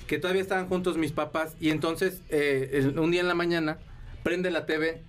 que 0.07 0.19
todavía 0.19 0.41
estaban 0.41 0.67
juntos 0.67 0.97
mis 0.97 1.11
papás 1.11 1.55
y 1.59 1.69
entonces 1.69 2.21
eh, 2.29 2.91
un 2.95 3.11
día 3.11 3.21
en 3.21 3.27
la 3.27 3.35
mañana 3.35 3.79
prende 4.23 4.51
la 4.51 4.65
TV 4.65 5.01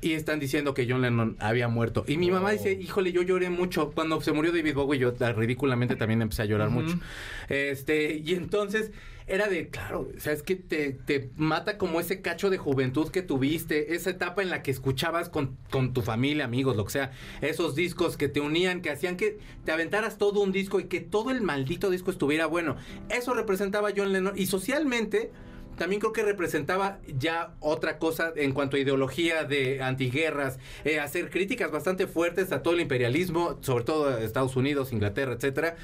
y 0.00 0.12
están 0.12 0.38
diciendo 0.38 0.74
que 0.74 0.86
John 0.88 1.02
Lennon 1.02 1.36
había 1.40 1.68
muerto. 1.68 2.04
Y 2.06 2.16
mi 2.16 2.30
mamá 2.30 2.52
dice, 2.52 2.72
híjole, 2.72 3.12
yo 3.12 3.22
lloré 3.22 3.50
mucho. 3.50 3.90
Cuando 3.90 4.20
se 4.20 4.32
murió 4.32 4.52
David 4.52 4.74
Bowie, 4.74 4.98
yo 4.98 5.12
ridículamente 5.36 5.96
también 5.96 6.22
empecé 6.22 6.42
a 6.42 6.44
llorar 6.44 6.70
mucho. 6.70 6.98
Este, 7.48 8.22
y 8.24 8.34
entonces 8.34 8.92
era 9.28 9.48
de, 9.48 9.68
claro, 9.68 10.08
o 10.16 10.20
sea, 10.20 10.32
es 10.32 10.42
que 10.42 10.56
te, 10.56 10.92
te 10.92 11.30
mata 11.36 11.76
como 11.76 12.00
ese 12.00 12.22
cacho 12.22 12.48
de 12.48 12.56
juventud 12.56 13.10
que 13.10 13.20
tuviste, 13.20 13.94
esa 13.94 14.10
etapa 14.10 14.42
en 14.42 14.48
la 14.48 14.62
que 14.62 14.70
escuchabas 14.70 15.28
con, 15.28 15.56
con 15.70 15.92
tu 15.92 16.00
familia, 16.00 16.46
amigos, 16.46 16.76
lo 16.76 16.86
que 16.86 16.92
sea, 16.92 17.12
esos 17.42 17.74
discos 17.74 18.16
que 18.16 18.28
te 18.28 18.40
unían, 18.40 18.80
que 18.80 18.90
hacían 18.90 19.16
que 19.18 19.38
te 19.66 19.72
aventaras 19.72 20.16
todo 20.16 20.40
un 20.40 20.50
disco 20.50 20.80
y 20.80 20.84
que 20.84 21.00
todo 21.00 21.30
el 21.30 21.42
maldito 21.42 21.90
disco 21.90 22.10
estuviera 22.10 22.46
bueno. 22.46 22.76
Eso 23.10 23.34
representaba 23.34 23.90
John 23.94 24.12
Lennon 24.14 24.32
y 24.34 24.46
socialmente 24.46 25.30
también 25.78 26.00
creo 26.00 26.12
que 26.12 26.22
representaba 26.22 26.98
ya 27.06 27.54
otra 27.60 27.98
cosa 27.98 28.32
en 28.36 28.52
cuanto 28.52 28.76
a 28.76 28.80
ideología 28.80 29.44
de 29.44 29.82
antiguerras, 29.82 30.58
eh, 30.84 31.00
hacer 31.00 31.30
críticas 31.30 31.70
bastante 31.70 32.06
fuertes 32.06 32.52
a 32.52 32.62
todo 32.62 32.74
el 32.74 32.80
imperialismo, 32.80 33.58
sobre 33.62 33.84
todo 33.84 34.08
a 34.08 34.20
Estados 34.20 34.56
Unidos, 34.56 34.92
Inglaterra, 34.92 35.32
etcétera. 35.32 35.76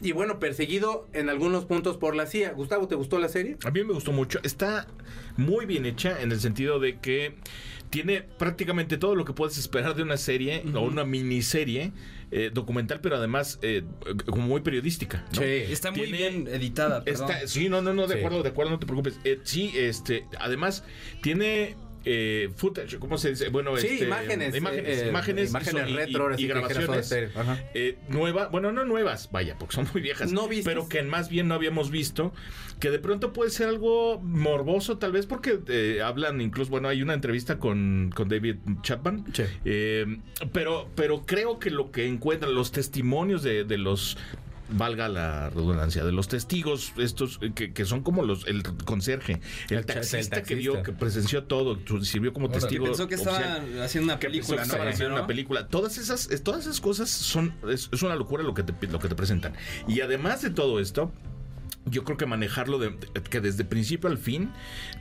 Y 0.00 0.12
bueno, 0.12 0.40
perseguido 0.40 1.06
en 1.12 1.28
algunos 1.28 1.64
puntos 1.64 1.96
por 1.96 2.16
la 2.16 2.26
CIA. 2.26 2.52
Gustavo, 2.52 2.88
¿te 2.88 2.94
gustó 2.94 3.18
la 3.18 3.28
serie? 3.28 3.56
A 3.64 3.70
mí 3.70 3.84
me 3.84 3.92
gustó 3.92 4.10
mucho. 4.10 4.40
Está 4.42 4.88
muy 5.36 5.66
bien 5.66 5.86
hecha 5.86 6.20
en 6.20 6.32
el 6.32 6.40
sentido 6.40 6.80
de 6.80 6.98
que 6.98 7.36
tiene 7.90 8.22
prácticamente 8.22 8.96
todo 8.96 9.14
lo 9.14 9.24
que 9.26 9.34
puedes 9.34 9.58
esperar 9.58 9.94
de 9.94 10.02
una 10.02 10.16
serie 10.16 10.64
o 10.74 10.80
una 10.80 11.04
miniserie 11.04 11.92
eh, 12.34 12.50
documental, 12.52 13.00
pero 13.02 13.16
además 13.16 13.58
eh, 13.62 13.82
como 14.26 14.46
muy 14.48 14.62
periodística. 14.62 15.24
¿no? 15.34 15.42
Está 15.42 15.90
muy 15.90 16.00
Tiene- 16.06 16.16
bien 16.16 16.48
editada. 16.48 17.02
Está- 17.04 17.46
sí, 17.46 17.68
no, 17.68 17.82
no, 17.82 17.92
no, 17.92 18.06
de 18.06 18.14
Sí. 18.14 18.18
acuerdo, 18.20 18.42
de 18.42 18.48
acuerdo, 18.48 18.70
no 18.72 18.78
te 18.78 18.86
preocupes. 18.86 19.18
Eh, 19.24 19.38
sí, 19.44 19.70
este, 19.76 20.26
además 20.40 20.82
tiene 21.22 21.76
eh, 22.04 22.50
footage, 22.56 22.98
¿cómo 22.98 23.18
se 23.18 23.30
dice? 23.30 23.48
Bueno, 23.48 23.76
Sí, 23.76 23.86
este, 23.86 24.04
imágenes, 24.06 24.54
imágenes, 24.56 24.98
eh, 25.02 25.08
imágenes, 25.08 25.50
imágenes 25.50 25.88
y, 25.88 25.90
y- 25.92 25.96
retro, 25.96 26.34
y 26.38 26.46
grabaciones 26.46 27.12
eh, 27.74 27.98
nuevas, 28.08 28.50
bueno, 28.50 28.72
no 28.72 28.84
nuevas, 28.84 29.30
vaya, 29.32 29.56
porque 29.58 29.74
son 29.76 29.88
muy 29.92 30.02
viejas, 30.02 30.32
No 30.32 30.48
pero 30.64 30.88
que 30.88 31.02
más 31.02 31.28
bien 31.28 31.48
no 31.48 31.54
habíamos 31.54 31.90
visto, 31.90 32.32
que 32.80 32.90
de 32.90 32.98
pronto 32.98 33.32
puede 33.32 33.50
ser 33.50 33.68
algo 33.68 34.18
morboso, 34.20 34.98
tal 34.98 35.12
vez 35.12 35.26
porque 35.26 35.58
eh, 35.68 36.00
hablan 36.04 36.40
incluso, 36.40 36.70
bueno, 36.70 36.88
hay 36.88 37.02
una 37.02 37.14
entrevista 37.14 37.58
con, 37.58 38.10
con 38.14 38.28
David 38.28 38.56
Chapman, 38.82 39.24
Sí. 39.32 39.44
pero, 40.52 40.88
pero 40.94 41.22
creo 41.26 41.58
que 41.58 41.70
lo 41.70 41.90
que 41.90 42.06
encuentran 42.06 42.54
los 42.54 42.72
testimonios 42.72 43.42
de, 43.42 43.64
de 43.64 43.78
los 43.78 44.16
valga 44.74 45.08
la 45.08 45.50
redundancia, 45.50 46.04
de 46.04 46.12
los 46.12 46.28
testigos 46.28 46.92
estos 46.96 47.38
eh, 47.42 47.52
que, 47.54 47.72
que 47.72 47.84
son 47.84 48.02
como 48.02 48.22
los 48.24 48.46
el 48.46 48.62
conserje, 48.62 49.40
el, 49.70 49.78
El 49.78 49.84
cha- 49.86 49.92
el 49.94 50.00
taxista, 50.00 50.42
que 50.42 50.54
vio, 50.54 50.82
que 50.82 50.92
presenció 50.92 51.44
todo, 51.44 51.78
sirvió 52.02 52.32
como 52.32 52.48
testigo. 52.50 52.84
Pensó 52.86 53.08
que 53.08 53.14
estaban 53.14 53.42
haciendo 53.82 54.12
una 54.12 54.18
película, 54.18 54.62
haciendo 54.88 55.14
una 55.14 55.26
película. 55.26 55.68
Todas 55.68 55.98
esas, 55.98 56.30
es- 56.30 56.42
todas 56.42 56.62
esas 56.62 56.80
cosas 56.80 57.10
son, 57.10 57.54
es, 57.68 57.88
es 57.92 58.02
una 58.02 58.14
locura 58.16 58.42
lo 58.42 58.54
que, 58.54 58.62
te, 58.62 58.86
lo 58.88 58.98
que 58.98 59.08
te 59.08 59.14
presentan. 59.14 59.54
Y 59.88 60.00
además 60.00 60.42
de 60.42 60.50
todo 60.50 60.80
esto, 60.80 61.12
yo 61.86 62.04
creo 62.04 62.16
que 62.16 62.26
manejarlo 62.26 62.78
de, 62.78 62.94
que 63.28 63.40
desde 63.40 63.64
principio 63.64 64.08
al 64.08 64.18
fin 64.18 64.50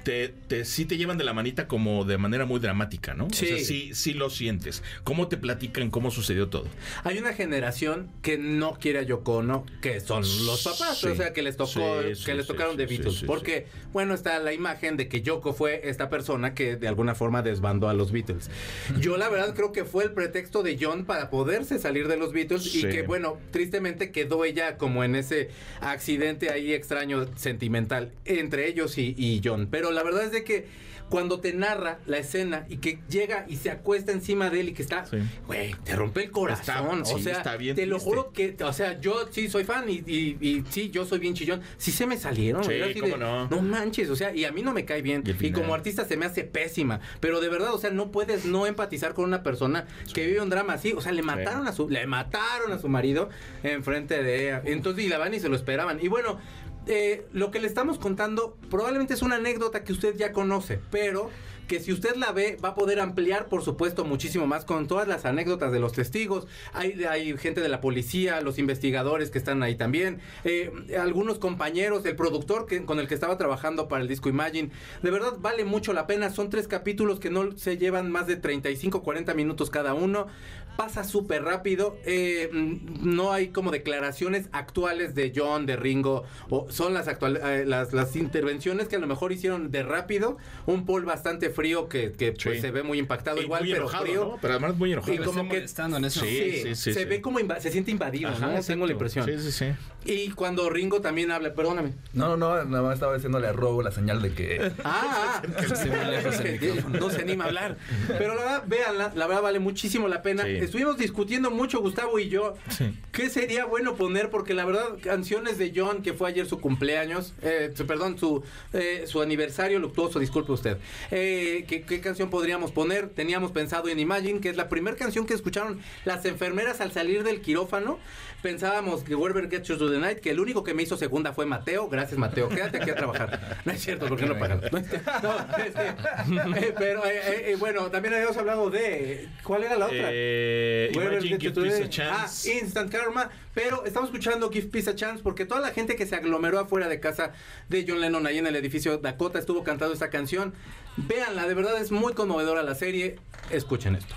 te, 0.03 0.29
te 0.29 0.65
sí 0.65 0.85
te 0.85 0.97
llevan 0.97 1.17
de 1.17 1.23
la 1.23 1.33
manita 1.33 1.67
como 1.67 2.05
de 2.05 2.17
manera 2.17 2.45
muy 2.45 2.59
dramática, 2.59 3.13
¿no? 3.13 3.27
Sí. 3.31 3.45
O 3.45 3.47
sea, 3.49 3.59
sí, 3.59 3.91
sí 3.93 4.13
lo 4.13 4.29
sientes. 4.29 4.81
¿Cómo 5.03 5.27
te 5.27 5.37
platican 5.37 5.91
cómo 5.91 6.09
sucedió 6.11 6.49
todo? 6.49 6.65
Hay 7.03 7.19
una 7.19 7.33
generación 7.33 8.09
que 8.21 8.37
no 8.37 8.73
quiere 8.79 8.99
a 8.99 9.01
Yoko 9.03 9.37
Ono, 9.37 9.65
que 9.81 9.99
son 9.99 10.21
los 10.45 10.63
papás, 10.63 10.97
Sí. 10.99 11.07
o 11.07 11.15
sea, 11.15 11.33
que 11.33 11.41
les 11.43 11.55
tocó, 11.57 12.01
Sí, 12.13 12.25
que 12.25 12.33
les 12.33 12.47
tocaron 12.47 12.75
de 12.77 12.85
Beatles. 12.87 13.23
porque, 13.27 13.67
bueno, 13.93 14.13
está 14.13 14.39
la 14.39 14.53
imagen 14.53 14.97
de 14.97 15.07
que 15.07 15.21
Yoko 15.21 15.53
fue 15.53 15.81
esta 15.89 16.09
persona 16.09 16.53
que 16.53 16.75
de 16.77 16.87
alguna 16.87 17.13
forma 17.15 17.41
desbandó 17.43 17.89
a 17.89 17.93
los 17.93 18.11
Beatles. 18.11 18.49
Yo 18.99 19.17
la 19.17 19.29
verdad 19.29 19.53
creo 19.55 19.71
que 19.71 19.85
fue 19.85 20.03
el 20.03 20.11
pretexto 20.11 20.63
de 20.63 20.77
John 20.81 21.05
para 21.05 21.29
poderse 21.29 21.77
salir 21.79 22.07
de 22.07 22.17
los 22.17 22.33
Beatles 22.33 22.73
y 22.75 22.81
que, 22.81 23.03
bueno, 23.03 23.37
tristemente 23.51 24.11
quedó 24.11 24.45
ella 24.45 24.77
como 24.77 25.03
en 25.03 25.15
ese 25.15 25.49
accidente 25.81 26.49
ahí 26.49 26.70
extraño 26.73 27.27
sentimental 27.35 28.11
entre 28.25 28.67
ellos 28.67 28.97
y, 28.97 29.15
y 29.17 29.41
John. 29.43 29.67
Pero 29.69 29.91
la 29.91 30.03
verdad 30.03 30.23
es 30.23 30.31
de 30.31 30.43
que 30.43 30.91
cuando 31.09 31.41
te 31.41 31.51
narra 31.51 31.99
la 32.05 32.19
escena 32.19 32.65
y 32.69 32.77
que 32.77 32.99
llega 33.09 33.45
y 33.49 33.57
se 33.57 33.69
acuesta 33.69 34.13
encima 34.13 34.49
de 34.49 34.61
él 34.61 34.69
y 34.69 34.71
que 34.73 34.81
está, 34.81 35.05
Sí. 35.05 35.17
güey, 35.45 35.75
te 35.83 35.93
rompe 35.93 36.23
el 36.23 36.31
corazón. 36.31 36.99
Está- 37.01 37.13
o 37.13 37.17
sí, 37.17 37.23
sea, 37.25 37.33
está 37.33 37.57
bien 37.57 37.75
te 37.75 37.85
lo 37.85 37.99
juro 37.99 38.31
que, 38.31 38.55
o 38.63 38.71
sea, 38.71 38.97
yo 39.01 39.27
sí 39.29 39.49
soy 39.49 39.65
fan 39.65 39.89
y, 39.89 39.95
y- 40.07 40.37
y 40.39 40.63
sí, 40.69 40.89
yo 40.89 41.03
soy 41.03 41.19
bien 41.19 41.33
chillón. 41.33 41.59
Sí 41.77 41.91
se 41.91 42.07
me 42.07 42.15
salieron. 42.15 42.63
Sí, 42.63 42.71
cómo 42.97 43.17
de, 43.17 43.17
no. 43.17 43.61
manches, 43.61 44.09
o 44.09 44.15
sea, 44.15 44.33
y 44.33 44.45
a 44.45 44.53
mí 44.53 44.61
no 44.61 44.71
me 44.71 44.85
cae 44.85 45.01
bien. 45.01 45.21
Y 45.41 45.51
como 45.51 45.73
artista 45.73 46.05
se 46.05 46.15
me 46.15 46.25
hace 46.25 46.45
pésima. 46.45 47.01
Pero 47.19 47.41
de 47.41 47.49
verdad, 47.49 47.73
o 47.73 47.77
sea, 47.77 47.89
no 47.89 48.09
puedes 48.09 48.45
no 48.45 48.65
empatizar 48.65 49.13
con 49.13 49.25
una 49.25 49.43
persona 49.43 49.87
que 50.13 50.25
vive 50.25 50.39
un 50.39 50.49
drama 50.49 50.73
así. 50.75 50.93
O 50.93 51.01
sea, 51.01 51.11
le 51.11 51.23
mataron 51.23 51.67
a 51.67 51.73
su, 51.73 51.89
le 51.89 52.07
mataron 52.07 52.71
a 52.71 52.79
su 52.79 52.87
marido 52.87 53.29
enfrente 53.63 54.23
de 54.23 54.43
ella. 54.45 54.61
Entonces, 54.63 55.03
y 55.03 55.09
la 55.09 55.17
van 55.17 55.33
y 55.33 55.41
se 55.41 55.49
lo 55.49 55.57
esperaban. 55.57 55.99
Y 56.01 56.07
bueno. 56.07 56.39
Eh, 56.87 57.25
lo 57.31 57.51
que 57.51 57.59
le 57.59 57.67
estamos 57.67 57.97
contando 57.99 58.57
probablemente 58.69 59.13
es 59.13 59.21
una 59.21 59.35
anécdota 59.35 59.83
que 59.83 59.93
usted 59.93 60.15
ya 60.15 60.31
conoce, 60.31 60.79
pero 60.89 61.29
que 61.71 61.79
si 61.79 61.93
usted 61.93 62.17
la 62.17 62.33
ve 62.33 62.57
va 62.61 62.69
a 62.69 62.75
poder 62.75 62.99
ampliar, 62.99 63.47
por 63.47 63.63
supuesto, 63.63 64.03
muchísimo 64.03 64.45
más 64.45 64.65
con 64.65 64.87
todas 64.87 65.07
las 65.07 65.23
anécdotas 65.23 65.71
de 65.71 65.79
los 65.79 65.93
testigos. 65.93 66.45
Hay, 66.73 67.01
hay 67.05 67.37
gente 67.37 67.61
de 67.61 67.69
la 67.69 67.79
policía, 67.79 68.41
los 68.41 68.59
investigadores 68.59 69.31
que 69.31 69.37
están 69.37 69.63
ahí 69.63 69.75
también, 69.75 70.19
eh, 70.43 70.69
algunos 70.99 71.39
compañeros, 71.39 72.05
el 72.05 72.17
productor 72.17 72.65
que, 72.65 72.83
con 72.83 72.99
el 72.99 73.07
que 73.07 73.13
estaba 73.13 73.37
trabajando 73.37 73.87
para 73.87 74.01
el 74.01 74.09
disco 74.09 74.27
Imagine. 74.27 74.69
De 75.01 75.11
verdad 75.11 75.37
vale 75.39 75.63
mucho 75.63 75.93
la 75.93 76.07
pena. 76.07 76.29
Son 76.29 76.49
tres 76.49 76.67
capítulos 76.67 77.21
que 77.21 77.29
no 77.29 77.55
se 77.57 77.77
llevan 77.77 78.11
más 78.11 78.27
de 78.27 78.35
35, 78.35 79.01
40 79.01 79.33
minutos 79.33 79.69
cada 79.69 79.93
uno. 79.93 80.27
Pasa 80.75 81.05
súper 81.05 81.43
rápido. 81.43 81.97
eh, 82.05 82.49
no 82.51 83.31
hay 83.31 83.49
como 83.49 83.71
declaraciones 83.71 84.49
actuales 84.51 85.15
de 85.15 85.31
John, 85.33 85.65
de 85.65 85.77
Ringo. 85.77 86.23
O 86.49 86.69
son 86.69 86.93
las, 86.93 87.07
actual, 87.07 87.37
eh, 87.37 87.63
las, 87.65 87.93
las 87.93 88.17
intervenciones 88.17 88.89
que 88.89 88.97
a 88.97 88.99
lo 88.99 89.07
mejor 89.07 89.31
hicieron 89.31 89.71
de 89.71 89.83
rápido. 89.83 90.37
Un 90.65 90.85
Paul 90.85 91.05
bastante 91.05 91.49
frío 91.49 91.60
que, 91.89 92.11
que, 92.11 92.31
pues, 92.33 92.55
Sí. 92.57 92.61
se 92.61 92.71
ve 92.71 92.83
muy 92.83 92.97
impactado 92.99 93.39
Y 93.39 93.43
igual, 93.43 93.61
muy 93.63 93.71
pero 93.71 93.83
enojado, 93.83 94.03
frío. 94.05 94.25
¿no? 94.25 94.37
Pero 94.41 94.53
además 94.55 94.75
muy 94.77 94.91
enojado. 94.93 95.13
Y 95.13 95.17
como 95.19 95.47
que- 95.49 95.57
en 95.97 96.05
eso. 96.05 96.19
Sí, 96.21 96.27
Sí, 96.27 96.51
sí, 96.63 96.75
sí, 96.75 96.93
se 96.93 96.99
sí. 97.01 97.05
ve 97.05 97.21
como 97.21 97.39
se 97.59 97.71
siente 97.71 97.91
invadido, 97.91 98.29
Ajá, 98.29 98.47
¿no? 98.47 98.61
Tengo 98.61 98.85
la 98.85 98.91
impresión. 98.93 99.25
Sí, 99.25 99.33
sí, 99.39 99.51
sí. 99.51 99.65
Y 100.03 100.31
cuando 100.31 100.69
Ringo 100.69 100.99
también 101.01 101.31
habla, 101.31 101.53
perdóname. 101.53 101.93
No, 102.13 102.35
no, 102.35 102.63
nada 102.65 102.83
más 102.83 102.95
estaba 102.95 103.13
diciéndole 103.13 103.47
a 103.47 103.53
Robo 103.53 103.83
la 103.83 103.91
señal 103.91 104.21
de 104.21 104.33
que. 104.33 104.71
Ah, 104.83 105.41
no 106.99 107.09
se 107.09 107.21
anima 107.21 107.43
a 107.45 107.47
hablar. 107.47 107.77
Pero 108.07 108.35
la 108.35 108.41
verdad, 108.41 108.63
véanla, 108.67 109.11
la 109.15 109.27
verdad 109.27 109.43
vale 109.43 109.59
muchísimo 109.59 110.07
la 110.07 110.21
pena. 110.21 110.43
Sí. 110.43 110.49
Estuvimos 110.55 110.97
discutiendo 110.97 111.51
mucho, 111.51 111.79
Gustavo 111.81 112.17
y 112.19 112.29
yo, 112.29 112.55
Sí. 112.69 112.97
qué 113.11 113.29
sería 113.29 113.65
bueno 113.65 113.95
poner, 113.95 114.29
porque 114.29 114.53
la 114.53 114.65
verdad, 114.65 114.97
canciones 115.01 115.57
de 115.57 115.71
John, 115.75 116.01
que 116.01 116.13
fue 116.13 116.29
ayer 116.29 116.45
su 116.47 116.59
cumpleaños, 116.59 117.33
eh, 117.41 117.71
su- 117.75 117.85
perdón, 117.85 118.17
su, 118.17 118.43
eh, 118.73 119.03
su 119.07 119.21
aniversario 119.21 119.79
luctuoso, 119.79 120.19
disculpe 120.19 120.51
usted. 120.51 120.77
Eh, 121.11 121.65
¿qué, 121.67 121.83
qué 121.83 122.01
canción 122.01 122.29
podríamos 122.29 122.71
poner? 122.71 123.09
Teníamos 123.09 123.51
pensado 123.51 123.87
en 123.89 123.99
Imagine, 123.99 124.39
que 124.41 124.49
es 124.49 124.57
la 124.57 124.69
primera 124.69 124.97
canción 124.97 125.25
que 125.25 125.33
escucharon 125.33 125.79
las 126.05 126.25
enfermeras 126.25 126.81
al 126.81 126.91
salir 126.91 127.23
del 127.23 127.41
quirófano. 127.41 127.99
Pensábamos 128.41 129.03
que 129.03 129.15
Wherever 129.15 129.49
Gets 129.49 129.67
You 129.67 129.77
to 129.77 129.91
the 129.91 129.99
Night, 129.99 130.19
que 130.19 130.31
el 130.31 130.39
único 130.39 130.63
que 130.63 130.73
me 130.73 130.83
hizo 130.83 130.97
segunda 130.97 131.33
fue 131.33 131.45
Mateo. 131.45 131.87
Gracias, 131.89 132.17
Mateo. 132.17 132.49
Quédate 132.49 132.77
aquí 132.77 132.89
a 132.89 132.95
trabajar. 132.95 133.61
No 133.65 133.71
es 133.71 133.81
cierto, 133.81 134.07
porque 134.07 134.25
no 134.25 134.37
pagan. 134.37 134.61
No, 134.71 134.77
este, 134.77 135.01
no, 135.23 135.57
este, 135.57 136.67
eh, 136.67 136.73
pero 136.77 137.05
eh, 137.05 137.51
eh, 137.51 137.55
bueno, 137.59 137.91
también 137.91 138.15
habíamos 138.15 138.37
hablado 138.37 138.69
de. 138.69 139.29
¿Cuál 139.43 139.63
era 139.63 139.77
la 139.77 139.85
otra? 139.85 140.09
Eh, 140.11 140.91
Imagine 140.93 141.19
Gets 141.19 141.29
You 141.29 141.39
Give 141.39 141.51
to 141.53 141.61
the 141.63 141.69
Night. 141.69 141.89
Chance. 141.89 142.51
Ah, 142.51 142.59
Instant 142.61 142.91
Karma. 142.91 143.29
Pero 143.53 143.85
estamos 143.85 144.09
escuchando 144.09 144.49
Give 144.49 144.67
Peace 144.67 144.89
a 144.89 144.95
Chance 144.95 145.21
porque 145.21 145.45
toda 145.45 145.61
la 145.61 145.71
gente 145.71 145.95
que 145.95 146.05
se 146.05 146.15
aglomeró 146.15 146.59
afuera 146.59 146.87
de 146.87 146.99
casa 146.99 147.33
de 147.69 147.85
John 147.87 147.99
Lennon 147.99 148.25
ahí 148.25 148.37
en 148.37 148.47
el 148.47 148.55
edificio 148.55 148.97
Dakota 148.97 149.39
estuvo 149.39 149.63
cantando 149.63 149.93
esta 149.93 150.09
canción. 150.09 150.53
Véanla, 150.97 151.47
de 151.47 151.53
verdad 151.53 151.79
es 151.79 151.91
muy 151.91 152.13
conmovedora 152.13 152.63
la 152.63 152.75
serie. 152.75 153.17
Escuchen 153.51 153.95
esto. 153.95 154.15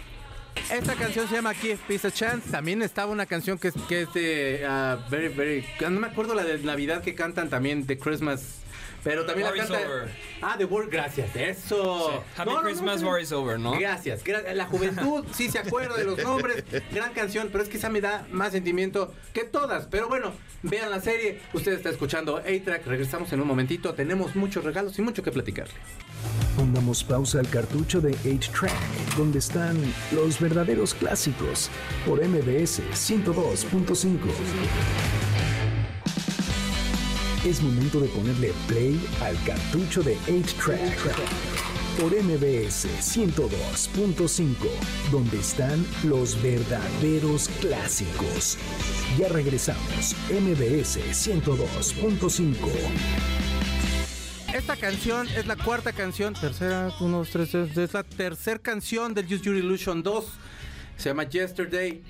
Esta 0.71 0.95
canción 0.95 1.29
se 1.29 1.35
llama 1.35 1.55
Give 1.55 1.79
Peace 1.87 2.09
a 2.09 2.11
Chance. 2.11 2.51
También 2.51 2.83
estaba 2.83 3.13
una 3.13 3.27
canción 3.27 3.59
que 3.59 3.69
es, 3.69 3.75
que 3.89 4.03
es 4.03 4.13
de 4.15 4.65
ah, 4.67 4.99
Very, 5.11 5.29
Very. 5.29 5.65
No 5.81 6.01
me 6.01 6.07
acuerdo 6.07 6.35
la 6.35 6.45
de 6.45 6.59
Navidad 6.59 7.03
que 7.03 7.15
cantan 7.15 7.49
también, 7.49 7.87
de 7.87 7.99
Christmas. 7.99 8.64
Pero 9.05 9.27
también 9.27 9.47
War 9.49 9.57
la 9.57 9.63
is 9.65 9.71
canta. 9.71 9.87
over. 9.87 10.09
Ah, 10.41 10.55
The 10.57 10.65
World, 10.65 10.91
gracias. 10.91 11.37
Eso. 11.37 12.25
Happy 12.37 12.49
No, 12.51 12.57
no, 12.57 12.63
no, 12.63 12.63
Christmas, 12.63 13.03
no. 13.03 13.11
War 13.11 13.21
is 13.21 13.33
over, 13.33 13.59
¿no? 13.61 13.79
Gracias. 13.79 14.25
gra- 14.25 14.51
La 14.55 14.65
juventud 14.67 15.25
sí 15.35 15.51
se 15.51 15.59
acuerda 15.59 15.95
de 15.97 16.05
los 16.05 16.19
nombres. 16.23 16.65
Gran 16.91 17.13
canción, 17.13 17.51
pero 17.53 17.63
es 17.63 17.69
que 17.71 17.77
esa 17.77 17.91
me 17.91 18.01
da 18.01 18.27
más 18.31 18.53
sentimiento 18.53 19.13
que 19.35 19.45
todas. 19.45 19.87
Pero 19.87 20.09
bueno, 20.09 20.33
vean 20.63 20.91
la 20.91 21.01
serie. 21.01 21.41
Usted 21.53 21.73
está 21.75 21.91
escuchando 21.91 22.39
A-Track. 22.39 22.87
Regresamos 22.87 23.31
en 23.35 23.41
un 23.43 23.47
momentito. 23.47 23.93
Tenemos 23.95 24.35
muchos 24.37 24.65
regalos 24.65 24.99
y 24.99 25.03
mucho 25.03 25.23
que 25.23 25.31
platicarle. 25.31 25.75
Pongamos 26.57 27.05
pausa 27.05 27.41
al 27.41 27.49
cartucho 27.51 28.01
de 28.01 28.13
8-Track, 28.17 28.73
donde 29.19 29.39
están 29.41 29.77
los 30.13 30.41
verdaderos 30.41 30.95
clásicos, 30.95 31.69
por 32.07 32.25
MBS 32.27 32.81
102.5. 32.95 35.24
Es 37.45 37.61
momento 37.61 38.01
de 38.01 38.09
ponerle 38.09 38.55
play 38.67 38.99
al 39.21 39.37
cartucho 39.45 40.03
de 40.03 40.17
8-Track, 40.29 41.15
por 42.01 42.11
MBS 42.11 42.89
102.5, 43.03 44.55
donde 45.13 45.41
están 45.41 45.85
los 46.05 46.43
verdaderos 46.43 47.51
clásicos. 47.61 48.57
Ya 49.19 49.29
regresamos, 49.29 50.17
MBS 50.31 51.01
102.5. 51.13 52.55
Esta 54.55 54.77
canción 54.77 55.29
es 55.29 55.47
la 55.47 55.57
cuarta 55.57 55.93
canción, 55.93 56.33
tercera, 56.33 56.95
uno, 57.01 57.19
dos, 57.19 57.29
tres, 57.29 57.55
es 57.55 57.93
la 57.93 58.05
tercera 58.05 58.59
canción 58.59 59.13
del 59.13 59.27
Use 59.27 59.45
Your 59.45 59.57
Illusion 59.57 60.03
2. 60.03 60.25
Se 60.97 61.11
llama 61.11 61.25
Yesterday. 61.25 62.03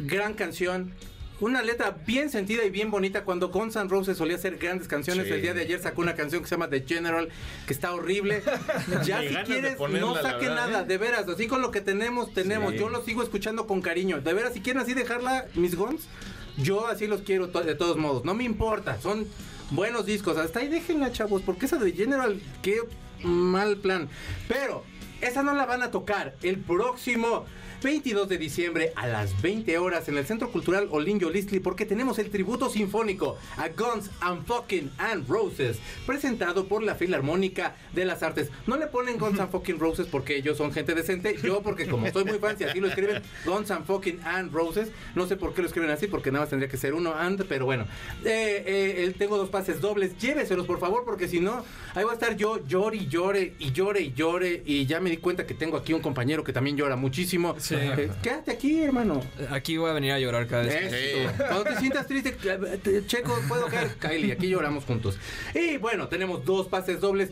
Gran 0.00 0.34
canción. 0.34 0.92
Una 1.40 1.62
letra 1.62 1.96
bien 2.04 2.30
sentida 2.30 2.64
y 2.64 2.70
bien 2.70 2.90
bonita. 2.90 3.22
Cuando 3.22 3.48
Guns 3.50 3.76
N' 3.76 3.88
Roses 3.88 4.16
solía 4.18 4.34
hacer 4.36 4.56
grandes 4.58 4.88
canciones, 4.88 5.26
Sí. 5.28 5.34
el 5.34 5.42
día 5.42 5.54
de 5.54 5.60
ayer 5.62 5.80
sacó 5.80 6.00
una 6.00 6.16
canción 6.16 6.42
que 6.42 6.48
se 6.48 6.56
llama 6.56 6.68
The 6.68 6.84
General, 6.86 7.28
que 7.66 7.72
está 7.72 7.92
horrible. 7.94 8.42
ya 9.04 9.20
si 9.20 9.34
quieres, 9.46 9.76
ponerla, 9.76 10.00
no 10.08 10.14
saque 10.16 10.48
verdad, 10.48 10.66
nada, 10.68 10.80
¿eh? 10.82 10.86
de 10.86 10.98
veras. 10.98 11.28
Así 11.28 11.46
con 11.46 11.62
lo 11.62 11.70
que 11.70 11.80
tenemos, 11.80 12.34
tenemos. 12.34 12.72
Sí. 12.72 12.78
Yo 12.78 12.88
lo 12.88 13.04
sigo 13.04 13.22
escuchando 13.22 13.66
con 13.68 13.80
cariño. 13.82 14.20
De 14.20 14.34
veras, 14.34 14.52
si 14.54 14.60
quieren 14.60 14.82
así 14.82 14.94
dejarla, 14.94 15.46
mis 15.54 15.76
Guns, 15.76 16.08
yo 16.56 16.88
así 16.88 17.06
los 17.06 17.20
quiero 17.22 17.50
to- 17.50 17.62
de 17.62 17.76
todos 17.76 17.96
modos. 17.98 18.24
No 18.24 18.34
me 18.34 18.42
importa, 18.42 19.00
son 19.00 19.24
buenos 19.70 20.06
discos. 20.06 20.36
Hasta 20.38 20.58
ahí 20.58 20.68
déjenla, 20.68 21.12
chavos, 21.12 21.42
porque 21.42 21.66
esa 21.66 21.76
de 21.76 21.92
General, 21.92 22.40
qué 22.62 22.80
mal 23.22 23.76
plan. 23.76 24.08
Pero 24.48 24.82
esa 25.20 25.44
no 25.44 25.54
la 25.54 25.66
van 25.66 25.82
a 25.84 25.92
tocar 25.92 26.34
el 26.42 26.58
próximo 26.58 27.44
22 27.82 28.28
de 28.28 28.38
diciembre 28.38 28.92
a 28.96 29.06
las 29.06 29.40
20 29.40 29.78
horas 29.78 30.08
en 30.08 30.16
el 30.18 30.26
Centro 30.26 30.50
Cultural 30.50 30.88
Olinjo 30.90 31.30
Listli 31.30 31.60
porque 31.60 31.86
tenemos 31.86 32.18
el 32.18 32.28
tributo 32.28 32.68
sinfónico 32.68 33.38
a 33.56 33.68
Guns 33.68 34.10
and 34.20 34.44
Fucking 34.46 34.90
and 34.98 35.28
Roses 35.28 35.78
presentado 36.04 36.66
por 36.66 36.82
la 36.82 36.96
Filarmónica 36.96 37.76
de 37.92 38.04
las 38.04 38.24
Artes. 38.24 38.50
No 38.66 38.76
le 38.76 38.88
ponen 38.88 39.16
Guns 39.16 39.38
and 39.38 39.50
Fucking 39.52 39.78
Roses 39.78 40.08
porque 40.08 40.36
ellos 40.36 40.56
son 40.56 40.72
gente 40.72 40.94
decente, 40.94 41.36
yo 41.40 41.62
porque 41.62 41.86
como 41.86 42.10
soy 42.10 42.24
muy 42.24 42.38
fan 42.38 42.58
si 42.58 42.64
así 42.64 42.80
lo 42.80 42.88
escriben 42.88 43.22
Guns 43.44 43.70
and 43.70 43.86
Fucking 43.86 44.20
and 44.24 44.52
Roses, 44.52 44.88
no 45.14 45.28
sé 45.28 45.36
por 45.36 45.54
qué 45.54 45.62
lo 45.62 45.68
escriben 45.68 45.90
así 45.90 46.08
porque 46.08 46.32
nada 46.32 46.44
más 46.44 46.50
tendría 46.50 46.68
que 46.68 46.76
ser 46.76 46.94
uno 46.94 47.14
and, 47.14 47.44
pero 47.44 47.64
bueno. 47.64 47.84
Eh, 48.24 48.64
eh, 48.66 49.04
eh, 49.04 49.14
tengo 49.16 49.36
dos 49.36 49.50
pases 49.50 49.80
dobles, 49.80 50.18
lléveselos 50.18 50.66
por 50.66 50.80
favor 50.80 51.04
porque 51.04 51.28
si 51.28 51.38
no, 51.38 51.64
ahí 51.94 52.02
va 52.02 52.10
a 52.10 52.14
estar 52.14 52.36
yo 52.36 52.64
llore 52.66 52.96
y 52.96 53.06
llore 53.06 53.54
y 53.60 53.70
llore 53.70 54.00
y 54.00 54.12
llore 54.14 54.62
y 54.66 54.86
ya 54.86 54.98
me 54.98 55.10
di 55.10 55.18
cuenta 55.18 55.46
que 55.46 55.54
tengo 55.54 55.76
aquí 55.76 55.92
un 55.92 56.00
compañero 56.00 56.42
que 56.42 56.52
también 56.52 56.76
llora 56.76 56.96
muchísimo. 56.96 57.54
Sí. 57.58 57.67
Eh, 57.72 58.10
quédate 58.22 58.50
aquí, 58.52 58.82
hermano. 58.82 59.20
Aquí 59.50 59.76
voy 59.76 59.90
a 59.90 59.92
venir 59.92 60.12
a 60.12 60.18
llorar 60.18 60.46
cada 60.46 60.62
vez. 60.64 60.74
que- 60.90 61.24
Eso. 61.24 61.32
Cuando 61.36 61.64
te 61.64 61.76
sientas 61.76 62.06
triste, 62.06 62.32
te- 62.32 63.06
Checo, 63.06 63.38
puedo 63.48 63.66
caer. 63.66 63.88
Kylie, 64.00 64.32
aquí 64.32 64.48
lloramos 64.48 64.84
juntos. 64.84 65.18
Y 65.54 65.76
bueno, 65.78 66.08
tenemos 66.08 66.44
dos 66.44 66.68
pases 66.68 67.00
dobles. 67.00 67.30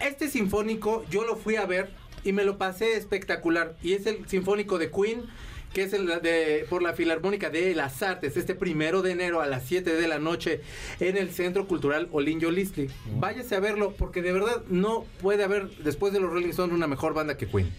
Este 0.00 0.28
sinfónico 0.28 1.04
yo 1.10 1.24
lo 1.24 1.36
fui 1.36 1.56
a 1.56 1.66
ver 1.66 1.90
y 2.24 2.32
me 2.32 2.44
lo 2.44 2.58
pasé 2.58 2.96
espectacular. 2.96 3.74
Y 3.82 3.92
es 3.94 4.06
el 4.06 4.26
sinfónico 4.28 4.78
de 4.78 4.90
Queen, 4.90 5.24
que 5.72 5.84
es 5.84 5.92
el 5.94 6.06
de, 6.06 6.66
por 6.68 6.82
la 6.82 6.92
Filarmónica 6.92 7.48
de 7.48 7.74
las 7.74 8.02
Artes, 8.02 8.36
este 8.36 8.54
primero 8.54 9.00
de 9.00 9.12
enero 9.12 9.40
a 9.40 9.46
las 9.46 9.64
7 9.64 9.94
de 9.94 10.06
la 10.08 10.18
noche 10.18 10.60
en 11.00 11.16
el 11.16 11.30
Centro 11.30 11.66
Cultural 11.66 12.08
Olinjo 12.12 12.50
Listli. 12.50 12.90
Váyase 13.16 13.54
a 13.56 13.60
verlo 13.60 13.94
porque 13.96 14.20
de 14.20 14.32
verdad 14.32 14.62
no 14.68 15.06
puede 15.22 15.44
haber, 15.44 15.70
después 15.78 16.12
de 16.12 16.20
los 16.20 16.30
Rolling 16.30 16.50
Stones, 16.50 16.74
una 16.74 16.86
mejor 16.88 17.14
banda 17.14 17.36
que 17.38 17.46
Queen. 17.46 17.72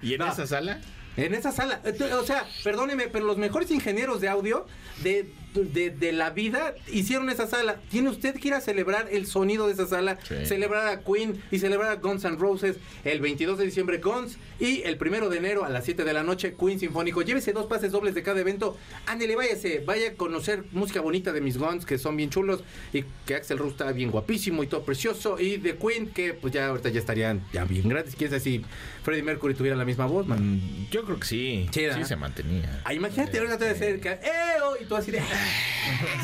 ¿Y 0.00 0.12
en 0.14 0.18
No. 0.20 0.30
esa 0.32 0.46
sala? 0.46 0.80
En 1.16 1.34
esa 1.34 1.52
sala. 1.52 1.80
Ent- 1.84 2.12
O 2.14 2.24
sea, 2.24 2.46
perdóneme, 2.64 3.08
pero 3.08 3.24
los 3.24 3.36
mejores 3.38 3.70
ingenieros 3.70 4.20
de 4.20 4.28
audio 4.28 4.66
de, 5.02 5.32
de, 5.54 5.90
de 5.90 6.12
la 6.12 6.30
vida 6.30 6.74
hicieron 6.92 7.30
esa 7.30 7.46
sala. 7.46 7.76
Tiene 7.90 8.10
usted 8.10 8.34
que 8.36 8.48
ir 8.48 8.54
a 8.54 8.60
celebrar 8.60 9.08
el 9.10 9.26
sonido 9.26 9.66
de 9.66 9.72
esa 9.74 9.86
sala, 9.86 10.18
Sí. 10.28 10.46
celebrar 10.46 10.86
a 10.88 11.00
Queen 11.02 11.40
y 11.50 11.58
celebrar 11.58 11.90
a 11.90 11.94
Guns 11.96 12.24
N' 12.24 12.36
Roses 12.36 12.76
el 13.04 13.20
22 13.20 13.58
de 13.58 13.64
diciembre 13.66 13.98
Guns 13.98 14.36
y 14.60 14.82
el 14.82 14.96
primero 14.96 15.28
de 15.28 15.38
enero 15.38 15.64
a 15.64 15.68
las 15.68 15.84
7 15.84 16.04
de 16.04 16.12
la 16.12 16.22
noche 16.22 16.54
Queen 16.58 16.78
Sinfónico. 16.80 17.22
Llévese 17.22 17.52
dos 17.52 17.66
pases 17.66 17.92
dobles 17.92 18.14
de 18.14 18.22
cada 18.22 18.40
evento. 18.40 18.76
Ándele, 19.06 19.36
váyase, 19.36 19.82
vaya 19.86 20.10
a 20.10 20.12
conocer 20.14 20.64
música 20.72 21.00
bonita 21.00 21.32
de 21.32 21.40
mis 21.40 21.56
Guns 21.58 21.84
que 21.86 21.98
son 21.98 22.16
bien 22.16 22.30
chulos 22.30 22.62
y 22.92 23.04
que 23.26 23.34
Axel 23.34 23.58
Rose 23.58 23.72
está 23.72 23.92
bien 23.92 24.10
guapísimo 24.10 24.62
y 24.62 24.66
todo 24.66 24.84
precioso 24.84 25.38
y 25.38 25.56
de 25.58 25.76
Queen 25.76 26.08
que 26.08 26.34
pues 26.34 26.52
ya 26.52 26.66
ahorita 26.68 26.88
ya 26.90 27.00
estarían 27.00 27.42
ya 27.52 27.64
bien 27.64 27.88
grandes. 27.88 28.14
Quién 28.16 28.30
sabe 28.30 28.40
si 28.40 28.64
Freddie 29.02 29.22
Mercury 29.22 29.54
tuviera 29.54 29.76
la 29.76 29.84
misma 29.84 30.06
voz, 30.06 30.26
man. 30.26 30.38
Mm, 30.56 30.90
Yo 30.90 31.04
creo 31.04 31.18
que 31.20 31.26
sí. 31.26 31.66
Sí, 31.72 31.82
se 32.04 32.16
mantenía. 32.16 32.80
Ah, 32.84 32.94
imagínate, 32.94 33.38
ahorita 33.38 33.58
te 33.58 33.64
va 33.64 33.70
a 33.70 33.74
decir 33.74 34.00
que, 34.00 34.08
¡Eo! 34.08 34.76
Y 34.80 34.84
tú 34.86 34.96
así 34.96 35.10
de, 35.10 35.20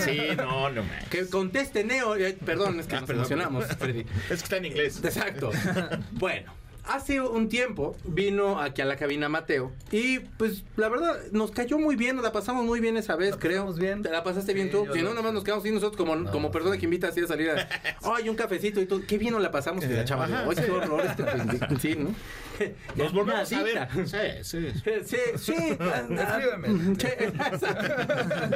Sí, 0.05 0.19
no, 0.37 0.71
no 0.71 0.83
man. 0.83 0.91
que 1.11 1.27
conteste 1.29 1.85
Neo. 1.85 2.17
Eh, 2.17 2.37
Perdón, 2.45 2.81
es 2.81 2.87
que 2.87 2.97
Ah, 2.97 3.01
nos 3.01 3.07
perdón. 3.07 3.21
emocionamos, 3.27 3.67
Freddy. 3.79 4.01
Es 4.01 4.27
que 4.29 4.35
está 4.35 4.57
en 4.57 4.65
inglés. 4.67 5.01
Exacto. 5.05 5.51
Bueno, 6.13 6.53
hace 6.91 7.21
un 7.21 7.49
tiempo 7.49 7.97
vino 8.05 8.61
aquí 8.61 8.83
a 8.83 8.85
la 8.85 8.97
cabina 8.97 9.29
Mateo 9.29 9.71
y 9.93 10.19
pues 10.21 10.65
la 10.77 10.89
verdad 10.89 11.17
nos 11.33 11.51
cayó 11.51 11.79
muy 11.79 11.97
bien, 11.97 12.17
nos 12.17 12.25
la 12.25 12.33
pasamos 12.33 12.65
muy 12.65 12.81
bien 12.81 12.97
esa 12.97 13.17
vez, 13.17 13.33
La 13.33 13.39
creo. 13.39 13.73
bien. 13.73 14.03
¿Te 14.03 14.11
la 14.11 14.23
pasaste 14.25 14.53
bien 14.55 14.67
Sí, 14.69 14.73
tú? 14.73 14.87
Si 14.93 15.01
no, 15.03 15.11
lo- 15.11 15.15
nomás 15.15 15.33
nos 15.33 15.45
quedamos 15.45 15.65
así 15.65 15.73
nosotros 15.73 15.97
como, 15.97 16.17
No. 16.17 16.31
como 16.31 16.51
persona 16.51 16.77
que 16.79 16.85
invita 16.85 17.09
así 17.09 17.21
a 17.21 17.27
salir 17.27 17.51
a... 17.51 17.69
¡Ay, 18.15 18.29
un 18.29 18.37
cafecito! 18.37 18.81
Y 18.81 18.87
tú, 18.87 19.03
qué 19.07 19.19
bien 19.19 19.33
nos 19.33 19.43
la 19.43 19.51
pasamos. 19.51 19.85
Y 19.85 19.89
la 19.89 20.05
chava, 20.05 20.27
¡ay, 20.27 20.57
qué 20.57 20.71
horror 20.71 21.03
este! 21.07 21.79
Sí, 21.81 21.97
¿no? 21.97 22.15
Nos 22.97 23.13
volvemos 23.15 23.51
a 23.53 23.63
ver. 23.63 23.89
Sí, 24.05 24.17
sí. 24.43 24.69
Sí, 25.05 25.17
sí. 25.39 25.55
Escríbeme. 25.55 26.97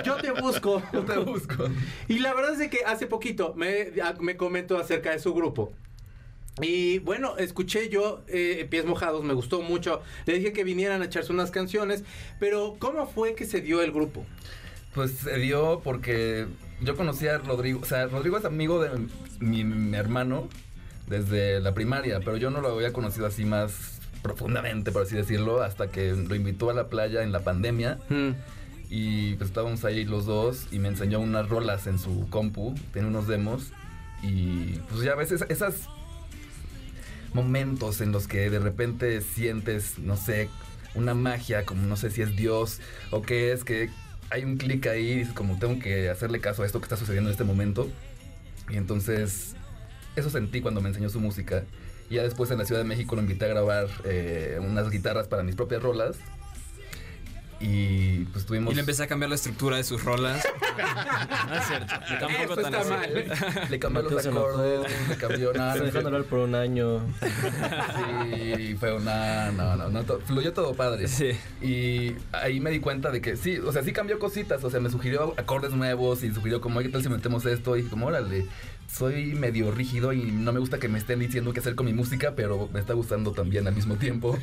Yo 0.04 0.16
te 0.16 0.30
busco. 0.32 0.82
Yo 0.92 1.04
te 1.04 1.18
busco. 1.18 1.64
Y 2.08 2.18
la 2.18 2.34
verdad 2.34 2.60
es 2.60 2.68
que 2.70 2.80
hace 2.84 3.06
poquito 3.06 3.54
me, 3.56 3.92
me 4.20 4.36
comentó 4.36 4.78
acerca 4.78 5.10
de 5.12 5.18
su 5.18 5.32
grupo. 5.34 5.72
Y 6.60 7.00
bueno, 7.00 7.36
escuché 7.36 7.88
yo 7.88 8.22
eh, 8.28 8.66
Pies 8.70 8.84
Mojados, 8.84 9.24
me 9.24 9.34
gustó 9.34 9.60
mucho. 9.60 10.02
Le 10.26 10.34
dije 10.38 10.52
que 10.52 10.62
vinieran 10.64 11.02
a 11.02 11.06
echarse 11.06 11.32
unas 11.32 11.50
canciones. 11.50 12.04
Pero, 12.38 12.76
¿cómo 12.78 13.06
fue 13.08 13.34
que 13.34 13.44
se 13.44 13.60
dio 13.60 13.82
el 13.82 13.90
grupo? 13.92 14.24
Pues 14.94 15.10
se 15.12 15.36
dio 15.38 15.80
porque 15.82 16.46
yo 16.80 16.96
conocí 16.96 17.26
a 17.26 17.38
Rodrigo. 17.38 17.80
O 17.82 17.86
sea, 17.86 18.06
Rodrigo 18.06 18.38
es 18.38 18.44
amigo 18.44 18.80
de 18.80 18.90
mi, 19.40 19.64
mi 19.64 19.96
hermano 19.96 20.48
desde 21.08 21.60
la 21.60 21.74
primaria, 21.74 22.20
pero 22.20 22.36
yo 22.36 22.50
no 22.50 22.60
lo 22.60 22.68
había 22.68 22.92
conocido 22.92 23.26
así 23.26 23.44
más 23.44 24.00
profundamente, 24.22 24.90
por 24.90 25.02
así 25.02 25.16
decirlo, 25.16 25.62
hasta 25.62 25.90
que 25.90 26.12
lo 26.12 26.34
invitó 26.34 26.70
a 26.70 26.74
la 26.74 26.88
playa 26.88 27.22
en 27.22 27.32
la 27.32 27.40
pandemia. 27.40 27.98
Mm, 28.08 28.30
Y 28.90 29.34
pues 29.34 29.50
estábamos 29.50 29.84
ahí 29.84 30.04
los 30.04 30.24
dos 30.24 30.68
y 30.70 30.78
me 30.78 30.88
enseñó 30.88 31.18
unas 31.18 31.48
rolas 31.48 31.86
en 31.88 31.98
su 31.98 32.28
compu, 32.30 32.74
tiene 32.92 33.08
unos 33.08 33.26
demos. 33.26 33.72
Y 34.22 34.78
pues 34.88 35.02
ya 35.02 35.14
ves, 35.14 35.32
esas, 35.32 35.50
esas 35.50 35.88
momentos 37.34 38.00
en 38.00 38.12
los 38.12 38.26
que 38.26 38.48
de 38.48 38.60
repente 38.60 39.20
sientes, 39.20 39.98
no 39.98 40.16
sé, 40.16 40.48
una 40.94 41.14
magia, 41.14 41.64
como 41.64 41.86
no 41.86 41.96
sé 41.96 42.10
si 42.10 42.22
es 42.22 42.36
Dios 42.36 42.80
o 43.10 43.22
qué 43.22 43.52
es, 43.52 43.64
que 43.64 43.90
hay 44.30 44.44
un 44.44 44.56
clic 44.56 44.86
ahí 44.86 45.16
dices 45.16 45.34
como 45.34 45.58
tengo 45.58 45.78
que 45.78 46.08
hacerle 46.08 46.40
caso 46.40 46.62
a 46.62 46.66
esto 46.66 46.80
que 46.80 46.84
está 46.84 46.96
sucediendo 46.96 47.28
en 47.28 47.32
este 47.32 47.44
momento. 47.44 47.88
Y 48.70 48.76
entonces, 48.76 49.54
eso 50.16 50.30
sentí 50.30 50.60
cuando 50.60 50.80
me 50.80 50.88
enseñó 50.88 51.08
su 51.10 51.20
música. 51.20 51.64
Y 52.08 52.14
ya 52.14 52.22
después 52.22 52.50
en 52.50 52.58
la 52.58 52.64
Ciudad 52.64 52.80
de 52.80 52.88
México 52.88 53.16
lo 53.16 53.22
invité 53.22 53.44
a 53.46 53.48
grabar 53.48 53.88
eh, 54.04 54.58
unas 54.60 54.90
guitarras 54.90 55.28
para 55.28 55.42
mis 55.42 55.54
propias 55.54 55.82
rolas. 55.82 56.16
Y 57.66 58.24
pues 58.26 58.44
tuvimos... 58.44 58.72
Y 58.72 58.74
le 58.74 58.80
empecé 58.80 59.02
a 59.02 59.06
cambiar 59.06 59.30
la 59.30 59.36
estructura 59.36 59.78
de 59.78 59.84
sus 59.84 60.04
rolas. 60.04 60.46
no 61.48 61.54
es 61.54 61.66
cierto. 61.66 61.94
Tampoco 62.20 62.52
Eso 62.52 62.56
tan 62.56 62.74
está 62.74 62.90
mal. 62.90 63.68
Le 63.70 63.78
cambió 63.78 64.02
los 64.02 64.26
acordes, 64.26 64.80
le 65.08 65.16
cambió 65.16 65.52
nada. 65.54 65.74
Se 65.74 65.80
dejaron 65.84 66.06
hablar 66.08 66.24
por 66.24 66.40
un 66.40 66.54
año. 66.54 67.00
Sí, 68.56 68.76
fue 68.78 68.94
una. 68.94 69.50
No, 69.52 69.76
no, 69.76 69.88
no. 69.88 70.04
to- 70.04 70.20
fluyó 70.20 70.52
todo 70.52 70.74
padre. 70.74 71.08
Sí. 71.08 71.30
Y 71.62 72.14
ahí 72.32 72.60
me 72.60 72.70
di 72.70 72.80
cuenta 72.80 73.10
de 73.10 73.20
que 73.20 73.36
sí, 73.36 73.58
o 73.58 73.72
sea, 73.72 73.82
sí 73.82 73.92
cambió 73.92 74.18
cositas. 74.18 74.62
O 74.64 74.70
sea, 74.70 74.80
me 74.80 74.90
sugirió 74.90 75.34
acordes 75.38 75.72
nuevos 75.72 76.22
y 76.22 76.32
sugirió 76.32 76.60
como, 76.60 76.78
"Oye, 76.80 76.88
¿qué 76.88 76.92
tal 76.92 77.02
si 77.02 77.08
metemos 77.08 77.46
esto? 77.46 77.76
Y 77.76 77.80
dije, 77.80 77.90
como, 77.90 78.06
órale. 78.06 78.46
Soy 78.96 79.34
medio 79.34 79.70
rígido 79.72 80.12
y 80.12 80.22
no 80.30 80.52
me 80.52 80.60
gusta 80.60 80.78
que 80.78 80.88
me 80.88 80.98
estén 80.98 81.18
diciendo 81.18 81.52
qué 81.52 81.60
hacer 81.60 81.74
con 81.74 81.86
mi 81.86 81.92
música, 81.92 82.34
pero 82.36 82.68
me 82.72 82.78
está 82.80 82.92
gustando 82.94 83.32
también 83.32 83.66
al 83.66 83.74
mismo 83.74 83.96
tiempo. 83.96 84.38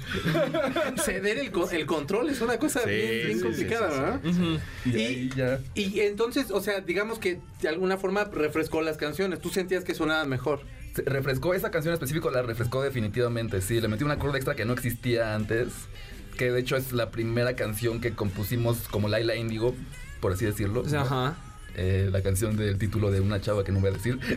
Ceder 1.04 1.38
el, 1.40 1.52
co- 1.52 1.70
el 1.72 1.86
control 1.86 2.30
es 2.30 2.42
una 2.42 2.58
cosa 2.58 2.82
Sí, 2.84 2.90
bien, 2.90 3.26
bien 3.28 3.38
sí, 3.38 3.44
complicada, 3.44 4.20
sí, 4.24 4.34
sí, 4.34 4.40
¿verdad? 4.42 4.62
Y, 4.86 4.90
Y- 4.90 4.92
de 4.92 5.06
ahí 5.06 5.30
ya. 5.36 5.60
Y 5.76 6.00
entonces, 6.02 6.52
o 6.52 6.62
sea, 6.62 6.82
digamos 6.82 7.20
que 7.20 7.40
de 7.62 7.70
alguna 7.70 7.98
forma 7.98 8.26
refrescó 8.26 8.82
las 8.82 8.98
canciones. 8.98 9.40
Tú 9.40 9.50
sentías 9.50 9.84
que 9.84 9.94
sonaban 9.94 10.28
mejor. 10.30 10.62
Se 10.96 11.04
refrescó 11.04 11.54
esa 11.54 11.72
canción 11.72 11.92
en 11.92 11.96
específico, 11.96 12.30
la 12.32 12.42
refrescó 12.42 12.82
definitivamente. 12.82 13.62
Sí, 13.62 13.80
le 13.80 13.88
metí 13.88 14.04
un 14.04 14.12
acorde 14.12 14.38
extra 14.38 14.56
que 14.56 14.66
no 14.66 14.74
existía 14.74 15.34
antes. 15.36 15.70
Que 16.38 16.52
de 16.52 16.60
hecho 16.60 16.76
es 16.76 16.92
la 16.92 17.12
primera 17.12 17.56
canción 17.56 18.02
que 18.02 18.12
compusimos 18.12 18.88
como 18.90 19.08
Laila 19.08 19.36
Indigo, 19.36 19.76
por 20.20 20.34
así 20.34 20.46
decirlo. 20.46 20.84
¿no? 20.84 21.36
Eh, 21.76 22.10
la 22.12 22.22
canción 22.22 22.58
del 22.58 22.78
título 22.78 23.12
de 23.12 23.22
una 23.22 23.40
chava 23.40 23.64
que 23.64 23.72
no 23.72 23.80
voy 23.80 23.90
a 23.90 23.94
decir. 23.94 24.20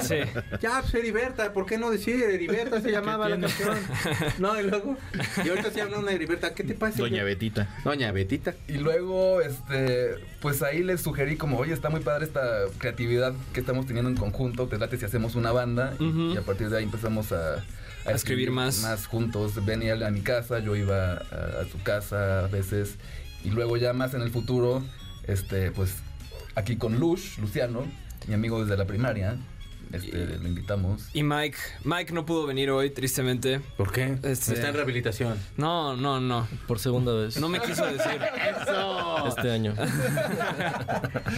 Sí. 0.00 0.16
Ya, 0.60 0.80
pues 0.80 0.94
Heriberta, 0.94 1.52
¿por 1.52 1.66
qué 1.66 1.76
no 1.76 1.90
decir 1.90 2.22
Heriberta 2.22 2.80
se 2.80 2.90
llamaba 2.90 3.28
la 3.28 3.38
canción? 3.38 3.76
No, 4.38 4.58
y 4.58 4.64
luego. 4.64 4.96
Y 5.44 5.48
ahorita 5.48 5.70
se 5.70 5.82
habla 5.82 5.98
una 5.98 6.12
Heriberta. 6.12 6.54
¿Qué 6.54 6.64
te 6.64 6.74
pasa? 6.74 6.98
Doña 6.98 7.24
Betita. 7.24 7.68
Doña 7.84 8.12
Betita. 8.12 8.54
Y 8.68 8.74
luego, 8.74 9.40
este, 9.42 10.14
pues 10.40 10.62
ahí 10.62 10.82
les 10.82 11.02
sugerí 11.02 11.36
como, 11.36 11.58
oye, 11.58 11.72
está 11.74 11.90
muy 11.90 12.00
padre 12.00 12.24
esta 12.24 12.42
creatividad 12.78 13.34
que 13.52 13.60
estamos 13.60 13.86
teniendo 13.86 14.10
en 14.10 14.16
conjunto, 14.16 14.68
te 14.68 14.78
late 14.78 14.96
si 14.96 15.04
hacemos 15.04 15.34
una 15.34 15.52
banda. 15.52 15.94
Y, 15.98 16.36
a 16.36 16.42
partir 16.42 16.70
de 16.70 16.78
ahí 16.78 16.84
empezamos 16.84 17.32
a, 17.32 17.56
A 18.06 18.12
escribir 18.12 18.50
más. 18.50 18.80
Más 18.82 19.06
juntos. 19.06 19.64
Venía 19.64 19.94
a 20.06 20.10
mi 20.10 20.22
casa, 20.22 20.60
yo 20.60 20.76
iba 20.76 21.12
a, 21.12 21.60
a 21.60 21.64
su 21.70 21.82
casa 21.82 22.44
a 22.44 22.46
veces. 22.46 22.96
Y 23.44 23.50
luego 23.50 23.76
ya 23.76 23.92
más 23.92 24.14
en 24.14 24.22
el 24.22 24.30
futuro, 24.30 24.82
este, 25.26 25.70
pues 25.70 25.94
aquí 26.54 26.76
con 26.76 26.98
Lush, 26.98 27.38
Luciano, 27.38 27.84
mi 28.26 28.34
amigo 28.34 28.62
desde 28.62 28.76
la 28.76 28.86
primaria, 28.86 29.36
este, 29.92 30.38
lo 30.38 30.46
invitamos. 30.46 31.08
Y 31.14 31.24
Mike, 31.24 31.56
Mike 31.82 32.12
no 32.12 32.24
pudo 32.24 32.46
venir 32.46 32.70
hoy, 32.70 32.90
tristemente. 32.90 33.60
¿Por 33.76 33.90
qué? 33.90 34.18
Este- 34.22 34.54
Está 34.54 34.68
en 34.68 34.74
rehabilitación. 34.74 35.36
No, 35.56 35.96
no, 35.96 36.20
no. 36.20 36.46
Por 36.68 36.78
segunda 36.78 37.12
vez. 37.12 37.38
No 37.40 37.48
me 37.48 37.58
quiso 37.60 37.84
decir. 37.86 38.20
¡Eso! 38.62 39.26
Este 39.28 39.50
año. 39.50 39.74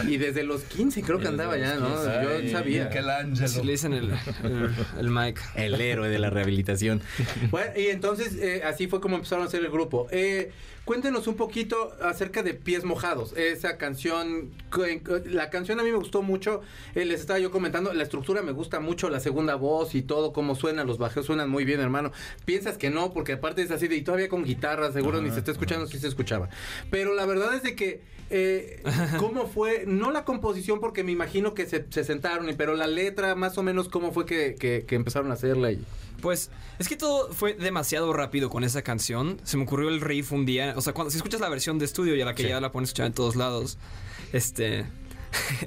Y 0.07 0.17
desde 0.17 0.43
los 0.43 0.61
15 0.63 1.01
creo 1.01 1.19
que 1.19 1.27
andaba 1.27 1.57
ya, 1.57 1.75
¿no? 1.75 1.87
15. 1.95 2.43
Yo 2.45 2.51
sabía. 2.51 2.85
Michelangelo. 2.85 3.45
Así 3.45 3.63
le 3.63 3.71
dicen 3.71 3.93
el, 3.93 4.11
el, 4.43 4.75
el 4.99 5.09
Mike. 5.09 5.41
El 5.55 5.79
héroe 5.81 6.09
de 6.09 6.19
la 6.19 6.29
rehabilitación. 6.29 7.01
Bueno, 7.51 7.71
y 7.75 7.87
entonces 7.87 8.35
eh, 8.35 8.61
así 8.65 8.87
fue 8.87 8.99
como 9.01 9.15
empezaron 9.15 9.43
a 9.45 9.47
hacer 9.47 9.63
el 9.63 9.71
grupo. 9.71 10.07
Eh, 10.11 10.51
cuéntenos 10.85 11.27
un 11.27 11.35
poquito 11.35 11.95
acerca 12.01 12.43
de 12.43 12.53
Pies 12.53 12.83
Mojados. 12.83 13.33
Esa 13.37 13.77
canción, 13.77 14.51
la 15.25 15.49
canción 15.49 15.79
a 15.79 15.83
mí 15.83 15.91
me 15.91 15.97
gustó 15.97 16.21
mucho. 16.21 16.61
Eh, 16.95 17.05
les 17.05 17.21
estaba 17.21 17.39
yo 17.39 17.51
comentando, 17.51 17.93
la 17.93 18.03
estructura 18.03 18.41
me 18.41 18.51
gusta 18.51 18.79
mucho, 18.79 19.09
la 19.09 19.19
segunda 19.19 19.55
voz 19.55 19.95
y 19.95 20.01
todo, 20.01 20.33
cómo 20.33 20.55
suena, 20.55 20.83
los 20.83 20.97
bajos 20.97 21.25
suenan 21.25 21.49
muy 21.49 21.63
bien, 21.65 21.79
hermano. 21.79 22.11
Piensas 22.45 22.77
que 22.77 22.89
no, 22.89 23.13
porque 23.13 23.33
aparte 23.33 23.61
es 23.61 23.71
así 23.71 23.87
de, 23.87 23.95
y 23.95 24.01
todavía 24.01 24.29
con 24.29 24.43
guitarra, 24.43 24.91
seguro 24.91 25.21
ni 25.21 25.29
se 25.31 25.39
está 25.39 25.51
escuchando, 25.51 25.87
sí 25.87 25.99
se 25.99 26.07
escuchaba. 26.07 26.49
Pero 26.91 27.13
la 27.13 27.25
verdad 27.25 27.53
es 27.55 27.63
de 27.63 27.75
que, 27.75 28.01
eh, 28.29 28.83
¿cómo 29.19 29.47
fue? 29.47 29.85
No 29.87 30.11
la 30.11 30.25
composición, 30.25 30.79
porque 30.79 31.03
me 31.03 31.11
imagino 31.11 31.53
que 31.53 31.65
se, 31.65 31.85
se 31.89 32.03
sentaron, 32.03 32.47
pero 32.57 32.75
la 32.75 32.87
letra, 32.87 33.35
más 33.35 33.57
o 33.57 33.63
menos, 33.63 33.87
¿cómo 33.89 34.11
fue 34.11 34.25
que, 34.25 34.55
que- 34.55 34.83
que 34.85 34.95
empezaron 34.95 35.31
a 35.31 35.35
hacerla? 35.35 35.71
Y... 35.71 35.81
Pues 36.21 36.51
es 36.79 36.87
que 36.87 36.95
todo 36.95 37.33
fue 37.33 37.53
demasiado 37.53 38.13
rápido 38.13 38.49
con 38.49 38.63
esa 38.63 38.81
canción. 38.81 39.39
Se 39.43 39.57
me 39.57 39.63
ocurrió 39.63 39.89
el 39.89 39.99
riff 40.01 40.31
un 40.31 40.45
día. 40.45 40.73
O 40.77 40.81
sea, 40.81 40.93
cuando 40.93 41.11
si 41.11 41.17
escuchas 41.17 41.41
la 41.41 41.49
versión 41.49 41.79
de 41.79 41.85
estudio 41.85 42.15
y 42.15 42.21
a 42.21 42.25
la 42.25 42.33
que 42.35 42.47
ya 42.47 42.61
la 42.61 42.71
pones 42.71 42.89
escuchar 42.89 43.07
en 43.07 43.13
todos 43.13 43.35
lados, 43.35 43.77
este. 44.31 44.85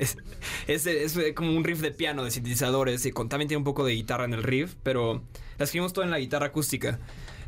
Es, 0.68 0.86
es- 0.86 1.16
es 1.16 1.32
como 1.34 1.56
un 1.56 1.64
riff 1.64 1.80
de 1.80 1.90
piano, 1.90 2.24
de 2.24 2.30
sintetizadores, 2.30 3.04
y 3.06 3.12
con, 3.12 3.28
también 3.28 3.48
tiene 3.48 3.58
un 3.58 3.64
poco 3.64 3.84
de 3.84 3.92
guitarra 3.94 4.24
en 4.24 4.32
el 4.32 4.42
riff, 4.42 4.74
pero 4.82 5.22
la 5.58 5.64
escribimos 5.64 5.92
todo 5.92 6.04
en 6.04 6.10
la 6.10 6.18
guitarra 6.18 6.46
acústica. 6.46 6.98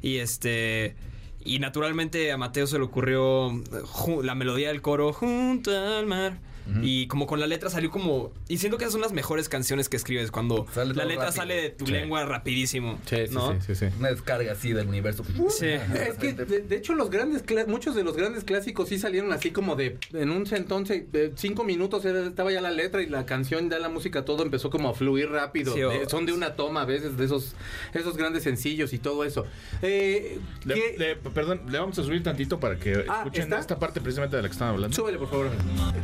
Y 0.03 0.16
este. 0.18 0.96
Y 1.44 1.61
naturalmente 1.61 2.30
a 2.32 2.36
Mateo 2.36 2.66
se 2.66 2.76
le 2.78 2.84
ocurrió 2.84 3.51
eh, 3.51 3.62
ju- 3.84 4.22
la 4.22 4.34
melodía 4.34 4.68
del 4.68 4.82
coro 4.82 5.12
junto 5.12 5.70
al 5.70 6.07
mar. 6.07 6.38
Y 6.83 7.07
como 7.09 7.27
con 7.27 7.41
la 7.41 7.47
letra 7.47 7.71
salió 7.71 7.91
como... 7.91 8.33
Y 8.49 8.59
siento 8.59 8.79
que 8.79 8.85
esas 8.85 8.93
son 8.93 9.01
las 9.01 9.12
mejores 9.12 9.49
canciones 9.49 9.89
que 9.89 9.97
escribes 9.97 10.31
cuando 10.31 10.66
Sale 10.73 10.95
la 10.95 11.05
letra 11.05 11.25
rápido. 11.27 11.41
sale 11.43 11.55
de 11.62 11.71
tu 11.71 11.87
Sí. 11.87 11.93
lengua 11.93 12.25
rapidísimo. 12.27 12.99
¿no? 13.33 13.61
sí, 13.61 13.75
sí. 13.75 13.87
Una 13.99 14.11
descarga 14.11 14.53
así 14.53 14.73
del 14.73 14.89
universo. 14.89 15.25
Sí. 15.51 15.66
Es 16.09 16.16
que, 16.19 16.33
de, 16.33 16.61
de 16.62 16.77
hecho, 16.77 16.95
los 16.95 17.11
grandes, 17.11 17.43
muchos 17.66 17.95
de 17.95 18.05
los 18.05 18.16
grandes 18.16 18.45
clásicos 18.45 18.89
sí 18.89 18.99
salieron 18.99 19.33
así 19.33 19.51
como 19.51 19.77
de, 19.77 19.99
en 20.12 20.31
un 20.31 20.47
entonces, 20.53 21.11
de 21.12 21.33
cinco 21.37 21.64
minutos 21.64 22.05
estaba 22.05 22.51
ya 22.53 22.61
la 22.61 22.71
letra 22.71 23.03
y 23.03 23.07
la 23.07 23.27
canción, 23.27 23.69
ya 23.71 23.79
la 23.79 23.89
música, 23.89 24.25
todo 24.25 24.43
empezó 24.43 24.71
como 24.71 24.89
a 24.91 24.95
fluir 24.95 25.31
rápido. 25.31 25.75
Sí, 25.75 25.83
o- 25.83 25.91
De- 25.91 26.09
son 26.09 26.27
de 26.27 26.33
una 26.33 26.55
toma 26.57 26.83
a 26.83 26.85
veces 26.85 27.16
de 27.16 27.25
esos, 27.25 27.55
esos 27.95 28.16
grandes 28.16 28.43
sencillos 28.45 28.93
y 28.93 28.99
todo 28.99 29.25
eso. 29.25 29.47
Eh, 29.83 30.39
Le- 30.64 30.75
¿qué- 30.75 30.95
le- 30.99 31.16
perdón, 31.16 31.62
le 31.71 31.79
vamos 31.79 31.99
a 31.99 32.03
subir 32.03 32.23
tantito 32.23 32.59
para 32.61 32.77
que 32.79 33.05
Ah, 33.09 33.19
escuchen 33.19 33.45
¿está? 33.45 33.59
esta 33.59 33.79
parte 33.79 34.01
precisamente 34.01 34.37
de 34.37 34.43
la 34.43 34.49
que 34.49 34.53
están 34.53 34.69
hablando. 34.69 34.95
Súbele, 34.97 35.19
por 35.19 35.29
favor. 35.31 35.51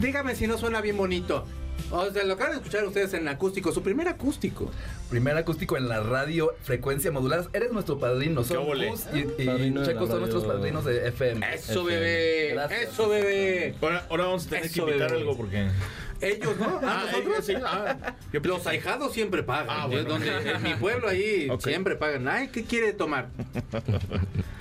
Dígame 0.00 0.34
si 0.34 0.46
no 0.46 0.53
suena 0.58 0.80
bien 0.80 0.96
bonito. 0.96 1.44
O 1.90 2.08
sea, 2.10 2.24
lo 2.24 2.34
acaban 2.34 2.52
de 2.52 2.58
escuchar 2.58 2.84
ustedes 2.86 3.12
en 3.14 3.28
acústico, 3.28 3.72
su 3.72 3.82
primer 3.82 4.08
acústico. 4.08 4.70
Primer 5.10 5.36
acústico 5.36 5.76
en 5.76 5.88
la 5.88 6.00
radio, 6.00 6.52
frecuencia 6.62 7.10
modulada. 7.10 7.46
Eres 7.52 7.72
nuestro 7.72 7.98
padrino. 7.98 8.42
Son? 8.44 8.64
Gus 8.64 9.06
y, 9.12 9.18
y 9.42 9.74
Checo 9.84 10.06
son 10.06 10.20
nuestros 10.20 10.44
padrinos 10.44 10.84
de 10.84 11.08
FM. 11.08 11.44
Eso, 11.54 11.82
FM. 11.82 11.84
bebé. 11.90 12.48
Gracias. 12.54 12.80
Eso, 12.92 13.08
bebé. 13.08 13.74
Ahora, 13.82 14.06
ahora 14.08 14.24
vamos 14.26 14.46
a 14.46 14.50
tener 14.50 14.64
Eso, 14.66 14.74
que 14.86 14.92
invitar 14.92 15.10
bebé. 15.10 15.20
algo 15.22 15.36
porque. 15.36 15.68
Ellos, 16.20 16.56
¿no? 16.58 16.80
Ah, 16.82 17.02
Ah, 17.02 17.06
nosotros. 17.12 17.44
sí, 17.44 17.54
ah, 17.66 17.96
Los 18.32 18.66
ahijados 18.66 19.12
siempre 19.12 19.42
pagan. 19.42 19.66
Ah, 19.68 19.86
bueno. 19.86 20.08
donde, 20.08 20.28
en 20.52 20.62
mi 20.62 20.74
pueblo 20.74 21.08
ahí 21.08 21.48
siempre 21.58 21.96
pagan. 21.96 22.26
Ay, 22.28 22.48
¿qué 22.48 22.64
quiere 22.64 22.92
tomar? 22.92 23.28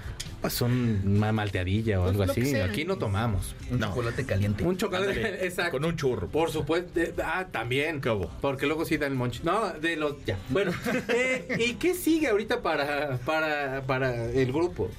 Pues 0.44 0.62
un 0.62 1.02
una 1.06 1.32
malteadilla 1.32 2.00
o 2.02 2.08
algo 2.10 2.26
lo 2.26 2.34
que 2.34 2.42
así. 2.42 2.56
Aquí 2.58 2.84
no 2.86 2.98
tomamos. 2.98 3.56
Un 3.72 3.80
No. 3.80 3.88
chocolate 3.88 4.26
caliente. 4.26 4.64
Un 4.66 4.76
chocolate, 4.78 5.10
Ándale, 5.12 5.46
exacto. 5.48 5.72
Con 5.72 5.86
un 5.86 5.96
churro. 5.96 6.28
Por 6.28 6.52
supuesto. 6.52 6.92
de- 7.00 7.14
ah, 7.24 7.48
también. 7.50 8.02
¿Qué 8.02 8.10
hubo? 8.10 8.30
Porque 8.42 8.66
luego 8.68 8.84
sí 8.86 8.98
dan 8.98 9.16
el. 9.16 9.44
No, 9.46 9.72
de 9.72 9.96
los. 9.96 10.24
Ya. 10.26 10.38
Bueno, 10.50 10.72
eh, 11.08 11.48
¿y 11.66 11.76
qué 11.76 11.94
sigue 11.94 12.28
ahorita 12.28 12.62
para, 12.62 13.18
para, 13.26 13.82
para 13.88 14.26
el 14.26 14.52
grupo? 14.52 14.90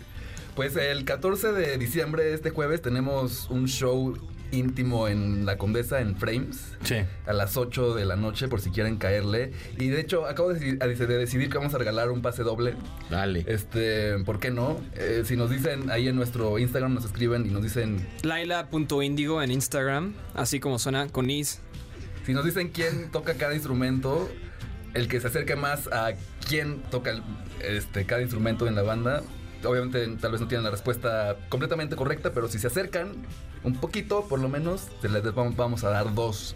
Pues 0.57 0.77
el 0.77 1.05
14 1.05 1.53
de 1.53 1.77
diciembre, 1.79 2.33
este 2.33 2.51
jueves, 2.51 2.81
tenemos 2.81 3.49
un 3.51 3.67
show 3.69 4.17
íntimo 4.55 5.09
en 5.09 5.45
La 5.47 5.57
Condesa, 5.59 6.01
en 6.01 6.17
Frames. 6.17 6.73
Sí. 6.83 6.97
A 7.27 7.33
las 7.33 7.57
8 7.57 7.95
de 7.95 8.05
la 8.05 8.17
noche, 8.17 8.49
por 8.49 8.61
si 8.61 8.71
quieren 8.71 8.97
caerle. 8.97 9.53
Y 9.79 9.89
de 9.89 10.01
hecho, 10.01 10.27
acabo 10.27 10.53
de, 10.53 10.79
deci- 10.79 11.07
de 11.07 11.19
decidir 11.19 11.51
que 11.51 11.59
vamos 11.59 11.75
a 11.75 11.79
regalar 11.79 12.11
un 12.11 12.23
pase 12.23 12.43
doble. 12.43 12.75
Dale. 13.11 13.45
Este, 13.47 14.19
¿por 14.25 14.39
qué 14.41 14.51
no? 14.51 14.81
Eh, 14.95 15.23
si 15.25 15.37
nos 15.37 15.51
dicen 15.51 15.91
ahí 15.91 16.09
en 16.09 16.17
nuestro 16.17 16.59
Instagram, 16.59 16.95
nos 16.95 17.05
escriben 17.05 17.47
y 17.47 17.51
nos 17.51 17.63
dicen 17.63 18.07
Laila.indigo 18.23 19.43
en 19.43 19.51
Instagram, 19.51 20.15
así 20.35 20.61
como 20.61 20.79
suena 20.79 21.09
con 21.09 21.31
is. 21.31 21.61
Si 22.27 22.33
nos 22.33 22.45
dicen 22.45 22.69
quién 22.71 23.11
toca 23.11 23.35
cada 23.35 23.55
instrumento, 23.55 24.31
el 24.95 25.09
que 25.09 25.21
se 25.21 25.27
acerque 25.27 25.57
más 25.57 25.89
a 25.89 26.13
quién 26.49 26.83
toca 26.91 27.23
este, 27.63 28.07
cada 28.07 28.23
instrumento 28.23 28.67
en 28.67 28.75
la 28.75 28.83
banda, 28.83 29.23
obviamente 29.65 30.07
tal 30.21 30.33
vez 30.33 30.41
no 30.41 30.49
tienen 30.49 30.65
la 30.65 30.71
respuesta 30.71 31.37
completamente 31.49 31.97
correcta, 31.97 32.33
pero 32.33 32.49
si 32.49 32.59
se 32.59 32.67
acercan 32.67 33.13
un 33.63 33.77
poquito, 33.77 34.27
por 34.29 34.41
lo 34.41 34.49
menos, 34.49 34.89
les 35.03 35.35
vamos 35.35 35.85
a 35.85 35.91
dar 35.91 36.15
dos 36.15 36.55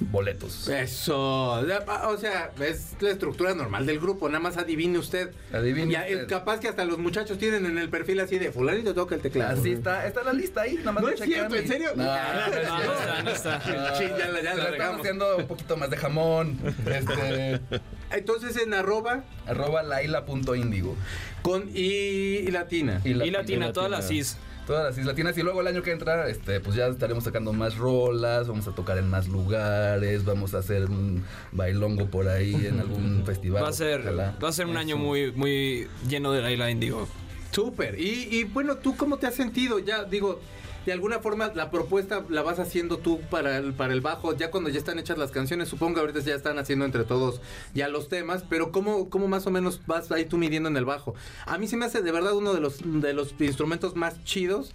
boletos. 0.00 0.68
Eso. 0.68 1.54
Ah, 1.86 2.08
O 2.08 2.16
sea, 2.16 2.50
es 2.60 2.94
la 3.00 3.10
estructura 3.10 3.54
normal 3.54 3.86
del 3.86 4.00
grupo. 4.00 4.28
Nada 4.28 4.40
más 4.40 4.56
adivine 4.56 4.98
usted. 4.98 5.30
Adivine 5.52 5.92
Ya, 5.92 6.00
usted. 6.02 6.20
es 6.22 6.26
capaz 6.26 6.60
que 6.60 6.68
hasta 6.68 6.84
los 6.84 6.98
muchachos 6.98 7.38
tienen 7.38 7.66
en 7.66 7.78
el 7.78 7.88
perfil 7.88 8.20
así 8.20 8.38
de 8.38 8.50
fulanito 8.52 8.94
toca 8.94 9.14
el 9.14 9.20
teclado. 9.20 9.58
Así 9.60 9.72
está, 9.72 10.06
está 10.06 10.22
la 10.22 10.32
lista 10.32 10.62
ahí, 10.62 10.76
nada 10.76 10.92
más 10.92 11.02
No 11.04 11.08
es 11.10 11.20
cierto, 11.20 11.54
y- 11.54 11.58
¿en 11.58 11.68
serio? 11.68 11.90
No, 11.94 12.04
Ah, 12.06 12.46
no 12.48 12.56
es 12.56 12.68
No, 12.68 12.92
está, 12.92 13.22
no 13.22 13.30
está. 13.30 13.56
Ah, 13.56 13.94
Sí, 13.96 14.04
ya 14.18 14.28
la- 14.28 14.42
ya 14.42 14.52
estamos 14.70 15.00
haciendo 15.00 15.36
un 15.36 15.46
poquito 15.46 15.76
más 15.76 15.90
de 15.90 15.96
jamón. 15.96 16.58
Este, 16.86 17.60
Entonces 18.10 18.56
en 18.56 18.74
arroba 18.74 19.24
arroba 19.46 19.82
laila.indigo. 19.82 20.96
con 21.42 21.68
y 21.74 22.42
latina. 22.50 23.00
Y 23.04 23.14
latina, 23.14 23.38
latina. 23.38 23.72
todas 23.72 23.90
las 23.90 24.10
is. 24.10 24.36
Todas 24.66 24.84
las 24.84 24.92
islas 24.92 25.06
latinas 25.08 25.36
y 25.38 25.42
luego 25.42 25.60
el 25.60 25.66
año 25.66 25.82
que 25.82 25.90
entra, 25.90 26.28
este, 26.28 26.60
pues 26.60 26.76
ya 26.76 26.86
estaremos 26.86 27.24
sacando 27.24 27.52
más 27.52 27.76
rolas, 27.76 28.46
vamos 28.46 28.68
a 28.68 28.72
tocar 28.72 28.96
en 28.98 29.08
más 29.10 29.26
lugares, 29.28 30.24
vamos 30.24 30.54
a 30.54 30.58
hacer 30.58 30.84
un 30.88 31.24
bailongo 31.50 32.06
por 32.06 32.28
ahí 32.28 32.54
en 32.66 32.78
algún 32.78 33.24
festival. 33.26 33.64
Va 33.64 33.68
a 33.68 33.72
ser, 33.72 34.00
ojalá. 34.02 34.36
va 34.42 34.48
a 34.48 34.52
ser 34.52 34.66
un 34.66 34.72
Eso. 34.72 34.80
año 34.80 34.96
muy, 34.96 35.32
muy 35.32 35.88
lleno 36.08 36.30
de 36.32 36.42
Laila 36.42 36.70
Indigo. 36.70 37.08
Súper. 37.50 38.00
Y, 38.00 38.28
y 38.30 38.44
bueno, 38.44 38.76
¿tú 38.76 38.96
cómo 38.96 39.16
te 39.18 39.26
has 39.26 39.34
sentido? 39.34 39.78
Ya 39.80 40.04
digo, 40.04 40.40
de 40.86 40.92
alguna 40.92 41.20
forma 41.20 41.52
la 41.54 41.70
propuesta 41.70 42.24
la 42.28 42.42
vas 42.42 42.58
haciendo 42.58 42.98
tú 42.98 43.20
para 43.30 43.58
el, 43.58 43.72
para 43.72 43.92
el 43.92 44.00
bajo, 44.00 44.36
ya 44.36 44.50
cuando 44.50 44.70
ya 44.70 44.78
están 44.78 44.98
hechas 44.98 45.18
las 45.18 45.30
canciones, 45.30 45.68
supongo 45.68 45.94
que 45.94 46.00
ahorita 46.00 46.20
ya 46.20 46.34
están 46.34 46.58
haciendo 46.58 46.84
entre 46.84 47.04
todos 47.04 47.40
ya 47.74 47.88
los 47.88 48.08
temas, 48.08 48.44
pero 48.48 48.72
¿cómo, 48.72 49.08
cómo 49.10 49.28
más 49.28 49.46
o 49.46 49.50
menos 49.50 49.80
vas 49.86 50.10
ahí 50.12 50.24
tú 50.24 50.38
midiendo 50.38 50.68
en 50.68 50.76
el 50.76 50.84
bajo? 50.84 51.14
A 51.46 51.58
mí 51.58 51.66
se 51.66 51.76
me 51.76 51.84
hace 51.84 52.02
de 52.02 52.12
verdad 52.12 52.34
uno 52.34 52.52
de 52.54 52.60
los, 52.60 52.80
de 52.84 53.12
los 53.12 53.34
instrumentos 53.40 53.96
más 53.96 54.22
chidos 54.24 54.74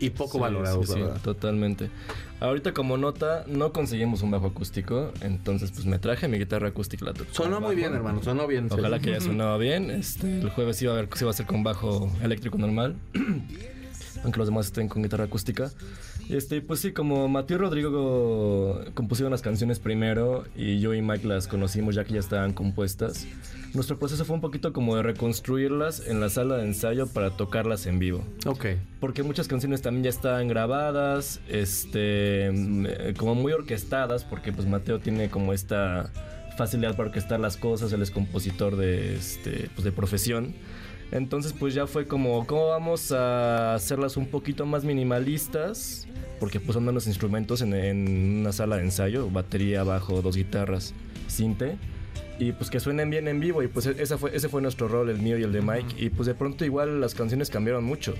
y 0.00 0.10
poco 0.10 0.32
Sí, 0.32 0.38
valorados, 0.40 0.88
sí, 0.88 0.94
sí, 0.94 1.00
totalmente. 1.22 1.90
Ahorita 2.40 2.74
como 2.74 2.96
nota, 2.96 3.44
no 3.46 3.72
conseguimos 3.72 4.22
un 4.22 4.32
bajo 4.32 4.48
acústico, 4.48 5.12
entonces 5.20 5.70
pues 5.70 5.86
me 5.86 6.00
traje 6.00 6.26
mi 6.26 6.38
guitarra 6.38 6.68
acústica. 6.68 7.04
La 7.04 7.14
Sonó 7.30 7.60
muy 7.60 7.76
bien, 7.76 7.94
hermano, 7.94 8.20
sonó 8.20 8.48
bien. 8.48 8.66
Ojalá 8.68 8.98
que 8.98 9.10
haya 9.10 9.20
sonado 9.20 9.58
bien. 9.58 9.92
Este, 9.92 10.40
el 10.40 10.50
jueves 10.50 10.82
iba 10.82 10.92
a, 10.92 10.96
ver, 10.96 11.08
iba 11.20 11.28
a 11.28 11.30
hacer 11.30 11.46
con 11.46 11.62
bajo 11.62 12.10
eléctrico 12.20 12.58
normal. 12.58 12.96
Aunque 14.22 14.38
los 14.38 14.48
demás 14.48 14.66
estén 14.66 14.88
con 14.88 15.02
guitarra 15.02 15.24
acústica. 15.24 15.70
Este, 16.28 16.60
pues 16.60 16.80
sí, 16.80 16.92
como 16.92 17.28
Mateo 17.28 17.56
y 17.56 17.60
Rodrigo 17.60 18.80
compusieron 18.94 19.30
las 19.30 19.42
canciones 19.42 19.78
primero 19.78 20.44
y 20.56 20.80
yo 20.80 20.94
y 20.94 21.02
Mike 21.02 21.26
las 21.26 21.48
conocimos 21.48 21.94
ya 21.94 22.04
que 22.04 22.14
ya 22.14 22.20
estaban 22.20 22.52
compuestas, 22.52 23.26
nuestro 23.74 23.98
proceso 23.98 24.24
fue 24.24 24.34
un 24.34 24.40
poquito 24.40 24.72
como 24.72 24.96
de 24.96 25.02
reconstruirlas 25.02 26.06
en 26.06 26.20
la 26.20 26.28
sala 26.28 26.56
de 26.56 26.64
ensayo 26.64 27.06
para 27.06 27.30
tocarlas 27.30 27.86
en 27.86 27.98
vivo. 27.98 28.24
Ok. 28.46 28.66
Porque 29.00 29.22
muchas 29.22 29.48
canciones 29.48 29.82
también 29.82 30.04
ya 30.04 30.10
estaban 30.10 30.46
grabadas, 30.46 31.40
este, 31.48 32.48
eh, 32.48 33.14
como 33.16 33.34
muy 33.34 33.52
orquestadas, 33.52 34.24
porque 34.24 34.52
pues 34.52 34.66
Mateo 34.68 35.00
tiene 35.00 35.30
como 35.30 35.52
esta 35.52 36.10
facilidad 36.56 36.96
para 36.96 37.08
orquestar 37.08 37.40
las 37.40 37.56
cosas, 37.56 37.92
él 37.92 38.02
es 38.02 38.10
compositor 38.10 38.76
de, 38.76 39.16
este, 39.16 39.70
pues, 39.74 39.84
de 39.84 39.92
profesión. 39.92 40.54
Entonces 41.12 41.52
pues 41.52 41.74
ya 41.74 41.86
fue 41.86 42.06
como, 42.06 42.46
¿cómo 42.46 42.68
vamos 42.68 43.12
a 43.12 43.74
hacerlas 43.74 44.16
un 44.16 44.26
poquito 44.26 44.64
más 44.66 44.82
minimalistas? 44.82 46.08
Porque 46.40 46.58
pues 46.58 46.74
son 46.74 46.84
menos 46.84 47.06
instrumentos 47.06 47.60
en, 47.60 47.74
en 47.74 48.40
una 48.40 48.52
sala 48.52 48.76
de 48.76 48.84
ensayo, 48.84 49.30
batería, 49.30 49.84
bajo, 49.84 50.22
dos 50.22 50.36
guitarras, 50.36 50.94
cinte. 51.28 51.76
Y 52.38 52.52
pues 52.52 52.70
que 52.70 52.80
suenen 52.80 53.10
bien 53.10 53.28
en 53.28 53.38
vivo 53.38 53.62
y 53.62 53.68
pues 53.68 53.86
esa 53.86 54.18
fue, 54.18 54.34
ese 54.34 54.48
fue 54.48 54.62
nuestro 54.62 54.88
rol, 54.88 55.10
el 55.10 55.18
mío 55.18 55.38
y 55.38 55.42
el 55.42 55.52
de 55.52 55.60
Mike. 55.60 55.94
Y 55.98 56.08
pues 56.08 56.26
de 56.26 56.34
pronto 56.34 56.64
igual 56.64 57.00
las 57.00 57.14
canciones 57.14 57.50
cambiaron 57.50 57.84
mucho. 57.84 58.14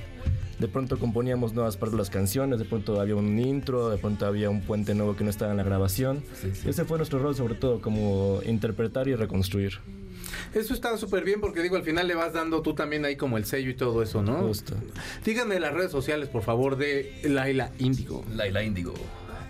De 0.59 0.69
pronto 0.69 0.99
componíamos 0.99 1.55
nuevas 1.55 1.77
partes 1.77 1.93
de 1.93 1.99
las 1.99 2.11
canciones, 2.11 2.61
de 2.61 2.65
pronto 2.67 3.01
había 3.01 3.17
un 3.17 3.37
intro, 3.39 3.89
de 3.89 3.97
pronto 3.97 4.27
había 4.27 4.49
un 4.51 4.61
puente 4.61 4.95
nuevo 4.95 5.17
que 5.17 5.25
no 5.25 5.31
estaba 5.31 5.51
en 5.51 5.57
la 5.57 5.65
grabación. 5.65 6.23
Ese 6.65 6.85
fue 6.85 6.99
nuestro 6.99 7.19
rol 7.19 7.35
sobre 7.35 7.55
todo, 7.55 7.81
como 7.81 8.41
interpretar 8.47 9.09
y 9.09 9.17
reconstruir. 9.17 9.81
Eso 10.55 10.75
está 10.75 10.97
súper 10.99 11.25
bien 11.25 11.41
porque 11.41 11.63
digo, 11.63 11.77
al 11.77 11.83
final 11.83 12.07
le 12.07 12.15
vas 12.15 12.33
dando 12.33 12.61
tú 12.63 12.75
también 12.75 13.05
ahí 13.05 13.17
como 13.17 13.39
el 13.39 13.45
sello 13.45 13.71
y 13.71 13.75
todo 13.75 14.03
eso, 14.03 14.23
¿no? 14.23 14.39
Justo. 14.39 14.75
Díganme 15.25 15.59
las 15.61 15.73
redes 15.73 15.91
sociales, 15.91 16.29
por 16.29 16.43
favor, 16.43 16.77
de 16.77 17.21
Laila 17.25 17.71
Índigo. 17.79 18.25
Laila 18.35 18.63
Índigo. 18.63 18.95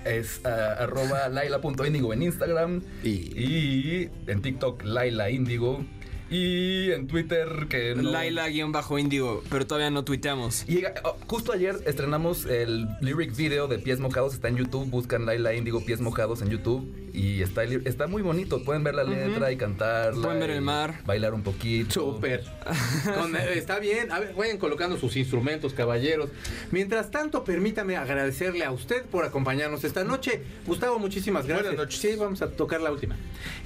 Es 0.04 0.40
ah, 0.44 0.76
arroba 0.80 1.28
laila.índigo 1.30 2.12
en 2.12 2.22
Instagram 2.22 2.82
Y- 3.04 3.08
y 3.36 4.10
en 4.26 4.42
TikTok 4.42 4.82
Laila 4.84 5.30
Índigo 5.30 5.84
y 6.30 6.90
en 6.92 7.08
Twitter 7.08 7.66
que 7.68 7.94
no... 7.94 8.10
Laila-índigo, 8.10 9.42
pero 9.50 9.66
todavía 9.66 9.90
no 9.90 10.02
tuiteamos. 10.02 10.64
Y 10.66 10.82
oh, 11.04 11.16
justo 11.26 11.52
ayer 11.52 11.76
estrenamos 11.84 12.46
el 12.46 12.88
lyric 13.02 13.36
video 13.36 13.68
de 13.68 13.78
Pies 13.78 14.00
Mojados, 14.00 14.32
está 14.32 14.48
en 14.48 14.56
YouTube, 14.56 14.88
buscan 14.88 15.26
Laila 15.26 15.52
Índigo 15.54 15.84
Pies 15.84 16.00
Mojados 16.00 16.40
en 16.40 16.48
YouTube 16.48 16.90
y 17.12 17.42
está, 17.42 17.64
está 17.64 18.06
muy 18.06 18.22
bonito, 18.22 18.62
pueden 18.64 18.84
ver 18.84 18.94
la 18.94 19.04
letra 19.04 19.52
y 19.52 19.56
cantar. 19.56 20.14
Pueden 20.14 20.40
ver 20.40 20.50
el 20.50 20.62
mar. 20.62 21.00
Bailar 21.04 21.34
un 21.34 21.42
poquito. 21.42 21.92
Súper. 21.92 22.44
Eh, 23.32 23.54
está 23.56 23.78
bien. 23.78 24.10
A 24.12 24.20
ver, 24.20 24.34
vayan 24.34 24.58
colocando 24.58 24.96
sus 24.96 25.16
instrumentos, 25.16 25.72
caballeros. 25.74 26.30
Mientras 26.70 27.10
tanto, 27.10 27.44
permítame 27.44 27.96
agradecerle 27.96 28.64
a 28.64 28.70
usted 28.72 29.04
por 29.04 29.24
acompañarnos 29.24 29.84
esta 29.84 30.04
noche. 30.04 30.42
Gustavo, 30.66 30.98
muchísimas 30.98 31.46
gracias. 31.46 31.68
Buenas 31.68 31.86
noches. 31.86 32.00
Sí, 32.00 32.16
vamos 32.16 32.42
a 32.42 32.50
tocar 32.50 32.80
la 32.80 32.90
última. 32.92 33.16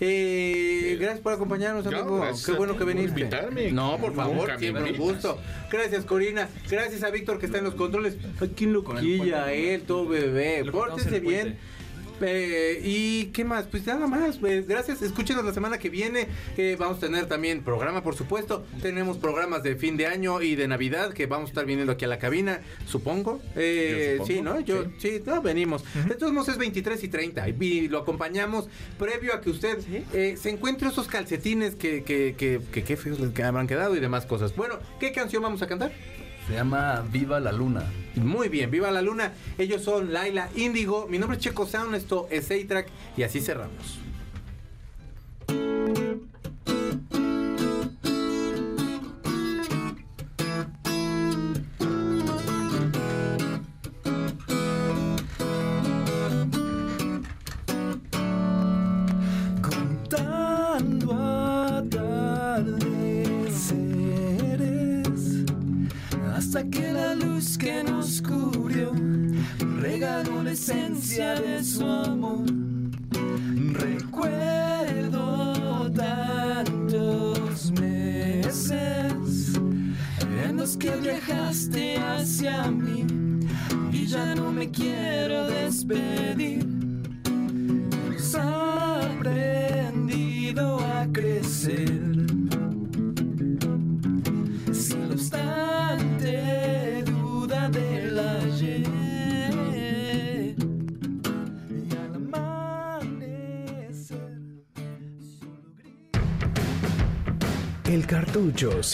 Eh, 0.00 0.96
gracias 1.00 1.20
por 1.20 1.32
acompañarnos, 1.32 1.84
No, 1.84 1.98
amigo. 1.98 2.24
Qué 2.44 2.52
bueno 2.52 2.74
que 2.74 2.84
por 2.84 2.94
viniste. 2.94 3.20
invitarme. 3.20 3.72
No, 3.72 3.98
por 3.98 4.14
favor, 4.14 4.58
siempre 4.58 4.92
un 4.92 4.96
gusto. 4.96 5.38
Gracias, 5.70 6.04
Corina. 6.04 6.48
Gracias 6.70 7.02
a 7.02 7.10
Víctor 7.10 7.38
que 7.38 7.46
está 7.46 7.58
en 7.58 7.64
los 7.64 7.74
controles. 7.74 8.16
Ay, 8.40 8.52
¿Quién 8.56 8.72
lo 8.72 8.84
quilla? 8.84 9.52
Él, 9.52 9.82
todo 9.82 10.06
bebé. 10.06 10.64
Puente. 10.70 11.20
bien. 11.20 11.58
Eh, 12.20 12.80
¿Y 12.82 13.26
qué 13.26 13.44
más? 13.44 13.66
Pues 13.66 13.86
nada 13.86 14.06
más. 14.06 14.38
pues, 14.38 14.66
gracias. 14.66 15.02
Escúchenos 15.02 15.44
la 15.44 15.52
semana 15.52 15.78
que 15.78 15.90
viene. 15.90 16.28
eh, 16.56 16.76
vamos 16.78 16.98
a 16.98 17.00
tener 17.00 17.26
también 17.26 17.62
programa, 17.62 18.02
por 18.02 18.14
supuesto. 18.14 18.64
Tenemos 18.82 19.18
programas 19.18 19.62
de 19.62 19.76
fin 19.76 19.96
de 19.96 20.06
año 20.06 20.40
y 20.42 20.54
de 20.56 20.68
Navidad 20.68 21.12
que 21.12 21.26
vamos 21.26 21.48
a 21.48 21.50
estar 21.50 21.66
viniendo 21.66 21.92
aquí 21.92 22.04
a 22.04 22.08
la 22.08 22.18
cabina, 22.18 22.60
supongo. 22.86 23.40
Eh, 23.54 24.14
supongo, 24.18 24.26
Sí, 24.26 24.42
¿no? 24.42 24.60
Yo, 24.60 24.84
sí, 24.98 25.22
no, 25.24 25.42
venimos. 25.42 25.84
Entonces, 25.94 26.32
no 26.32 26.42
es 26.42 26.58
23 26.58 27.02
y 27.04 27.08
30. 27.08 27.48
Y 27.48 27.88
lo 27.88 27.98
acompañamos 27.98 28.68
previo 28.98 29.34
a 29.34 29.40
que 29.40 29.50
usted 29.50 29.78
eh, 30.12 30.36
se 30.40 30.50
encuentre 30.50 30.88
esos 30.88 31.08
calcetines 31.08 31.74
que, 31.74 32.02
que, 32.02 32.34
que, 32.36 32.60
que 32.72 32.84
qué 32.84 32.96
feos 32.96 33.20
les 33.20 33.38
habrán 33.40 33.66
quedado 33.66 33.96
y 33.96 34.00
demás 34.00 34.26
cosas. 34.26 34.54
Bueno, 34.56 34.78
¿qué 35.00 35.12
canción 35.12 35.42
vamos 35.42 35.62
a 35.62 35.66
cantar? 35.66 35.92
Se 36.46 36.54
llama 36.54 37.04
Viva 37.10 37.40
la 37.40 37.52
Luna. 37.52 37.82
Muy 38.14 38.48
bien, 38.48 38.70
viva 38.70 38.90
la 38.90 39.02
luna. 39.02 39.32
Ellos 39.58 39.82
son 39.82 40.12
Laila 40.12 40.48
Índigo. 40.54 41.06
Mi 41.08 41.18
nombre 41.18 41.36
es 41.36 41.44
Checo 41.44 41.66
Sound, 41.66 41.94
esto 41.94 42.28
es 42.30 42.50
A-Track 42.50 42.88
y 43.16 43.24
así 43.24 43.40
cerramos. 43.40 44.05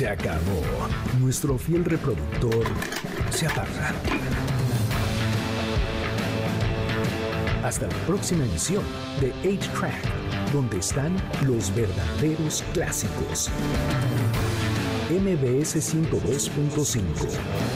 Se 0.03 0.09
acabó. 0.09 0.61
Nuestro 1.21 1.57
fiel 1.57 1.85
reproductor 1.85 2.65
se 3.31 3.47
apaga. 3.47 3.95
Hasta 7.63 7.87
la 7.87 7.95
próxima 8.05 8.45
emisión 8.45 8.83
de 9.21 9.33
8-Track, 9.45 10.53
donde 10.53 10.79
están 10.79 11.15
los 11.47 11.73
verdaderos 11.73 12.65
clásicos. 12.73 13.49
MBS 15.09 15.77
102.5 15.77 17.72